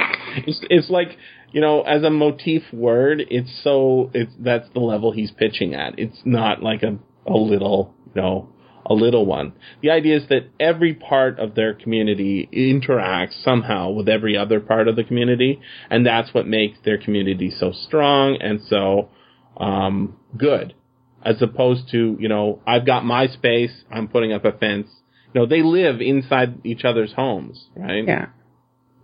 It's, 0.47 0.61
it's 0.71 0.91
like 0.91 1.17
you 1.53 1.61
know, 1.61 1.83
as 1.83 2.05
a 2.05 2.11
motif 2.11 2.63
word, 2.73 3.23
it's 3.29 3.51
so 3.65 4.11
it's 4.15 4.33
that's 4.39 4.69
the 4.73 4.81
level 4.81 5.13
he's 5.13 5.31
pitching 5.33 5.75
at. 5.75 5.99
It's 5.99 6.19
not 6.25 6.63
like 6.63 6.83
a 6.83 6.99
a 7.27 7.37
little 7.37 7.95
you 8.15 8.23
know 8.23 8.49
a 8.91 8.95
little 8.95 9.25
one. 9.25 9.53
The 9.83 9.91
idea 9.91 10.17
is 10.17 10.29
that 10.29 10.51
every 10.59 10.95
part 10.95 11.39
of 11.39 11.55
their 11.55 11.73
community 11.73 12.49
interacts 12.53 13.43
somehow 13.45 13.91
with 13.91 14.09
every 14.09 14.37
other 14.37 14.59
part 14.59 14.89
of 14.89 14.97
the 14.97 15.05
community, 15.05 15.61
and 15.89 16.05
that's 16.05 16.35
what 16.35 16.47
makes 16.47 16.79
their 16.85 16.99
community 16.99 17.51
so 17.51 17.71
strong 17.71 18.37
and 18.41 18.61
so 18.67 19.09
um, 19.57 20.17
good. 20.37 20.75
As 21.23 21.41
opposed 21.41 21.89
to, 21.93 22.17
you 22.19 22.29
know, 22.29 22.61
I've 22.67 22.85
got 22.85 23.05
my 23.05 23.29
space, 23.29 23.73
I'm 23.93 24.09
putting 24.09 24.33
up 24.33 24.45
a 24.45 24.53
fence. 24.53 24.89
You 25.33 25.41
know, 25.41 25.47
they 25.47 25.63
live 25.63 26.01
inside 26.01 26.59
each 26.65 26.85
other's 26.85 27.13
homes, 27.13 27.69
right? 27.77 28.05
Yeah. 28.05 28.27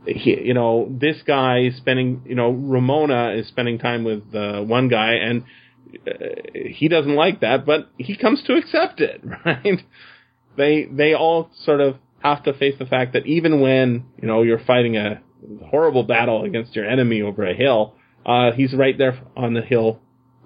he, 0.07 0.37
you 0.43 0.55
know, 0.55 0.89
this 0.91 1.19
guy 1.25 1.67
is 1.67 1.77
spending, 1.77 2.23
you 2.27 2.35
know, 2.35 2.51
Ramona 2.51 3.35
is 3.37 3.47
spending 3.47 3.79
time 3.79 4.03
with 4.03 4.35
uh, 4.35 4.63
one 4.63 4.89
guy, 4.89 5.13
and 5.13 5.45
uh, 6.07 6.13
he 6.53 6.89
doesn't 6.89 7.15
like 7.15 7.41
that, 7.41 7.65
but 7.67 7.89
he 7.99 8.17
comes 8.17 8.43
to 8.45 8.55
accept 8.55 9.01
it, 9.01 9.21
right? 9.45 9.85
They 10.57 10.85
they 10.91 11.15
all 11.15 11.51
sort 11.65 11.81
of 11.81 11.97
have 12.21 12.43
to 12.45 12.53
face 12.55 12.75
the 12.79 12.87
fact 12.87 13.13
that 13.13 13.27
even 13.27 13.61
when 13.61 14.07
you 14.21 14.27
know 14.29 14.43
you're 14.43 14.59
fighting 14.65 14.97
a 14.97 15.21
horrible 15.71 16.03
battle 16.03 16.45
against 16.45 16.75
your 16.75 16.89
enemy 16.89 17.23
over 17.23 17.45
a 17.47 17.55
hill, 17.55 17.95
uh, 18.25 18.53
he's 18.53 18.75
right 18.75 18.97
there 18.97 19.21
on 19.37 19.55
the 19.55 19.63
hill 19.63 20.01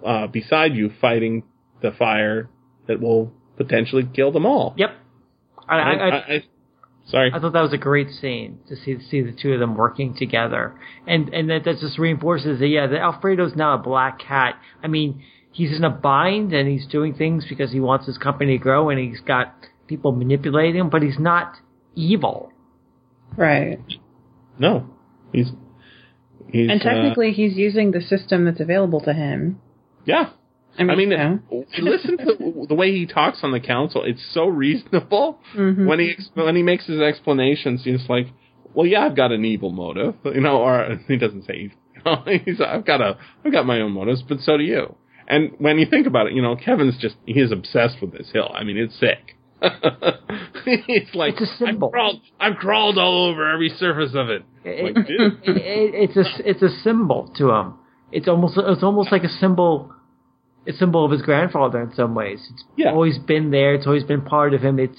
uh, 0.05 0.26
beside 0.26 0.74
you, 0.74 0.91
fighting 1.01 1.45
the 1.82 1.93
fire 1.93 2.51
that 2.88 3.01
will 3.01 3.32
potentially 3.57 4.09
kill 4.14 4.32
them 4.32 4.45
all. 4.47 4.74
Yep. 4.76 4.91
I, 5.68 5.76
I, 5.78 5.93
I, 5.93 6.34
I- 6.34 6.45
sorry. 7.07 7.30
I 7.34 7.38
thought 7.40 7.53
that 7.53 7.62
was 7.62 7.72
a 7.72 7.78
great 7.78 8.11
scene 8.11 8.61
to 8.68 8.76
see 8.76 8.98
see 9.11 9.20
the 9.22 9.32
two 9.32 9.53
of 9.53 9.61
them 9.61 9.74
working 9.76 10.14
together, 10.14 10.74
and 11.07 11.28
and 11.30 11.51
that, 11.51 11.64
that 11.64 11.78
just 11.80 11.98
reinforces 11.98 12.59
that 12.61 12.68
yeah, 12.68 12.86
that 12.86 13.01
Alfredo's 13.01 13.57
not 13.57 13.80
a 13.80 13.82
black 13.82 14.18
cat. 14.18 14.55
I 14.82 14.88
mean, 14.88 15.22
he's 15.53 15.76
in 15.76 15.84
a 15.84 15.90
bind 15.90 16.53
and 16.53 16.68
he's 16.68 16.86
doing 16.86 17.14
things 17.14 17.44
because 17.48 17.72
he 17.72 17.80
wants 17.80 18.07
his 18.07 18.18
company 18.18 18.59
to 18.59 18.62
grow, 18.62 18.90
and 18.90 18.98
he's 18.98 19.20
got 19.20 19.55
people 19.86 20.12
manipulating 20.12 20.80
him, 20.80 20.90
but 20.90 21.03
he's 21.03 21.18
not 21.18 21.55
evil. 21.94 22.53
Right. 23.36 23.78
no, 24.59 24.86
he's 25.32 25.51
he's 26.51 26.70
And 26.70 26.80
uh, 26.80 26.84
technically, 26.84 27.32
he's 27.32 27.57
using 27.57 27.92
the 27.92 28.01
system 28.01 28.44
that's 28.44 28.61
available 28.61 29.01
to 29.03 29.12
him. 29.12 29.61
yeah. 30.05 30.30
I 30.81 30.85
mean, 30.85 31.12
I 31.12 31.28
mean, 31.28 31.43
know. 31.51 31.64
listen 31.78 32.16
to 32.18 32.66
the 32.68 32.74
way 32.74 32.93
he 32.93 33.07
talks 33.07 33.41
on 33.43 33.53
the 33.53 33.61
council. 33.61 34.03
It's 34.05 34.24
so 34.33 34.47
reasonable 34.47 35.39
Mhm. 35.55 35.87
when 35.87 35.99
he 36.01 36.16
when 36.35 36.57
he 36.57 36.62
makes 36.62 36.87
his 36.87 37.01
explanations. 37.01 37.85
He's 37.85 38.09
like, 38.09 38.28
"Well, 38.74 38.87
yeah, 38.87 39.05
I've 39.05 39.16
got 39.16 39.33
an 39.33 39.45
evil 39.45 39.70
motive," 39.70 40.14
you 40.24 40.41
know, 40.41 40.59
or 40.59 40.99
he 41.09 41.16
doesn't 41.16 41.45
say, 41.45 41.55
evil. 41.55 41.76
You 41.97 42.03
know, 42.07 42.39
he's, 42.45 42.61
"I've 42.61 42.85
got 42.87 43.01
a, 43.01 43.18
I've 43.45 43.53
got 43.53 43.66
my 43.66 43.81
own 43.81 43.93
motives, 43.93 44.22
but 44.22 44.41
so 44.41 44.57
do 44.57 44.64
you." 44.64 44.95
And 45.28 45.53
when 45.59 45.78
you 45.78 45.87
think 45.87 46.07
about 46.09 46.26
it, 46.26 46.33
you 46.33 46.43
know, 46.43 46.57
Kevin's 46.57 46.97
just 46.99 47.16
he 47.26 47.39
is 47.41 47.53
obsessed 47.53 48.01
with 48.01 48.12
this 48.12 48.31
hill. 48.33 48.51
I 48.55 48.64
mean, 48.64 48.76
it's 48.78 48.99
sick. 48.99 49.37
it's 50.66 51.14
like 51.14 51.35
It's 51.41 51.51
a 51.53 51.57
symbol. 51.57 51.89
I've 51.89 51.93
crawled, 51.93 52.20
I've 52.41 52.57
crawled 52.57 52.99
all 52.99 53.26
over 53.31 53.51
every 53.53 53.68
surface 53.68 54.12
of 54.14 54.28
it. 54.31 54.43
It, 54.64 54.85
Like, 54.97 55.07
it, 55.09 55.33
it, 55.45 56.11
it's 56.11 56.16
a 56.16 56.49
it's 56.49 56.62
a 56.62 56.70
symbol 56.83 57.33
to 57.37 57.51
him. 57.51 57.74
It's 58.12 58.26
almost 58.28 58.59
it's 58.59 58.83
almost 58.83 59.12
like 59.12 59.22
a 59.24 59.28
symbol, 59.28 59.93
a 60.66 60.72
symbol 60.72 61.04
of 61.04 61.11
his 61.11 61.22
grandfather 61.22 61.80
in 61.80 61.92
some 61.94 62.14
ways. 62.14 62.40
It's 62.52 62.64
Yeah. 62.76 62.92
always 62.92 63.18
been 63.18 63.50
there. 63.50 63.74
It's 63.74 63.86
always 63.86 64.04
been 64.04 64.22
part 64.22 64.54
of 64.54 64.62
him. 64.62 64.78
It's 64.78 64.98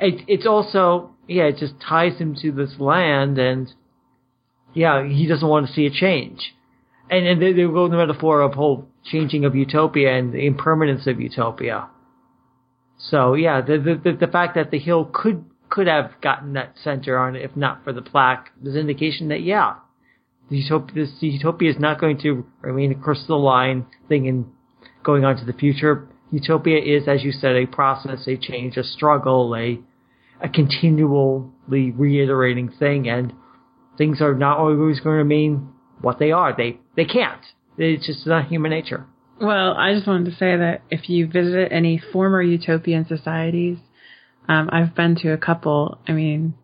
it, 0.00 0.22
it's 0.26 0.46
also 0.46 1.10
yeah. 1.28 1.44
It 1.44 1.58
just 1.58 1.74
ties 1.80 2.16
him 2.18 2.34
to 2.42 2.50
this 2.52 2.80
land, 2.80 3.38
and 3.38 3.72
yeah, 4.72 5.06
he 5.06 5.26
doesn't 5.26 5.46
want 5.46 5.66
to 5.66 5.72
see 5.72 5.86
a 5.86 5.90
change. 5.90 6.54
And 7.10 7.26
and 7.26 7.40
they, 7.40 7.52
they 7.52 7.62
go 7.62 7.88
the 7.88 7.96
metaphor 7.96 8.40
of 8.40 8.54
whole 8.54 8.88
changing 9.04 9.44
of 9.44 9.54
utopia 9.54 10.16
and 10.18 10.32
the 10.32 10.46
impermanence 10.46 11.06
of 11.06 11.20
utopia. 11.20 11.88
So 12.98 13.34
yeah, 13.34 13.60
the 13.60 13.78
the 13.78 13.94
the, 14.12 14.16
the 14.26 14.32
fact 14.32 14.54
that 14.54 14.70
the 14.70 14.78
hill 14.78 15.04
could 15.12 15.44
could 15.68 15.86
have 15.86 16.12
gotten 16.22 16.54
that 16.54 16.74
center 16.82 17.18
on 17.18 17.36
it 17.36 17.42
if 17.42 17.56
not 17.56 17.82
for 17.84 17.92
the 17.92 18.02
plaque 18.02 18.50
is 18.64 18.76
indication 18.76 19.28
that 19.28 19.42
yeah, 19.42 19.74
the 20.50 20.56
utopia 20.58 20.94
this 20.94 21.12
utopia 21.20 21.70
is 21.70 21.78
not 21.78 22.00
going 22.00 22.18
to 22.18 22.46
remain 22.62 22.92
a 22.92 22.94
crystal 22.94 23.42
line 23.42 23.86
thing 24.08 24.26
and 24.28 24.46
going 25.04 25.24
on 25.24 25.36
to 25.36 25.44
the 25.44 25.52
future. 25.52 26.08
Utopia 26.32 26.78
is, 26.78 27.06
as 27.06 27.22
you 27.22 27.30
said, 27.30 27.54
a 27.54 27.66
process, 27.66 28.26
a 28.26 28.36
change, 28.36 28.76
a 28.76 28.82
struggle, 28.84 29.54
a 29.54 29.78
a 30.40 30.48
continually 30.48 31.90
reiterating 31.92 32.68
thing, 32.70 33.08
and 33.08 33.32
things 33.96 34.20
are 34.20 34.34
not 34.34 34.58
always 34.58 34.98
going 35.00 35.14
to 35.14 35.18
remain 35.18 35.68
what 36.00 36.18
they 36.18 36.32
are. 36.32 36.54
They 36.56 36.78
they 36.96 37.04
can't. 37.04 37.40
It's 37.78 38.06
just 38.06 38.26
not 38.26 38.48
human 38.48 38.70
nature. 38.70 39.06
Well, 39.40 39.74
I 39.74 39.94
just 39.94 40.06
wanted 40.06 40.26
to 40.26 40.36
say 40.36 40.56
that 40.56 40.82
if 40.90 41.08
you 41.08 41.26
visit 41.26 41.68
any 41.72 42.00
former 42.12 42.40
utopian 42.42 43.06
societies, 43.06 43.78
um, 44.48 44.70
I've 44.72 44.94
been 44.94 45.16
to 45.16 45.32
a 45.32 45.38
couple. 45.38 45.98
I 46.06 46.12
mean, 46.12 46.54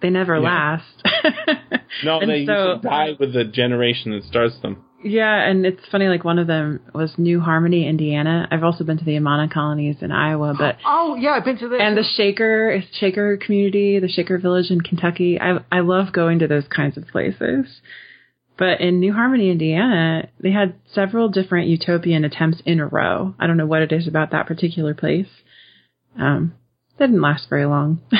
they 0.00 0.10
never 0.10 0.36
Yeah. 0.36 0.40
last. 0.40 1.02
no, 2.04 2.20
And 2.20 2.30
they 2.30 2.44
so- 2.46 2.52
usually 2.74 2.80
die 2.82 3.16
with 3.18 3.32
the 3.32 3.44
generation 3.44 4.12
that 4.12 4.24
starts 4.24 4.58
them. 4.62 4.84
Yeah, 5.04 5.34
and 5.50 5.66
it's 5.66 5.80
funny. 5.90 6.06
Like 6.06 6.22
one 6.24 6.38
of 6.38 6.46
them 6.46 6.78
was 6.94 7.12
New 7.18 7.40
Harmony, 7.40 7.88
Indiana. 7.88 8.46
I've 8.52 8.62
also 8.62 8.84
been 8.84 8.98
to 8.98 9.04
the 9.04 9.16
Amana 9.16 9.48
colonies 9.52 9.96
in 10.00 10.12
Iowa, 10.12 10.54
but 10.56 10.76
Oh 10.86 11.16
yeah, 11.16 11.30
I've 11.30 11.44
been 11.44 11.58
to 11.58 11.68
this. 11.68 11.80
and 11.82 11.96
the 11.96 12.04
Shaker 12.16 12.80
Shaker 13.00 13.36
community, 13.36 13.98
the 13.98 14.06
Shaker 14.08 14.38
Village 14.38 14.70
in 14.70 14.80
Kentucky. 14.80 15.40
I 15.40 15.58
I 15.72 15.80
love 15.80 16.12
going 16.12 16.38
to 16.38 16.46
those 16.46 16.68
kinds 16.68 16.96
of 16.96 17.08
places. 17.08 17.66
But 18.56 18.80
in 18.80 19.00
New 19.00 19.12
Harmony, 19.12 19.50
Indiana, 19.50 20.28
they 20.38 20.52
had 20.52 20.74
several 20.94 21.28
different 21.28 21.66
utopian 21.66 22.24
attempts 22.24 22.62
in 22.64 22.78
a 22.78 22.86
row. 22.86 23.34
I 23.40 23.48
don't 23.48 23.56
know 23.56 23.66
what 23.66 23.82
it 23.82 23.90
is 23.90 24.06
about 24.06 24.30
that 24.30 24.46
particular 24.46 24.94
place. 24.94 25.26
Um, 26.16 26.54
didn't 26.98 27.20
last 27.22 27.48
very 27.48 27.64
long. 27.66 28.02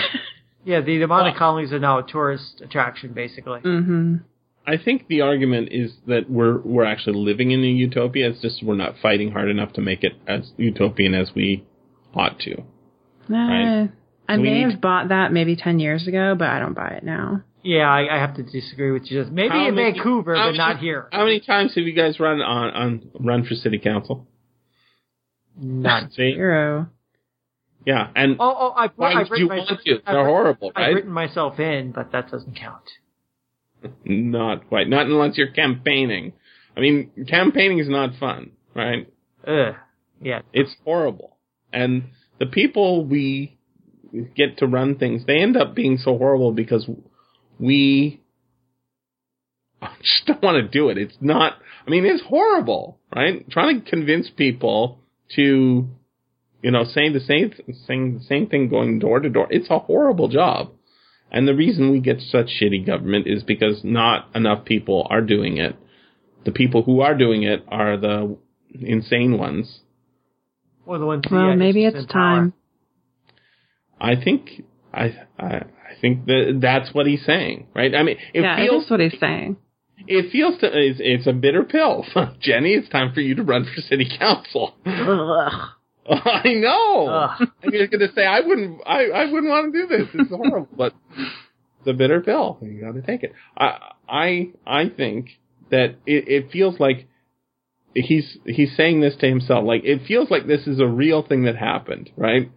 yeah, 0.64 0.80
the 0.80 1.02
Amana 1.02 1.36
colonies 1.36 1.72
are 1.72 1.78
now 1.78 1.98
a 1.98 2.02
tourist 2.06 2.60
attraction, 2.64 3.12
basically. 3.12 3.60
hmm 3.60 4.16
I 4.64 4.76
think 4.76 5.08
the 5.08 5.22
argument 5.22 5.70
is 5.72 5.92
that 6.06 6.30
we're 6.30 6.58
we're 6.60 6.84
actually 6.84 7.16
living 7.18 7.50
in 7.50 7.60
a 7.64 7.66
utopia. 7.66 8.28
It's 8.30 8.40
just 8.40 8.62
we're 8.62 8.76
not 8.76 8.94
fighting 9.02 9.32
hard 9.32 9.48
enough 9.50 9.72
to 9.72 9.80
make 9.80 10.04
it 10.04 10.12
as 10.28 10.52
utopian 10.56 11.14
as 11.14 11.32
we 11.34 11.64
ought 12.14 12.38
to. 12.40 12.62
Nah, 13.28 13.48
Right. 13.48 13.90
I 14.28 14.36
We 14.36 14.42
may 14.44 14.54
need- 14.64 14.70
have 14.70 14.80
bought 14.80 15.08
that 15.08 15.32
maybe 15.32 15.56
10 15.56 15.80
years 15.80 16.06
ago, 16.06 16.36
but 16.38 16.46
I 16.48 16.60
don't 16.60 16.74
buy 16.74 16.90
it 16.90 17.02
now. 17.02 17.42
Yeah, 17.64 17.88
I, 17.90 18.16
I 18.16 18.18
have 18.20 18.34
to 18.36 18.44
disagree 18.44 18.92
with 18.92 19.10
you. 19.10 19.20
Just 19.22 19.32
maybe 19.32 19.48
How 19.48 19.66
in 19.68 19.74
many- 19.74 19.92
Vancouver, 19.94 20.34
but 20.34 20.44
many- 20.46 20.58
not 20.58 20.78
here. 20.78 21.08
How 21.10 21.24
many 21.24 21.40
times 21.40 21.74
have 21.74 21.82
you 21.84 21.92
guys 21.92 22.20
run 22.20 22.40
on, 22.40 22.70
on 22.70 23.10
run 23.18 23.44
for 23.44 23.54
city 23.56 23.78
council? 23.80 24.28
Not 25.60 26.12
See? 26.12 26.34
Zero. 26.34 26.86
Yeah, 27.84 28.08
and 28.14 28.36
Oh, 28.38 28.54
oh, 28.58 28.72
I've, 28.76 28.92
Why 28.96 29.12
I've 29.14 29.28
would 29.30 29.38
you 29.38 29.48
written 29.48 29.66
want 29.66 29.68
to? 29.68 29.74
I've 29.74 30.04
They're 30.04 30.14
written- 30.14 30.26
horrible, 30.26 30.72
I've 30.76 30.80
right? 30.82 30.94
written 30.94 31.10
myself 31.12 31.58
in, 31.58 31.92
but 31.92 32.12
that 32.12 32.30
doesn't 32.30 32.56
count. 32.56 32.84
not 34.04 34.68
quite. 34.68 34.88
Not 34.88 35.06
unless 35.06 35.36
you're 35.36 35.48
campaigning. 35.50 36.32
I 36.76 36.80
mean, 36.80 37.10
campaigning 37.28 37.80
is 37.80 37.88
not 37.88 38.14
fun, 38.20 38.52
right? 38.74 39.08
Ugh. 39.46 39.74
Yeah. 40.20 40.42
It's 40.52 40.74
horrible. 40.84 41.36
And 41.72 42.04
the 42.38 42.46
people 42.46 43.04
we 43.04 43.58
get 44.36 44.58
to 44.58 44.66
run 44.66 44.96
things, 44.96 45.24
they 45.26 45.38
end 45.38 45.56
up 45.56 45.74
being 45.74 45.98
so 45.98 46.16
horrible 46.16 46.52
because 46.52 46.88
we 47.58 48.20
just 50.02 50.26
don't 50.26 50.42
want 50.42 50.62
to 50.62 50.68
do 50.68 50.88
it. 50.88 50.98
It's 50.98 51.16
not, 51.20 51.54
I 51.86 51.90
mean, 51.90 52.04
it's 52.04 52.22
horrible, 52.22 52.98
right? 53.14 53.48
Trying 53.50 53.82
to 53.82 53.90
convince 53.90 54.30
people 54.30 55.00
to, 55.36 55.88
you 56.62 56.70
know, 56.70 56.84
saying 56.84 57.12
the 57.12 57.20
same, 57.20 57.52
saying 57.86 58.18
the 58.18 58.24
same 58.24 58.46
thing 58.46 58.68
going 58.68 58.98
door 58.98 59.20
to 59.20 59.28
door. 59.28 59.48
It's 59.50 59.68
a 59.70 59.78
horrible 59.78 60.28
job. 60.28 60.70
And 61.30 61.48
the 61.48 61.54
reason 61.54 61.90
we 61.90 62.00
get 62.00 62.20
such 62.20 62.48
shitty 62.60 62.86
government 62.86 63.26
is 63.26 63.42
because 63.42 63.80
not 63.82 64.28
enough 64.34 64.64
people 64.64 65.06
are 65.10 65.22
doing 65.22 65.56
it. 65.56 65.76
The 66.44 66.52
people 66.52 66.82
who 66.82 67.00
are 67.00 67.16
doing 67.16 67.42
it 67.42 67.64
are 67.68 67.96
the 67.96 68.36
insane 68.70 69.38
ones. 69.38 69.80
Or 70.84 70.98
the 70.98 71.06
ones. 71.06 71.24
Well, 71.30 71.56
maybe 71.56 71.84
it's 71.84 71.96
in 71.96 72.06
power. 72.06 72.36
time. 72.36 72.52
I 74.00 74.16
think 74.22 74.50
I 74.92 75.14
I, 75.38 75.46
I 75.46 76.00
think 76.00 76.26
that 76.26 76.58
that's 76.60 76.92
what 76.92 77.06
he's 77.06 77.24
saying, 77.24 77.68
right? 77.74 77.94
I 77.94 78.02
mean, 78.02 78.16
it 78.34 78.42
yeah, 78.42 78.56
feels 78.56 78.84
is 78.84 78.90
what 78.90 79.00
he's 79.00 79.18
saying. 79.18 79.56
it 80.06 80.30
feels 80.32 80.58
to, 80.60 80.66
it's, 80.66 80.98
it's 81.00 81.26
a 81.26 81.32
bitter 81.32 81.62
pill, 81.62 82.04
Jenny. 82.40 82.74
It's 82.74 82.88
time 82.88 83.14
for 83.14 83.20
you 83.20 83.36
to 83.36 83.42
run 83.42 83.64
for 83.64 83.80
city 83.80 84.08
council. 84.18 84.74
I 86.10 86.54
know. 86.54 87.08
Ugh. 87.08 87.48
You're 87.64 87.86
going 87.86 88.00
to 88.00 88.12
say 88.14 88.24
I 88.24 88.40
wouldn't 88.40 88.80
I 88.86 89.04
I 89.06 89.24
wouldn't 89.30 89.50
want 89.50 89.72
to 89.72 89.82
do 89.82 89.86
this. 89.86 90.08
It's 90.14 90.30
horrible, 90.30 90.68
but 90.76 90.94
it's 91.16 91.88
a 91.88 91.92
bitter 91.92 92.20
pill. 92.20 92.58
You 92.60 92.80
got 92.80 92.94
to 92.94 93.02
take 93.02 93.22
it. 93.22 93.32
I 93.56 93.92
I 94.08 94.50
I 94.66 94.88
think 94.88 95.28
that 95.70 95.96
it, 96.06 96.28
it 96.28 96.50
feels 96.50 96.80
like 96.80 97.08
he's 97.94 98.36
he's 98.46 98.76
saying 98.76 99.00
this 99.00 99.16
to 99.20 99.28
himself. 99.28 99.64
Like 99.64 99.84
it 99.84 100.02
feels 100.06 100.30
like 100.30 100.46
this 100.46 100.66
is 100.66 100.80
a 100.80 100.86
real 100.86 101.22
thing 101.22 101.44
that 101.44 101.56
happened, 101.56 102.10
right? 102.16 102.50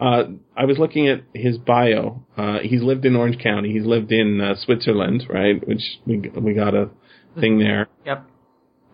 Uh, 0.00 0.24
I 0.56 0.64
was 0.64 0.78
looking 0.78 1.08
at 1.08 1.22
his 1.32 1.58
bio. 1.58 2.24
Uh, 2.36 2.58
he's 2.60 2.82
lived 2.82 3.04
in 3.04 3.14
Orange 3.14 3.38
County. 3.38 3.72
He's 3.72 3.86
lived 3.86 4.10
in 4.10 4.40
uh, 4.40 4.54
Switzerland, 4.56 5.26
right? 5.28 5.66
Which 5.66 5.82
we 6.06 6.18
we 6.18 6.54
got 6.54 6.74
a 6.74 6.90
thing 7.38 7.58
there. 7.58 7.88
Yep. 8.06 8.28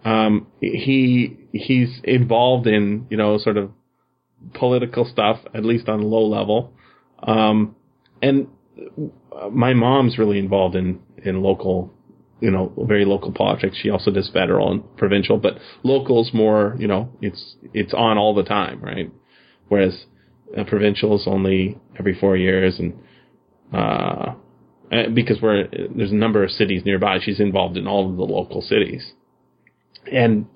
Um, 0.04 0.46
he 0.61 1.36
he's 1.52 2.00
involved 2.04 2.66
in 2.66 3.06
you 3.11 3.16
know 3.16 3.38
sort 3.38 3.56
of 3.56 3.70
political 4.55 5.05
stuff, 5.05 5.41
at 5.55 5.64
least 5.64 5.89
on 5.89 6.01
a 6.01 6.07
low 6.07 6.26
level. 6.26 6.72
Um, 7.22 7.76
and 8.22 8.49
my 9.51 9.74
mom's 9.74 10.18
really 10.18 10.39
involved 10.39 10.76
in 10.76 11.01
in 11.24 11.43
local, 11.43 11.93
you 12.41 12.51
know, 12.51 12.72
very 12.86 13.05
local 13.05 13.32
politics. 13.32 13.76
She 13.80 13.91
also 13.91 14.11
does 14.11 14.30
federal 14.32 14.70
and 14.70 14.97
provincial, 14.97 15.39
but 15.39 15.59
local's 15.82 16.32
more, 16.32 16.76
you 16.78 16.86
know, 16.86 17.11
it's 17.20 17.57
it's 17.74 17.95
on 17.95 18.18
all 18.18 18.34
the 18.34 18.45
time, 18.45 18.80
right? 18.80 19.11
Whereas 19.68 20.07
uh, 20.57 20.64
only 21.26 21.78
every 21.99 22.18
four 22.18 22.36
years, 22.36 22.78
and 22.78 22.95
uh, 23.72 24.34
uh, 24.93 25.09
because 25.14 25.43
we're 25.43 25.68
there's 25.95 26.12
a 26.12 26.16
number 26.16 26.45
of 26.45 26.51
cities 26.51 26.82
nearby, 26.84 27.18
she's 27.20 27.41
involved 27.41 27.76
in 27.76 27.86
all 27.86 28.11
of 28.11 28.16
the 28.16 28.22
local 28.22 28.62
cities. 28.62 29.12
And 30.11 30.47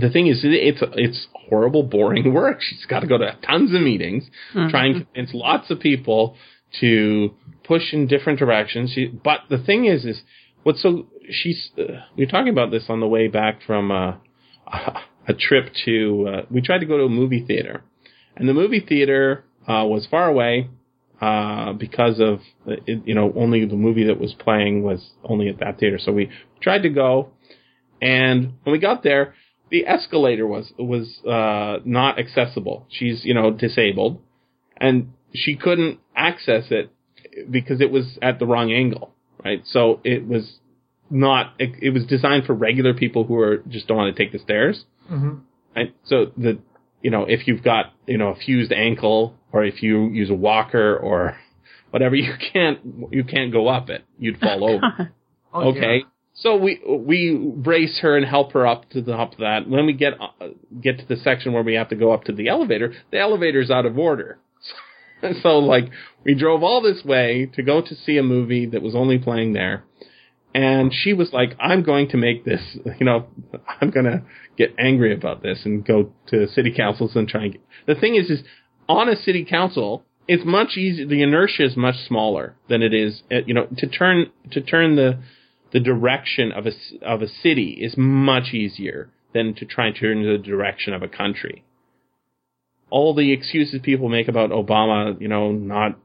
the 0.00 0.10
thing 0.10 0.26
is, 0.26 0.40
it's 0.42 0.82
it's 0.94 1.26
horrible, 1.48 1.82
boring 1.82 2.32
work. 2.34 2.60
She's 2.60 2.86
got 2.86 3.00
to 3.00 3.06
go 3.06 3.18
to 3.18 3.36
tons 3.46 3.74
of 3.74 3.80
meetings, 3.80 4.28
try 4.70 4.86
and 4.86 5.06
convince 5.06 5.30
lots 5.34 5.70
of 5.70 5.80
people 5.80 6.36
to 6.80 7.34
push 7.64 7.92
in 7.92 8.06
different 8.06 8.38
directions. 8.38 8.92
She, 8.92 9.06
but 9.06 9.40
the 9.48 9.58
thing 9.58 9.86
is, 9.86 10.04
is 10.04 10.22
what's 10.62 10.82
so 10.82 11.06
she's 11.30 11.70
uh, 11.78 12.04
we 12.16 12.24
were 12.24 12.30
talking 12.30 12.52
about 12.52 12.70
this 12.70 12.84
on 12.88 13.00
the 13.00 13.06
way 13.06 13.28
back 13.28 13.60
from 13.66 13.90
uh, 13.90 14.14
a 15.28 15.34
trip 15.38 15.72
to 15.84 16.28
uh, 16.28 16.42
we 16.50 16.60
tried 16.60 16.78
to 16.78 16.86
go 16.86 16.98
to 16.98 17.04
a 17.04 17.08
movie 17.08 17.44
theater, 17.44 17.82
and 18.36 18.48
the 18.48 18.54
movie 18.54 18.84
theater 18.86 19.44
uh, 19.66 19.84
was 19.84 20.06
far 20.10 20.28
away 20.28 20.68
uh, 21.20 21.72
because 21.72 22.20
of 22.20 22.40
it, 22.66 23.02
you 23.06 23.14
know 23.14 23.32
only 23.36 23.64
the 23.64 23.76
movie 23.76 24.04
that 24.04 24.20
was 24.20 24.34
playing 24.38 24.82
was 24.82 25.10
only 25.24 25.48
at 25.48 25.58
that 25.60 25.78
theater. 25.78 25.98
So 25.98 26.12
we 26.12 26.30
tried 26.60 26.82
to 26.82 26.90
go, 26.90 27.30
and 28.00 28.54
when 28.62 28.72
we 28.72 28.78
got 28.78 29.02
there, 29.02 29.34
the 29.70 29.86
escalator 29.86 30.46
was 30.46 30.72
was 30.78 31.18
uh, 31.24 31.78
not 31.84 32.18
accessible. 32.18 32.86
She's 32.90 33.24
you 33.24 33.34
know 33.34 33.50
disabled, 33.50 34.20
and 34.76 35.12
she 35.34 35.56
couldn't 35.56 36.00
access 36.16 36.64
it 36.70 36.90
because 37.50 37.80
it 37.80 37.90
was 37.90 38.18
at 38.22 38.38
the 38.38 38.46
wrong 38.46 38.72
angle, 38.72 39.12
right? 39.44 39.62
So 39.66 40.00
it 40.04 40.26
was 40.26 40.58
not. 41.10 41.54
It, 41.58 41.70
it 41.82 41.90
was 41.90 42.04
designed 42.06 42.44
for 42.46 42.54
regular 42.54 42.94
people 42.94 43.24
who 43.24 43.38
are 43.38 43.58
just 43.68 43.86
don't 43.88 43.96
want 43.96 44.14
to 44.14 44.22
take 44.22 44.32
the 44.32 44.38
stairs. 44.38 44.84
hmm 45.08 45.36
Right? 45.76 45.94
So 46.04 46.32
the 46.36 46.58
you 47.02 47.10
know 47.10 47.24
if 47.28 47.46
you've 47.46 47.62
got 47.62 47.92
you 48.06 48.18
know 48.18 48.28
a 48.28 48.36
fused 48.36 48.72
ankle 48.72 49.34
or 49.52 49.64
if 49.64 49.82
you 49.82 50.08
use 50.08 50.30
a 50.30 50.34
walker 50.34 50.96
or 50.96 51.36
whatever, 51.90 52.14
you 52.26 52.32
can't 52.52 52.78
you 53.10 53.24
can't 53.24 53.52
go 53.52 53.68
up 53.68 53.90
it. 53.90 54.04
You'd 54.18 54.38
fall 54.38 54.64
over. 54.70 55.12
Oh, 55.54 55.70
Okay. 55.70 56.02
So 56.40 56.56
we 56.56 56.80
we 56.86 57.36
brace 57.36 57.98
her 58.00 58.16
and 58.16 58.24
help 58.24 58.52
her 58.52 58.66
up 58.66 58.88
to 58.90 59.02
the 59.02 59.12
top 59.12 59.32
of 59.32 59.38
that. 59.38 59.68
When 59.68 59.86
we 59.86 59.92
get 59.92 60.14
uh, 60.20 60.48
get 60.80 60.98
to 60.98 61.06
the 61.06 61.16
section 61.16 61.52
where 61.52 61.64
we 61.64 61.74
have 61.74 61.88
to 61.88 61.96
go 61.96 62.12
up 62.12 62.24
to 62.24 62.32
the 62.32 62.48
elevator, 62.48 62.94
the 63.10 63.18
elevator's 63.18 63.70
out 63.70 63.86
of 63.86 63.98
order. 63.98 64.38
so 65.42 65.58
like 65.58 65.90
we 66.24 66.34
drove 66.34 66.62
all 66.62 66.80
this 66.80 67.04
way 67.04 67.50
to 67.54 67.62
go 67.62 67.82
to 67.82 67.94
see 67.94 68.18
a 68.18 68.22
movie 68.22 68.66
that 68.66 68.82
was 68.82 68.94
only 68.94 69.18
playing 69.18 69.52
there. 69.52 69.84
And 70.54 70.92
she 70.94 71.12
was 71.12 71.32
like, 71.32 71.56
I'm 71.60 71.82
going 71.82 72.08
to 72.10 72.16
make 72.16 72.44
this, 72.44 72.60
you 72.98 73.04
know, 73.04 73.26
I'm 73.80 73.90
going 73.90 74.06
to 74.06 74.22
get 74.56 74.74
angry 74.78 75.14
about 75.14 75.42
this 75.42 75.60
and 75.64 75.84
go 75.84 76.12
to 76.28 76.48
city 76.48 76.72
councils 76.74 77.14
and 77.14 77.28
try 77.28 77.44
and 77.44 77.52
get. 77.52 77.62
The 77.86 77.94
thing 77.94 78.16
is, 78.16 78.30
is 78.30 78.42
on 78.88 79.08
a 79.08 79.16
city 79.16 79.44
council, 79.44 80.04
it's 80.26 80.44
much 80.44 80.76
easier. 80.76 81.06
The 81.06 81.22
inertia 81.22 81.64
is 81.64 81.76
much 81.76 81.96
smaller 82.06 82.56
than 82.68 82.82
it 82.82 82.94
is, 82.94 83.22
at, 83.30 83.46
you 83.46 83.54
know, 83.54 83.66
to 83.76 83.86
turn, 83.86 84.30
to 84.52 84.60
turn 84.60 84.96
the, 84.96 85.18
the 85.72 85.80
direction 85.80 86.52
of 86.52 86.66
a, 86.66 86.72
of 87.02 87.22
a 87.22 87.28
city 87.28 87.78
is 87.80 87.94
much 87.96 88.54
easier 88.54 89.10
than 89.34 89.54
to 89.54 89.64
try 89.64 89.86
and 89.88 89.96
turn 89.96 90.22
the 90.22 90.38
direction 90.38 90.94
of 90.94 91.02
a 91.02 91.08
country. 91.08 91.64
All 92.90 93.14
the 93.14 93.32
excuses 93.32 93.80
people 93.82 94.08
make 94.08 94.28
about 94.28 94.50
Obama, 94.50 95.20
you 95.20 95.28
know, 95.28 95.52
not 95.52 95.98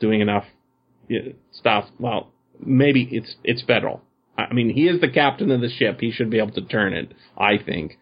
doing 0.00 0.20
enough 0.20 0.44
stuff, 1.52 1.84
well, 1.98 2.32
maybe 2.64 3.08
it's 3.10 3.36
it's 3.44 3.62
federal. 3.62 4.02
I 4.38 4.54
mean, 4.54 4.70
he 4.70 4.88
is 4.88 5.00
the 5.00 5.08
captain 5.10 5.50
of 5.50 5.60
the 5.60 5.68
ship. 5.68 6.00
He 6.00 6.10
should 6.10 6.30
be 6.30 6.38
able 6.38 6.52
to 6.52 6.62
turn 6.62 6.94
it. 6.94 7.12
I 7.36 7.58
think, 7.58 7.98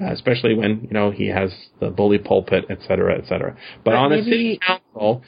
uh, 0.00 0.12
especially 0.12 0.54
when 0.54 0.82
you 0.82 0.90
know 0.90 1.10
he 1.10 1.28
has 1.28 1.52
the 1.80 1.90
bully 1.90 2.18
pulpit, 2.18 2.64
et 2.70 2.78
cetera, 2.86 3.18
et 3.18 3.26
cetera. 3.28 3.54
But, 3.84 3.90
But 3.90 3.94
on 3.96 4.12
a 4.12 4.24
city 4.24 4.58
council, 4.66 5.22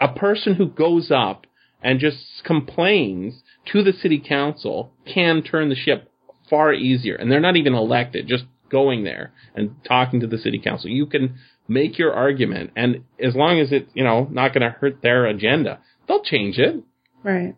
a 0.00 0.08
person 0.14 0.54
who 0.54 0.68
goes 0.68 1.10
up 1.10 1.46
and 1.82 2.00
just 2.00 2.18
complains 2.44 3.42
to 3.72 3.82
the 3.82 3.92
city 3.92 4.18
council 4.26 4.92
can 5.12 5.42
turn 5.42 5.68
the 5.68 5.74
ship 5.76 6.10
far 6.50 6.72
easier. 6.72 7.14
And 7.14 7.30
they're 7.30 7.40
not 7.40 7.56
even 7.56 7.74
elected. 7.74 8.26
Just 8.26 8.44
going 8.70 9.04
there 9.04 9.32
and 9.54 9.74
talking 9.84 10.20
to 10.20 10.26
the 10.26 10.38
city 10.38 10.58
council, 10.58 10.90
you 10.90 11.06
can 11.06 11.36
make 11.68 11.98
your 11.98 12.12
argument, 12.12 12.70
and 12.76 13.04
as 13.22 13.34
long 13.34 13.60
as 13.60 13.72
it's 13.72 13.90
you 13.94 14.04
know 14.04 14.26
not 14.30 14.52
going 14.54 14.62
to 14.62 14.70
hurt 14.78 15.02
their 15.02 15.26
agenda, 15.26 15.78
they'll 16.06 16.22
change 16.22 16.58
it. 16.58 16.82
Right. 17.22 17.54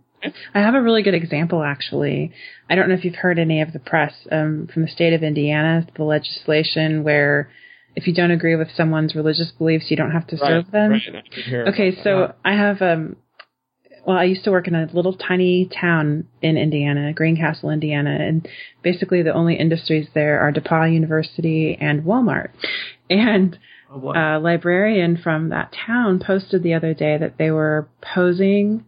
I 0.54 0.58
have 0.60 0.74
a 0.74 0.82
really 0.82 1.02
good 1.02 1.14
example, 1.14 1.62
actually. 1.62 2.32
I 2.68 2.74
don't 2.74 2.88
know 2.88 2.94
if 2.94 3.04
you've 3.04 3.14
heard 3.14 3.38
any 3.38 3.62
of 3.62 3.72
the 3.72 3.78
press 3.78 4.12
um, 4.30 4.68
from 4.72 4.82
the 4.82 4.88
state 4.88 5.14
of 5.14 5.22
Indiana, 5.22 5.86
the 5.96 6.04
legislation 6.04 7.04
where 7.04 7.50
if 7.96 8.06
you 8.06 8.14
don't 8.14 8.30
agree 8.30 8.54
with 8.54 8.68
someone's 8.76 9.14
religious 9.14 9.50
beliefs, 9.56 9.86
you 9.90 9.96
don't 9.96 10.10
have 10.12 10.26
to 10.28 10.36
serve 10.36 10.70
them. 10.70 10.90
Right, 10.90 11.02
I 11.08 11.34
can 11.34 11.42
hear 11.44 11.66
Okay, 11.68 11.88
about 11.88 11.96
that. 11.96 12.04
so 12.04 12.34
I 12.44 12.52
have 12.54 12.82
um 12.82 13.16
well, 14.06 14.16
I 14.16 14.24
used 14.24 14.44
to 14.44 14.50
work 14.50 14.68
in 14.68 14.74
a 14.74 14.88
little 14.92 15.14
tiny 15.14 15.68
town 15.80 16.26
in 16.42 16.56
Indiana, 16.56 17.12
Greencastle, 17.12 17.70
Indiana, 17.70 18.16
and 18.20 18.48
basically 18.82 19.22
the 19.22 19.34
only 19.34 19.56
industries 19.56 20.08
there 20.14 20.40
are 20.40 20.52
DePauw 20.52 20.92
University 20.92 21.76
and 21.80 22.02
Walmart. 22.04 22.50
And 23.08 23.58
Oh, 23.92 24.12
a 24.12 24.38
librarian 24.38 25.16
from 25.16 25.48
that 25.48 25.74
town 25.86 26.22
posted 26.24 26.62
the 26.62 26.74
other 26.74 26.94
day 26.94 27.18
that 27.18 27.38
they 27.38 27.50
were 27.50 27.88
posing 28.14 28.84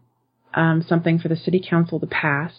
um, 0.54 0.84
something 0.86 1.18
for 1.18 1.26
the 1.26 1.34
city 1.34 1.60
council 1.68 1.98
to 1.98 2.06
pass 2.06 2.52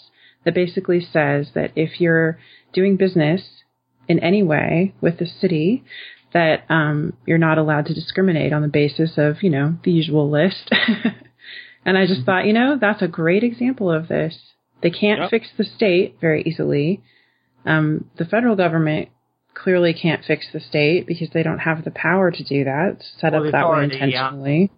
that 0.44 0.54
basically 0.54 1.00
says 1.00 1.52
that 1.56 1.72
if 1.78 2.02
you're 2.02 2.38
doing 2.74 2.98
business 2.98 3.64
in 4.10 4.20
any 4.20 4.44
way 4.44 4.94
with 5.00 5.20
the 5.20 5.26
city, 5.26 5.86
that 6.34 6.66
um, 6.70 7.14
you're 7.26 7.38
not 7.38 7.58
allowed 7.58 7.86
to 7.86 7.94
discriminate 7.94 8.52
on 8.52 8.62
the 8.62 8.68
basis 8.68 9.14
of, 9.16 9.42
you 9.42 9.50
know, 9.50 9.76
the 9.86 9.92
usual 9.92 10.30
list. 10.30 10.70
and 11.86 11.98
I 11.98 12.06
just 12.06 12.22
mm-hmm. 12.22 12.26
thought, 12.26 12.46
you 12.46 12.54
know, 12.54 12.78
that's 12.80 13.02
a 13.02 13.08
great 13.08 13.44
example 13.44 13.92
of 13.92 14.08
this. 14.08 14.38
They 14.82 14.90
can't 14.90 15.22
yep. 15.22 15.30
fix 15.30 15.48
the 15.58 15.64
state 15.64 16.18
very 16.20 16.44
easily. 16.44 17.02
Um, 17.66 18.10
the 18.18 18.26
federal 18.26 18.56
government 18.56 19.10
clearly 19.54 19.94
can't 19.94 20.24
fix 20.26 20.48
the 20.52 20.60
state 20.60 21.08
because 21.08 21.30
they 21.34 21.44
don't 21.44 21.60
have 21.60 21.84
the 21.84 21.92
power 21.92 22.32
to 22.32 22.44
do 22.44 22.66
that, 22.66 22.98
set 23.20 23.34
well, 23.34 23.46
up 23.46 23.52
that 23.52 23.70
way 23.70 23.84
intentionally. 23.86 24.72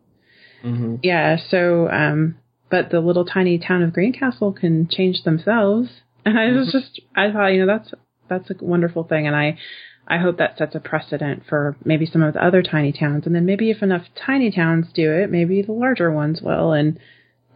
Yeah. 0.64 0.70
Mm-hmm. 0.70 0.96
yeah 1.04 1.38
so, 1.50 1.90
um, 1.90 2.38
but 2.72 2.90
the 2.90 3.00
little 3.00 3.26
tiny 3.26 3.60
town 3.60 3.84
of 3.84 3.94
Greencastle 3.94 4.54
can 4.54 4.88
change 4.90 5.24
themselves. 5.24 5.90
And 6.28 6.40
I 6.40 6.48
was 6.48 6.70
mm-hmm. 6.70 6.80
just, 6.80 7.02
I 7.16 7.32
thought, 7.32 7.50
you 7.50 7.64
know, 7.64 7.78
that's, 7.78 7.94
that's 8.28 8.50
a 8.50 8.66
wonderful 8.66 9.04
thing. 9.04 9.28
And 9.28 9.36
I, 9.36 9.60
I 10.08 10.20
hope 10.20 10.38
that 10.38 10.58
sets 10.58 10.76
a 10.76 10.80
precedent 10.80 11.44
for 11.50 11.76
maybe 11.84 12.06
some 12.06 12.22
of 12.22 12.34
the 12.34 12.46
other 12.46 12.62
tiny 12.62 12.92
towns. 12.92 13.26
And 13.26 13.36
then 13.36 13.46
maybe 13.46 13.72
if 13.72 13.82
enough 13.82 14.04
tiny 14.16 14.52
towns 14.52 14.88
do 14.94 15.12
it, 15.12 15.32
maybe 15.32 15.62
the 15.62 15.72
larger 15.72 16.12
ones 16.12 16.42
will. 16.42 16.74
And 16.74 17.00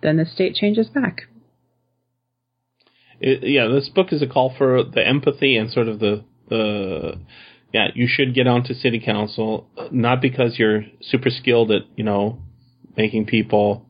then 0.02 0.18
the 0.18 0.26
state 0.26 0.56
changes 0.56 0.88
back. 0.88 1.24
It, 3.20 3.44
yeah, 3.44 3.68
this 3.68 3.90
book 3.90 4.12
is 4.12 4.22
a 4.22 4.28
call 4.28 4.54
for 4.58 4.84
the 4.84 5.06
empathy 5.06 5.58
and 5.58 5.70
sort 5.72 5.88
of 5.88 6.00
the 6.00 6.24
the 6.48 7.20
yeah, 7.74 7.90
you 7.94 8.08
should 8.10 8.34
get 8.34 8.48
onto 8.48 8.74
city 8.74 9.00
council 9.00 9.68
not 9.92 10.22
because 10.22 10.58
you're 10.58 10.86
super 11.02 11.30
skilled 11.30 11.72
at 11.72 11.82
you 11.96 12.04
know 12.04 12.42
making 12.98 13.26
people 13.26 13.86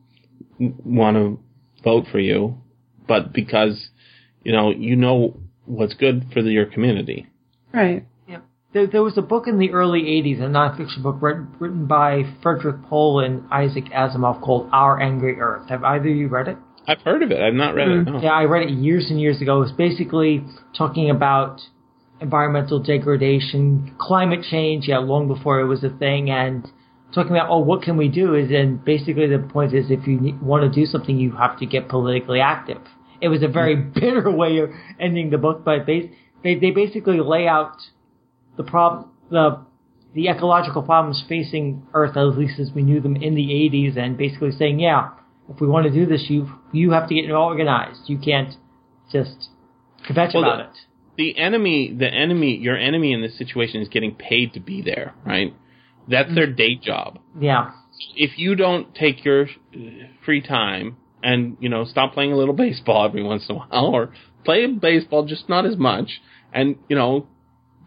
want 0.58 1.16
to 1.16 1.40
vote 1.82 2.06
for 2.10 2.18
you, 2.18 2.58
but 3.06 3.32
because 3.32 3.88
you 4.44 4.52
know 4.52 4.70
you 4.70 4.96
know 4.96 5.40
what's 5.64 5.94
good 5.94 6.26
for 6.32 6.42
the, 6.42 6.50
your 6.50 6.66
community. 6.66 7.28
Right. 7.72 8.04
There, 8.72 8.86
there, 8.86 9.02
was 9.02 9.18
a 9.18 9.22
book 9.22 9.48
in 9.48 9.58
the 9.58 9.72
early 9.72 10.02
'80s, 10.02 10.40
a 10.40 10.44
nonfiction 10.44 11.02
book 11.02 11.16
written, 11.20 11.48
written 11.58 11.86
by 11.86 12.22
Frederik 12.40 12.84
Pohl 12.84 13.18
and 13.18 13.42
Isaac 13.50 13.86
Asimov 13.86 14.40
called 14.42 14.68
Our 14.72 15.00
Angry 15.00 15.40
Earth. 15.40 15.68
Have 15.68 15.82
either 15.82 16.08
of 16.08 16.16
you 16.16 16.28
read 16.28 16.46
it? 16.46 16.56
I've 16.86 17.00
heard 17.00 17.24
of 17.24 17.32
it. 17.32 17.40
I've 17.40 17.54
not 17.54 17.74
read 17.74 17.88
it. 17.88 18.04
No. 18.04 18.12
Mm, 18.12 18.22
yeah, 18.22 18.30
I 18.30 18.44
read 18.44 18.68
it 18.68 18.70
years 18.70 19.10
and 19.10 19.20
years 19.20 19.40
ago. 19.42 19.56
It 19.56 19.60
was 19.60 19.72
basically 19.72 20.44
talking 20.78 21.10
about 21.10 21.60
environmental 22.20 22.78
degradation, 22.80 23.94
climate 23.98 24.44
change, 24.48 24.86
yeah, 24.86 24.98
long 24.98 25.26
before 25.26 25.58
it 25.58 25.66
was 25.66 25.82
a 25.82 25.90
thing, 25.90 26.30
and 26.30 26.64
talking 27.12 27.32
about, 27.32 27.50
oh, 27.50 27.58
what 27.58 27.82
can 27.82 27.96
we 27.96 28.08
do? 28.08 28.34
Is 28.34 28.52
and 28.52 28.84
basically 28.84 29.26
the 29.26 29.38
point 29.38 29.74
is, 29.74 29.90
if 29.90 30.06
you 30.06 30.38
want 30.40 30.62
to 30.62 30.80
do 30.80 30.86
something, 30.86 31.18
you 31.18 31.32
have 31.32 31.58
to 31.58 31.66
get 31.66 31.88
politically 31.88 32.40
active. 32.40 32.82
It 33.20 33.28
was 33.28 33.42
a 33.42 33.48
very 33.48 33.76
mm. 33.76 33.94
bitter 34.00 34.30
way 34.30 34.58
of 34.58 34.70
ending 35.00 35.30
the 35.30 35.38
book, 35.38 35.64
but 35.64 35.86
they 35.86 36.12
they, 36.44 36.54
they 36.54 36.70
basically 36.70 37.18
lay 37.18 37.48
out 37.48 37.76
the 38.62 38.70
problem, 38.70 39.10
the 39.30 39.64
the 40.14 40.28
ecological 40.28 40.82
problems 40.82 41.22
facing 41.28 41.86
Earth, 41.94 42.16
at 42.16 42.22
least 42.36 42.58
as 42.58 42.72
we 42.74 42.82
knew 42.82 43.00
them 43.00 43.14
in 43.14 43.36
the 43.36 43.46
80s, 43.46 43.96
and 43.96 44.18
basically 44.18 44.50
saying, 44.50 44.80
yeah, 44.80 45.10
if 45.48 45.60
we 45.60 45.68
want 45.68 45.86
to 45.86 45.92
do 45.92 46.04
this, 46.04 46.26
you 46.28 46.52
you 46.72 46.90
have 46.90 47.08
to 47.08 47.14
get 47.14 47.30
organized. 47.30 48.00
You 48.06 48.18
can't 48.18 48.54
just 49.12 49.48
kvetch 50.08 50.34
well, 50.34 50.44
about 50.44 50.58
the, 50.58 50.64
it 50.64 50.76
the 51.20 51.38
enemy, 51.38 51.94
the 51.96 52.08
enemy, 52.08 52.56
your 52.56 52.78
enemy 52.78 53.12
in 53.12 53.20
this 53.20 53.36
situation 53.36 53.82
is 53.82 53.88
getting 53.88 54.14
paid 54.14 54.54
to 54.54 54.60
be 54.60 54.80
there, 54.80 55.14
right? 55.24 55.54
That's 56.08 56.34
their 56.34 56.46
day 56.46 56.76
job. 56.76 57.18
Yeah. 57.38 57.72
If 58.16 58.38
you 58.38 58.54
don't 58.54 58.94
take 58.94 59.22
your 59.22 59.48
free 60.24 60.40
time 60.40 60.96
and, 61.22 61.58
you 61.60 61.68
know, 61.68 61.84
stop 61.84 62.14
playing 62.14 62.32
a 62.32 62.36
little 62.36 62.54
baseball 62.54 63.04
every 63.04 63.22
once 63.22 63.44
in 63.50 63.56
a 63.56 63.58
while 63.58 63.86
or 63.94 64.14
play 64.46 64.66
baseball 64.66 65.26
just 65.26 65.46
not 65.46 65.66
as 65.66 65.76
much 65.76 66.22
and, 66.54 66.76
you 66.88 66.96
know, 66.96 67.26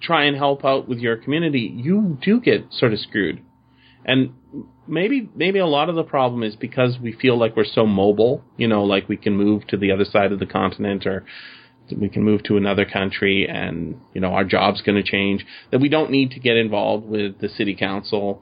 try 0.04 0.26
and 0.26 0.38
help 0.38 0.64
out 0.64 0.88
with 0.88 1.00
your 1.00 1.18
community, 1.18 1.72
you 1.74 2.18
do 2.22 2.40
get 2.40 2.72
sort 2.72 2.94
of 2.94 3.00
screwed. 3.00 3.42
And 4.06 4.34
maybe 4.86 5.30
maybe 5.34 5.60
a 5.60 5.66
lot 5.66 5.90
of 5.90 5.96
the 5.96 6.04
problem 6.04 6.44
is 6.44 6.56
because 6.58 6.98
we 7.02 7.14
feel 7.14 7.38
like 7.38 7.56
we're 7.56 7.64
so 7.64 7.86
mobile, 7.86 8.44
you 8.58 8.68
know, 8.68 8.84
like 8.84 9.08
we 9.08 9.18
can 9.18 9.36
move 9.36 9.66
to 9.68 9.78
the 9.78 9.92
other 9.92 10.06
side 10.06 10.32
of 10.32 10.40
the 10.40 10.46
continent 10.46 11.06
or 11.06 11.24
we 11.98 12.10
can 12.10 12.24
move 12.24 12.44
to 12.44 12.58
another 12.58 12.86
country 12.86 13.48
and 13.48 14.00
you 14.14 14.22
know 14.22 14.30
our 14.30 14.46
job's 14.46 14.82
going 14.82 14.96
to 14.96 15.04
change 15.04 15.46
that 15.70 15.82
we 15.82 15.90
don't 15.90 16.10
need 16.10 16.32
to 16.32 16.40
get 16.40 16.56
involved 16.56 17.06
with 17.06 17.38
the 17.42 17.50
city 17.50 17.76
council 17.76 18.42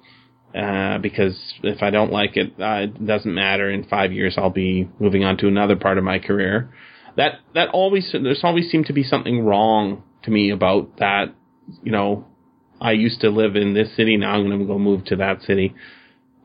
uh, 0.55 0.97
because 0.97 1.37
if 1.63 1.81
I 1.81 1.91
don't 1.91 2.11
like 2.11 2.35
it, 2.35 2.53
uh, 2.59 2.83
it 2.83 3.05
doesn't 3.05 3.33
matter. 3.33 3.69
In 3.69 3.85
five 3.85 4.11
years, 4.11 4.35
I'll 4.37 4.49
be 4.49 4.89
moving 4.99 5.23
on 5.23 5.37
to 5.37 5.47
another 5.47 5.75
part 5.75 5.97
of 5.97 6.03
my 6.03 6.19
career. 6.19 6.73
That 7.15 7.39
that 7.55 7.69
always 7.69 8.11
there's 8.11 8.43
always 8.43 8.69
seemed 8.69 8.87
to 8.87 8.93
be 8.93 9.03
something 9.03 9.45
wrong 9.45 10.03
to 10.23 10.31
me 10.31 10.49
about 10.49 10.97
that. 10.97 11.33
You 11.83 11.91
know, 11.91 12.25
I 12.79 12.91
used 12.93 13.21
to 13.21 13.29
live 13.29 13.55
in 13.55 13.73
this 13.73 13.95
city. 13.95 14.17
Now 14.17 14.33
I'm 14.33 14.47
going 14.47 14.59
to 14.59 14.65
go 14.65 14.79
move 14.79 15.05
to 15.05 15.15
that 15.17 15.41
city. 15.43 15.75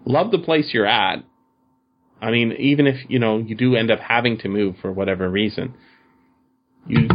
Love 0.05 0.31
the 0.31 0.39
place 0.39 0.70
you're 0.72 0.87
at. 0.87 1.24
I 2.20 2.31
mean, 2.31 2.53
even 2.53 2.87
if 2.87 2.97
you 3.09 3.18
know 3.18 3.39
you 3.39 3.55
do 3.55 3.77
end 3.77 3.91
up 3.91 4.01
having 4.01 4.39
to 4.39 4.49
move 4.49 4.77
for 4.81 4.91
whatever 4.93 5.29
reason, 5.29 5.74
you 6.87 7.09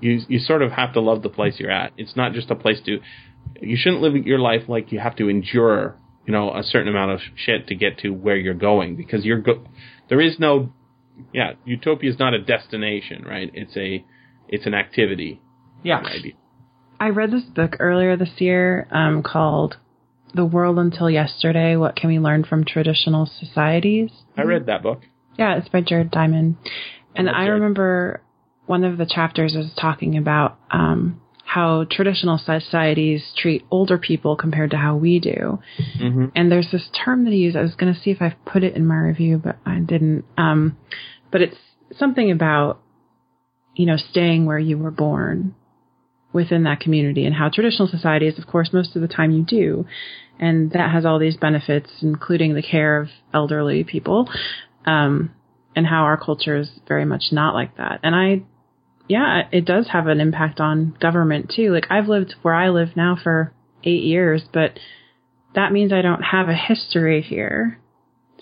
you 0.00 0.20
you 0.28 0.38
sort 0.38 0.62
of 0.62 0.72
have 0.72 0.92
to 0.94 1.00
love 1.00 1.22
the 1.22 1.28
place 1.28 1.54
you're 1.58 1.70
at. 1.70 1.92
It's 1.96 2.16
not 2.16 2.32
just 2.32 2.50
a 2.50 2.54
place 2.54 2.80
to. 2.86 3.00
You 3.60 3.76
shouldn't 3.76 4.02
live 4.02 4.14
your 4.26 4.38
life 4.38 4.62
like 4.68 4.92
you 4.92 4.98
have 5.00 5.16
to 5.16 5.28
endure, 5.28 5.96
you 6.26 6.32
know, 6.32 6.54
a 6.54 6.62
certain 6.62 6.88
amount 6.88 7.12
of 7.12 7.20
shit 7.36 7.68
to 7.68 7.74
get 7.74 7.98
to 7.98 8.10
where 8.10 8.36
you're 8.36 8.54
going 8.54 8.96
because 8.96 9.24
you're 9.24 9.40
go. 9.40 9.64
There 10.08 10.20
is 10.20 10.38
no, 10.38 10.72
yeah, 11.32 11.52
utopia 11.64 12.10
is 12.10 12.18
not 12.18 12.34
a 12.34 12.40
destination, 12.40 13.24
right? 13.24 13.50
It's 13.54 13.76
a, 13.76 14.04
it's 14.48 14.66
an 14.66 14.74
activity. 14.74 15.40
Yeah. 15.82 16.02
I 17.02 17.08
read 17.08 17.32
this 17.32 17.42
book 17.42 17.78
earlier 17.80 18.16
this 18.16 18.30
year 18.38 18.86
um, 18.92 19.24
called 19.24 19.76
"The 20.34 20.44
World 20.44 20.78
Until 20.78 21.10
Yesterday: 21.10 21.74
What 21.74 21.96
Can 21.96 22.10
We 22.10 22.20
Learn 22.20 22.44
from 22.44 22.64
Traditional 22.64 23.26
Societies." 23.40 24.10
I 24.36 24.42
read 24.42 24.66
that 24.66 24.84
book. 24.84 25.00
Yeah, 25.36 25.56
it's 25.56 25.68
by 25.68 25.80
Jared 25.80 26.12
Diamond, 26.12 26.58
and 27.16 27.28
I 27.28 27.46
remember 27.46 28.22
one 28.66 28.84
of 28.84 28.98
the 28.98 29.06
chapters 29.12 29.56
is 29.56 29.72
talking 29.74 30.16
about 30.16 30.60
um, 30.70 31.20
how 31.44 31.86
traditional 31.90 32.38
societies 32.38 33.32
treat 33.36 33.64
older 33.68 33.98
people 33.98 34.36
compared 34.36 34.70
to 34.70 34.76
how 34.76 34.94
we 34.94 35.18
do. 35.18 35.58
Mm-hmm. 36.00 36.26
And 36.36 36.52
there's 36.52 36.70
this 36.70 36.88
term 37.04 37.24
that 37.24 37.32
he 37.32 37.40
used. 37.40 37.56
I 37.56 37.62
was 37.62 37.74
going 37.74 37.92
to 37.92 38.00
see 38.00 38.12
if 38.12 38.22
I 38.22 38.36
put 38.46 38.62
it 38.62 38.76
in 38.76 38.86
my 38.86 38.98
review, 38.98 39.38
but 39.42 39.56
I 39.66 39.80
didn't. 39.80 40.24
Um, 40.38 40.78
but 41.32 41.40
it's 41.40 41.56
something 41.98 42.30
about, 42.30 42.80
you 43.74 43.86
know, 43.86 43.96
staying 43.96 44.46
where 44.46 44.60
you 44.60 44.78
were 44.78 44.92
born 44.92 45.56
within 46.32 46.64
that 46.64 46.80
community 46.80 47.24
and 47.24 47.34
how 47.34 47.48
traditional 47.48 47.88
societies, 47.88 48.38
of 48.38 48.46
course, 48.46 48.70
most 48.72 48.96
of 48.96 49.02
the 49.02 49.08
time 49.08 49.30
you 49.32 49.44
do. 49.44 49.86
And 50.38 50.72
that 50.72 50.90
has 50.90 51.04
all 51.04 51.18
these 51.18 51.36
benefits, 51.36 51.90
including 52.00 52.54
the 52.54 52.62
care 52.62 53.00
of 53.00 53.08
elderly 53.32 53.84
people. 53.84 54.28
Um, 54.86 55.32
and 55.74 55.86
how 55.86 56.02
our 56.02 56.16
culture 56.16 56.56
is 56.56 56.70
very 56.86 57.04
much 57.04 57.24
not 57.32 57.54
like 57.54 57.76
that. 57.76 58.00
And 58.02 58.14
I 58.14 58.42
yeah, 59.08 59.42
it 59.50 59.64
does 59.64 59.88
have 59.92 60.06
an 60.06 60.20
impact 60.20 60.60
on 60.60 60.96
government 61.00 61.52
too. 61.54 61.72
Like 61.72 61.86
I've 61.90 62.08
lived 62.08 62.34
where 62.42 62.54
I 62.54 62.70
live 62.70 62.96
now 62.96 63.16
for 63.20 63.52
eight 63.84 64.04
years, 64.04 64.42
but 64.52 64.78
that 65.54 65.72
means 65.72 65.92
I 65.92 66.02
don't 66.02 66.22
have 66.22 66.48
a 66.48 66.54
history 66.54 67.20
here. 67.20 67.78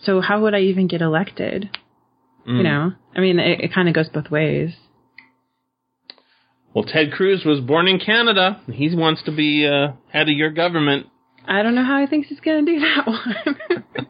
So 0.02 0.20
how 0.20 0.42
would 0.42 0.54
I 0.54 0.60
even 0.60 0.86
get 0.86 1.00
elected? 1.00 1.70
Mm. 2.46 2.58
You 2.58 2.62
know, 2.62 2.92
I 3.16 3.20
mean, 3.20 3.38
it, 3.38 3.60
it 3.60 3.74
kind 3.74 3.88
of 3.88 3.94
goes 3.94 4.08
both 4.08 4.30
ways. 4.30 4.70
Well, 6.74 6.84
Ted 6.84 7.12
Cruz 7.12 7.44
was 7.44 7.60
born 7.60 7.88
in 7.88 7.98
Canada. 7.98 8.60
He 8.72 8.94
wants 8.94 9.22
to 9.24 9.32
be 9.32 9.66
uh, 9.66 9.92
head 10.12 10.28
of 10.28 10.36
your 10.36 10.50
government. 10.50 11.06
I 11.46 11.62
don't 11.62 11.74
know 11.74 11.84
how 11.84 12.00
he 12.00 12.06
thinks 12.06 12.28
he's 12.28 12.40
going 12.40 12.64
to 12.64 12.72
do 12.72 12.80
that 12.80 13.06
one. 13.06 13.84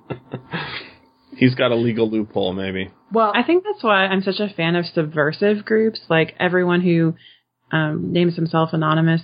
He's 1.41 1.55
got 1.55 1.70
a 1.70 1.74
legal 1.74 2.11
loophole, 2.11 2.53
maybe. 2.53 2.91
Well, 3.11 3.32
I 3.35 3.43
think 3.43 3.65
that's 3.65 3.82
why 3.82 4.05
I'm 4.05 4.20
such 4.20 4.41
a 4.41 4.55
fan 4.55 4.77
of 4.77 4.85
subversive 4.85 5.65
groups, 5.65 5.99
like 6.11 6.35
everyone 6.39 6.82
who 6.82 7.15
um, 7.73 8.12
names 8.12 8.37
himself 8.37 8.74
anonymous. 8.74 9.23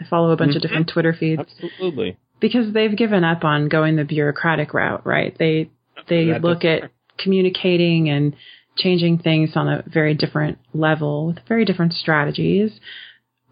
I 0.00 0.04
follow 0.08 0.30
a 0.30 0.36
bunch 0.36 0.50
mm-hmm. 0.50 0.58
of 0.58 0.62
different 0.62 0.90
Twitter 0.92 1.12
feeds. 1.12 1.42
Absolutely. 1.42 2.18
Because 2.38 2.72
they've 2.72 2.96
given 2.96 3.24
up 3.24 3.42
on 3.42 3.68
going 3.68 3.96
the 3.96 4.04
bureaucratic 4.04 4.74
route, 4.74 5.04
right? 5.04 5.36
They 5.36 5.70
they 6.08 6.26
that 6.26 6.42
look 6.42 6.64
at 6.64 6.92
communicating 7.18 8.10
and 8.10 8.36
changing 8.76 9.18
things 9.18 9.50
on 9.54 9.68
a 9.68 9.82
very 9.86 10.14
different 10.14 10.58
level 10.72 11.26
with 11.26 11.38
very 11.48 11.64
different 11.64 11.92
strategies. 11.94 12.72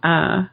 Uh, 0.03 0.45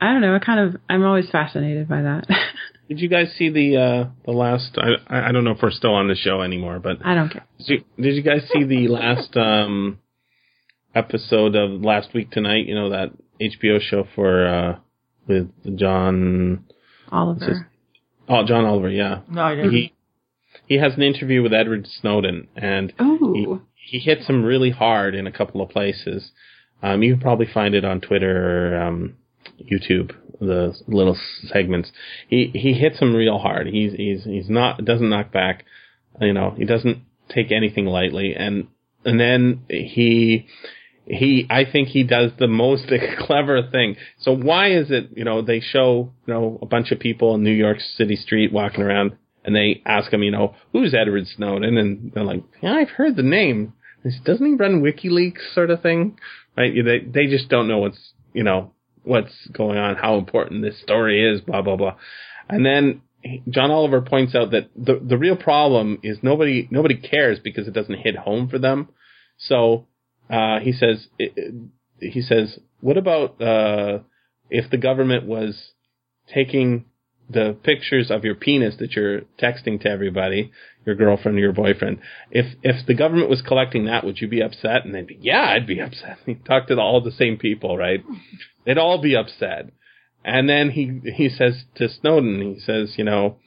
I 0.00 0.12
don't 0.12 0.20
know. 0.20 0.34
I 0.34 0.38
kind 0.38 0.60
of 0.60 0.80
I'm 0.88 1.04
always 1.04 1.28
fascinated 1.30 1.88
by 1.88 2.02
that. 2.02 2.26
Did 2.88 3.00
you 3.00 3.08
guys 3.08 3.32
see 3.36 3.50
the 3.50 3.76
uh, 3.76 4.10
the 4.24 4.32
last? 4.32 4.76
I 4.78 5.28
I 5.28 5.32
don't 5.32 5.44
know 5.44 5.52
if 5.52 5.58
we're 5.62 5.70
still 5.70 5.94
on 5.94 6.08
the 6.08 6.16
show 6.16 6.42
anymore, 6.42 6.80
but 6.80 7.04
I 7.04 7.14
don't 7.14 7.30
care. 7.30 7.46
Did 7.58 7.68
you, 7.68 8.02
did 8.02 8.14
you 8.16 8.22
guys 8.22 8.48
see 8.52 8.64
the 8.64 8.88
last 8.88 9.36
um, 9.36 10.00
episode 10.92 11.54
of 11.54 11.82
last 11.82 12.12
week 12.14 12.32
tonight? 12.32 12.66
You 12.66 12.74
know 12.74 12.90
that 12.90 13.10
HBO 13.40 13.80
show 13.80 14.08
for 14.16 14.46
uh, 14.46 14.78
with 15.28 15.78
John 15.78 16.64
Oliver. 17.12 17.68
Oh, 18.28 18.44
John 18.44 18.64
Oliver. 18.64 18.90
Yeah. 18.90 19.20
No, 19.30 19.42
I 19.42 19.54
didn't. 19.54 19.72
He 19.72 19.92
he 20.66 20.78
has 20.78 20.94
an 20.94 21.02
interview 21.02 21.42
with 21.42 21.52
Edward 21.52 21.86
Snowden, 22.00 22.48
and 22.56 22.92
Ooh. 23.00 23.62
He 23.90 23.98
hits 23.98 24.28
him 24.28 24.44
really 24.44 24.70
hard 24.70 25.16
in 25.16 25.26
a 25.26 25.32
couple 25.32 25.60
of 25.60 25.68
places. 25.68 26.30
Um, 26.80 27.02
you 27.02 27.14
can 27.14 27.20
probably 27.20 27.48
find 27.52 27.74
it 27.74 27.84
on 27.84 28.00
Twitter 28.00 28.72
or 28.72 28.80
um, 28.80 29.16
YouTube. 29.60 30.14
the 30.40 30.72
little 30.86 31.18
segments, 31.48 31.90
he 32.28 32.52
he 32.54 32.72
hits 32.72 33.00
them 33.00 33.16
real 33.16 33.38
hard. 33.38 33.66
He's 33.66 33.92
he's 33.92 34.22
he's 34.22 34.48
not 34.48 34.84
doesn't 34.84 35.10
knock 35.10 35.32
back. 35.32 35.64
You 36.20 36.32
know, 36.32 36.54
he 36.56 36.64
doesn't 36.64 36.98
take 37.28 37.50
anything 37.50 37.86
lightly, 37.86 38.36
and 38.36 38.68
and 39.04 39.18
then 39.18 39.64
he 39.68 40.46
he 41.04 41.48
I 41.50 41.64
think 41.64 41.88
he 41.88 42.04
does 42.04 42.30
the 42.38 42.46
most 42.46 42.84
clever 43.18 43.68
thing. 43.72 43.96
So 44.20 44.36
why 44.36 44.70
is 44.70 44.92
it 44.92 45.10
you 45.16 45.24
know 45.24 45.42
they 45.42 45.58
show 45.58 46.12
you 46.26 46.34
know 46.34 46.60
a 46.62 46.66
bunch 46.66 46.92
of 46.92 47.00
people 47.00 47.34
in 47.34 47.42
New 47.42 47.50
York 47.50 47.78
City 47.96 48.14
street 48.14 48.52
walking 48.52 48.82
around 48.82 49.16
and 49.44 49.56
they 49.56 49.82
ask 49.84 50.12
him 50.12 50.22
you 50.22 50.30
know 50.30 50.54
who's 50.72 50.94
Edward 50.94 51.26
Snowden 51.26 51.76
and 51.76 52.12
they're 52.12 52.22
like 52.22 52.44
yeah 52.62 52.74
I've 52.74 52.90
heard 52.90 53.16
the 53.16 53.24
name. 53.24 53.72
Doesn't 54.24 54.46
he 54.46 54.54
run 54.54 54.82
WikiLeaks 54.82 55.54
sort 55.54 55.70
of 55.70 55.82
thing? 55.82 56.18
Right? 56.56 56.72
They 56.74 57.00
they 57.00 57.26
just 57.26 57.48
don't 57.48 57.68
know 57.68 57.78
what's 57.78 58.12
you 58.32 58.44
know 58.44 58.72
what's 59.02 59.32
going 59.48 59.78
on, 59.78 59.96
how 59.96 60.16
important 60.16 60.62
this 60.62 60.80
story 60.80 61.24
is, 61.24 61.40
blah 61.40 61.62
blah 61.62 61.76
blah. 61.76 61.96
And 62.48 62.64
then 62.64 63.02
John 63.48 63.70
Oliver 63.70 64.00
points 64.00 64.34
out 64.34 64.52
that 64.52 64.70
the 64.76 65.00
the 65.02 65.18
real 65.18 65.36
problem 65.36 65.98
is 66.02 66.18
nobody 66.22 66.68
nobody 66.70 66.96
cares 66.96 67.38
because 67.38 67.68
it 67.68 67.74
doesn't 67.74 68.00
hit 68.00 68.16
home 68.16 68.48
for 68.48 68.58
them. 68.58 68.88
So 69.38 69.86
uh, 70.30 70.60
he 70.60 70.72
says 70.72 71.06
he 71.18 72.22
says 72.22 72.58
what 72.80 72.96
about 72.96 73.40
uh, 73.40 73.98
if 74.48 74.70
the 74.70 74.78
government 74.78 75.26
was 75.26 75.72
taking 76.32 76.86
the 77.30 77.56
pictures 77.62 78.10
of 78.10 78.24
your 78.24 78.34
penis 78.34 78.76
that 78.78 78.92
you're 78.92 79.20
texting 79.40 79.80
to 79.82 79.88
everybody, 79.88 80.50
your 80.84 80.94
girlfriend 80.94 81.38
or 81.38 81.40
your 81.40 81.52
boyfriend, 81.52 82.00
if 82.30 82.46
if 82.62 82.86
the 82.86 82.94
government 82.94 83.30
was 83.30 83.42
collecting 83.42 83.86
that, 83.86 84.04
would 84.04 84.20
you 84.20 84.28
be 84.28 84.42
upset? 84.42 84.84
And 84.84 84.94
they'd 84.94 85.06
be, 85.06 85.18
yeah, 85.20 85.50
I'd 85.50 85.66
be 85.66 85.80
upset. 85.86 86.18
He 86.26 86.34
talked 86.34 86.68
to 86.68 86.78
all 86.78 87.00
the 87.00 87.12
same 87.12 87.36
people, 87.36 87.76
right? 87.76 88.02
They'd 88.66 88.78
all 88.78 89.00
be 89.00 89.16
upset. 89.16 89.70
And 90.22 90.48
then 90.48 90.70
he 90.70 91.00
he 91.14 91.30
says 91.30 91.64
to 91.76 91.88
Snowden, 91.88 92.54
he 92.54 92.60
says, 92.60 92.94
you 92.98 93.04
know, 93.04 93.38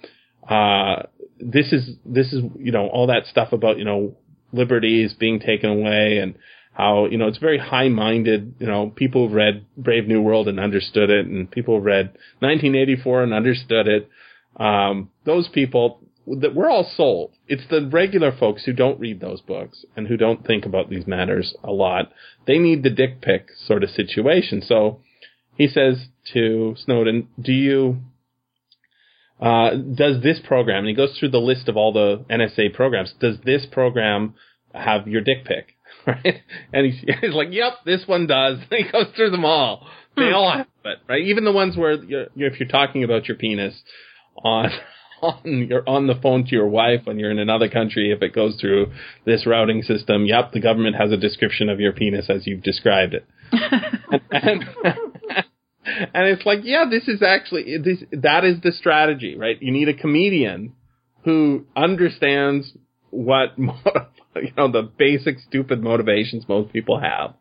uh, 0.49 1.03
this 1.39 1.71
is 1.71 1.97
this 2.05 2.33
is 2.33 2.43
you 2.57 2.71
know 2.71 2.87
all 2.87 3.07
that 3.07 3.25
stuff 3.27 3.53
about 3.53 3.77
you 3.77 3.85
know 3.85 4.15
liberties 4.51 5.13
being 5.13 5.39
taken 5.39 5.69
away 5.69 6.17
and 6.17 6.35
how 6.73 7.05
you 7.05 7.17
know 7.17 7.27
it's 7.27 7.37
very 7.37 7.59
high 7.59 7.89
minded. 7.89 8.55
You 8.59 8.67
know, 8.67 8.89
people 8.89 9.29
read 9.29 9.65
Brave 9.77 10.07
New 10.07 10.21
World 10.21 10.47
and 10.47 10.59
understood 10.59 11.09
it, 11.09 11.27
and 11.27 11.49
people 11.49 11.79
read 11.79 12.07
1984 12.39 13.23
and 13.23 13.33
understood 13.33 13.87
it. 13.87 14.09
Um, 14.57 15.09
those 15.23 15.47
people 15.47 16.01
that 16.25 16.55
we're 16.55 16.69
all 16.69 16.89
sold. 16.95 17.33
It's 17.47 17.67
the 17.69 17.87
regular 17.91 18.31
folks 18.31 18.63
who 18.63 18.73
don't 18.73 18.99
read 18.99 19.19
those 19.19 19.41
books 19.41 19.85
and 19.95 20.07
who 20.07 20.17
don't 20.17 20.45
think 20.45 20.65
about 20.65 20.89
these 20.89 21.05
matters 21.05 21.53
a 21.63 21.71
lot. 21.71 22.11
They 22.47 22.57
need 22.57 22.83
the 22.83 22.89
dick 22.89 23.21
pic 23.21 23.47
sort 23.67 23.83
of 23.83 23.89
situation. 23.89 24.61
So 24.61 25.01
he 25.55 25.67
says 25.67 26.07
to 26.33 26.75
Snowden, 26.77 27.27
"Do 27.39 27.51
you?" 27.51 27.99
Uh, 29.39 29.75
does 29.75 30.23
this 30.23 30.39
program, 30.39 30.79
and 30.79 30.87
he 30.87 30.93
goes 30.93 31.17
through 31.17 31.29
the 31.29 31.39
list 31.39 31.67
of 31.67 31.75
all 31.75 31.91
the 31.91 32.23
NSA 32.29 32.73
programs, 32.73 33.13
does 33.19 33.37
this 33.43 33.65
program 33.65 34.35
have 34.73 35.07
your 35.07 35.21
dick 35.21 35.43
pic? 35.43 35.75
Right? 36.07 36.41
And 36.73 36.85
he's, 36.85 37.01
he's 37.21 37.33
like, 37.33 37.49
yep, 37.51 37.73
this 37.85 38.03
one 38.05 38.27
does. 38.27 38.59
And 38.69 38.85
he 38.85 38.91
goes 38.91 39.07
through 39.15 39.31
them 39.31 39.45
all. 39.45 39.87
They 40.15 40.29
hmm. 40.29 40.35
all 40.35 40.51
have 40.51 40.67
it, 40.83 40.99
right? 41.07 41.23
Even 41.23 41.45
the 41.45 41.51
ones 41.51 41.77
where 41.77 41.93
you're, 41.93 42.27
if 42.35 42.59
you're 42.59 42.67
talking 42.67 43.03
about 43.03 43.27
your 43.27 43.37
penis 43.37 43.73
on, 44.43 44.69
on 45.21 45.67
your, 45.69 45.87
on 45.87 46.07
the 46.07 46.15
phone 46.21 46.43
to 46.43 46.51
your 46.51 46.67
wife 46.67 47.01
when 47.05 47.19
you're 47.19 47.31
in 47.31 47.39
another 47.39 47.69
country, 47.69 48.11
if 48.11 48.21
it 48.21 48.35
goes 48.35 48.57
through 48.59 48.91
this 49.25 49.47
routing 49.47 49.81
system, 49.81 50.25
yep, 50.25 50.51
the 50.51 50.59
government 50.59 50.97
has 50.97 51.11
a 51.11 51.17
description 51.17 51.69
of 51.69 51.79
your 51.79 51.93
penis 51.93 52.29
as 52.29 52.45
you've 52.45 52.63
described 52.63 53.13
it. 53.13 53.25
and, 53.51 54.21
and, 54.31 54.65
and 55.85 56.27
it's 56.27 56.45
like, 56.45 56.59
yeah, 56.63 56.85
this 56.89 57.07
is 57.07 57.21
actually 57.21 57.77
this 57.77 58.03
that 58.11 58.43
is 58.43 58.61
the 58.61 58.71
strategy, 58.71 59.37
right? 59.37 59.61
You 59.61 59.71
need 59.71 59.89
a 59.89 59.93
comedian 59.93 60.73
who 61.23 61.65
understands 61.75 62.73
what 63.13 63.53
you 63.57 64.51
know 64.57 64.71
the 64.71 64.81
basic 64.97 65.39
stupid 65.39 65.81
motivations 65.81 66.47
most 66.47 66.73
people 66.73 66.99
have. 66.99 67.33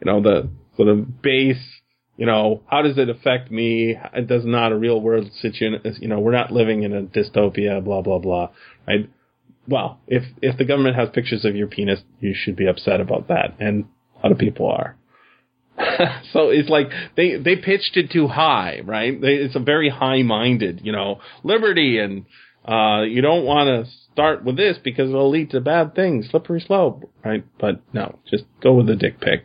You 0.00 0.10
know 0.10 0.22
the 0.22 0.50
sort 0.76 0.88
of 0.88 1.22
base. 1.22 1.80
You 2.16 2.26
know 2.26 2.62
how 2.66 2.82
does 2.82 2.98
it 2.98 3.08
affect 3.08 3.50
me? 3.50 3.96
It 4.14 4.26
does 4.26 4.44
not 4.44 4.72
a 4.72 4.78
real 4.78 5.00
world 5.00 5.30
situation. 5.40 5.80
You 6.00 6.08
know 6.08 6.20
we're 6.20 6.32
not 6.32 6.50
living 6.50 6.82
in 6.82 6.94
a 6.94 7.02
dystopia. 7.02 7.82
Blah 7.84 8.02
blah 8.02 8.18
blah. 8.18 8.48
Right? 8.86 9.10
Well, 9.68 10.00
if 10.06 10.24
if 10.42 10.56
the 10.56 10.64
government 10.64 10.96
has 10.96 11.10
pictures 11.10 11.44
of 11.44 11.54
your 11.54 11.68
penis, 11.68 12.00
you 12.20 12.34
should 12.34 12.56
be 12.56 12.66
upset 12.66 13.00
about 13.00 13.28
that, 13.28 13.56
and 13.60 13.84
a 14.16 14.26
lot 14.26 14.32
of 14.32 14.38
people 14.38 14.68
are. 14.68 14.96
so 16.32 16.50
it's 16.50 16.68
like 16.68 16.88
they 17.16 17.36
they 17.36 17.56
pitched 17.56 17.96
it 17.96 18.10
too 18.10 18.26
high, 18.26 18.80
right? 18.84 19.18
They, 19.20 19.34
it's 19.34 19.56
a 19.56 19.60
very 19.60 19.88
high 19.88 20.22
minded, 20.22 20.80
you 20.82 20.92
know, 20.92 21.20
liberty, 21.42 21.98
and 21.98 22.24
uh, 22.70 23.02
you 23.02 23.20
don't 23.20 23.44
want 23.44 23.66
to 23.66 23.84
start 24.12 24.44
with 24.44 24.56
this 24.56 24.78
because 24.82 25.10
it'll 25.10 25.30
lead 25.30 25.50
to 25.50 25.60
bad 25.60 25.94
things, 25.94 26.28
slippery 26.30 26.60
slope, 26.60 27.10
right? 27.24 27.44
But 27.58 27.80
no, 27.92 28.18
just 28.30 28.44
go 28.62 28.74
with 28.74 28.86
the 28.86 28.96
dick 28.96 29.20
pic. 29.20 29.44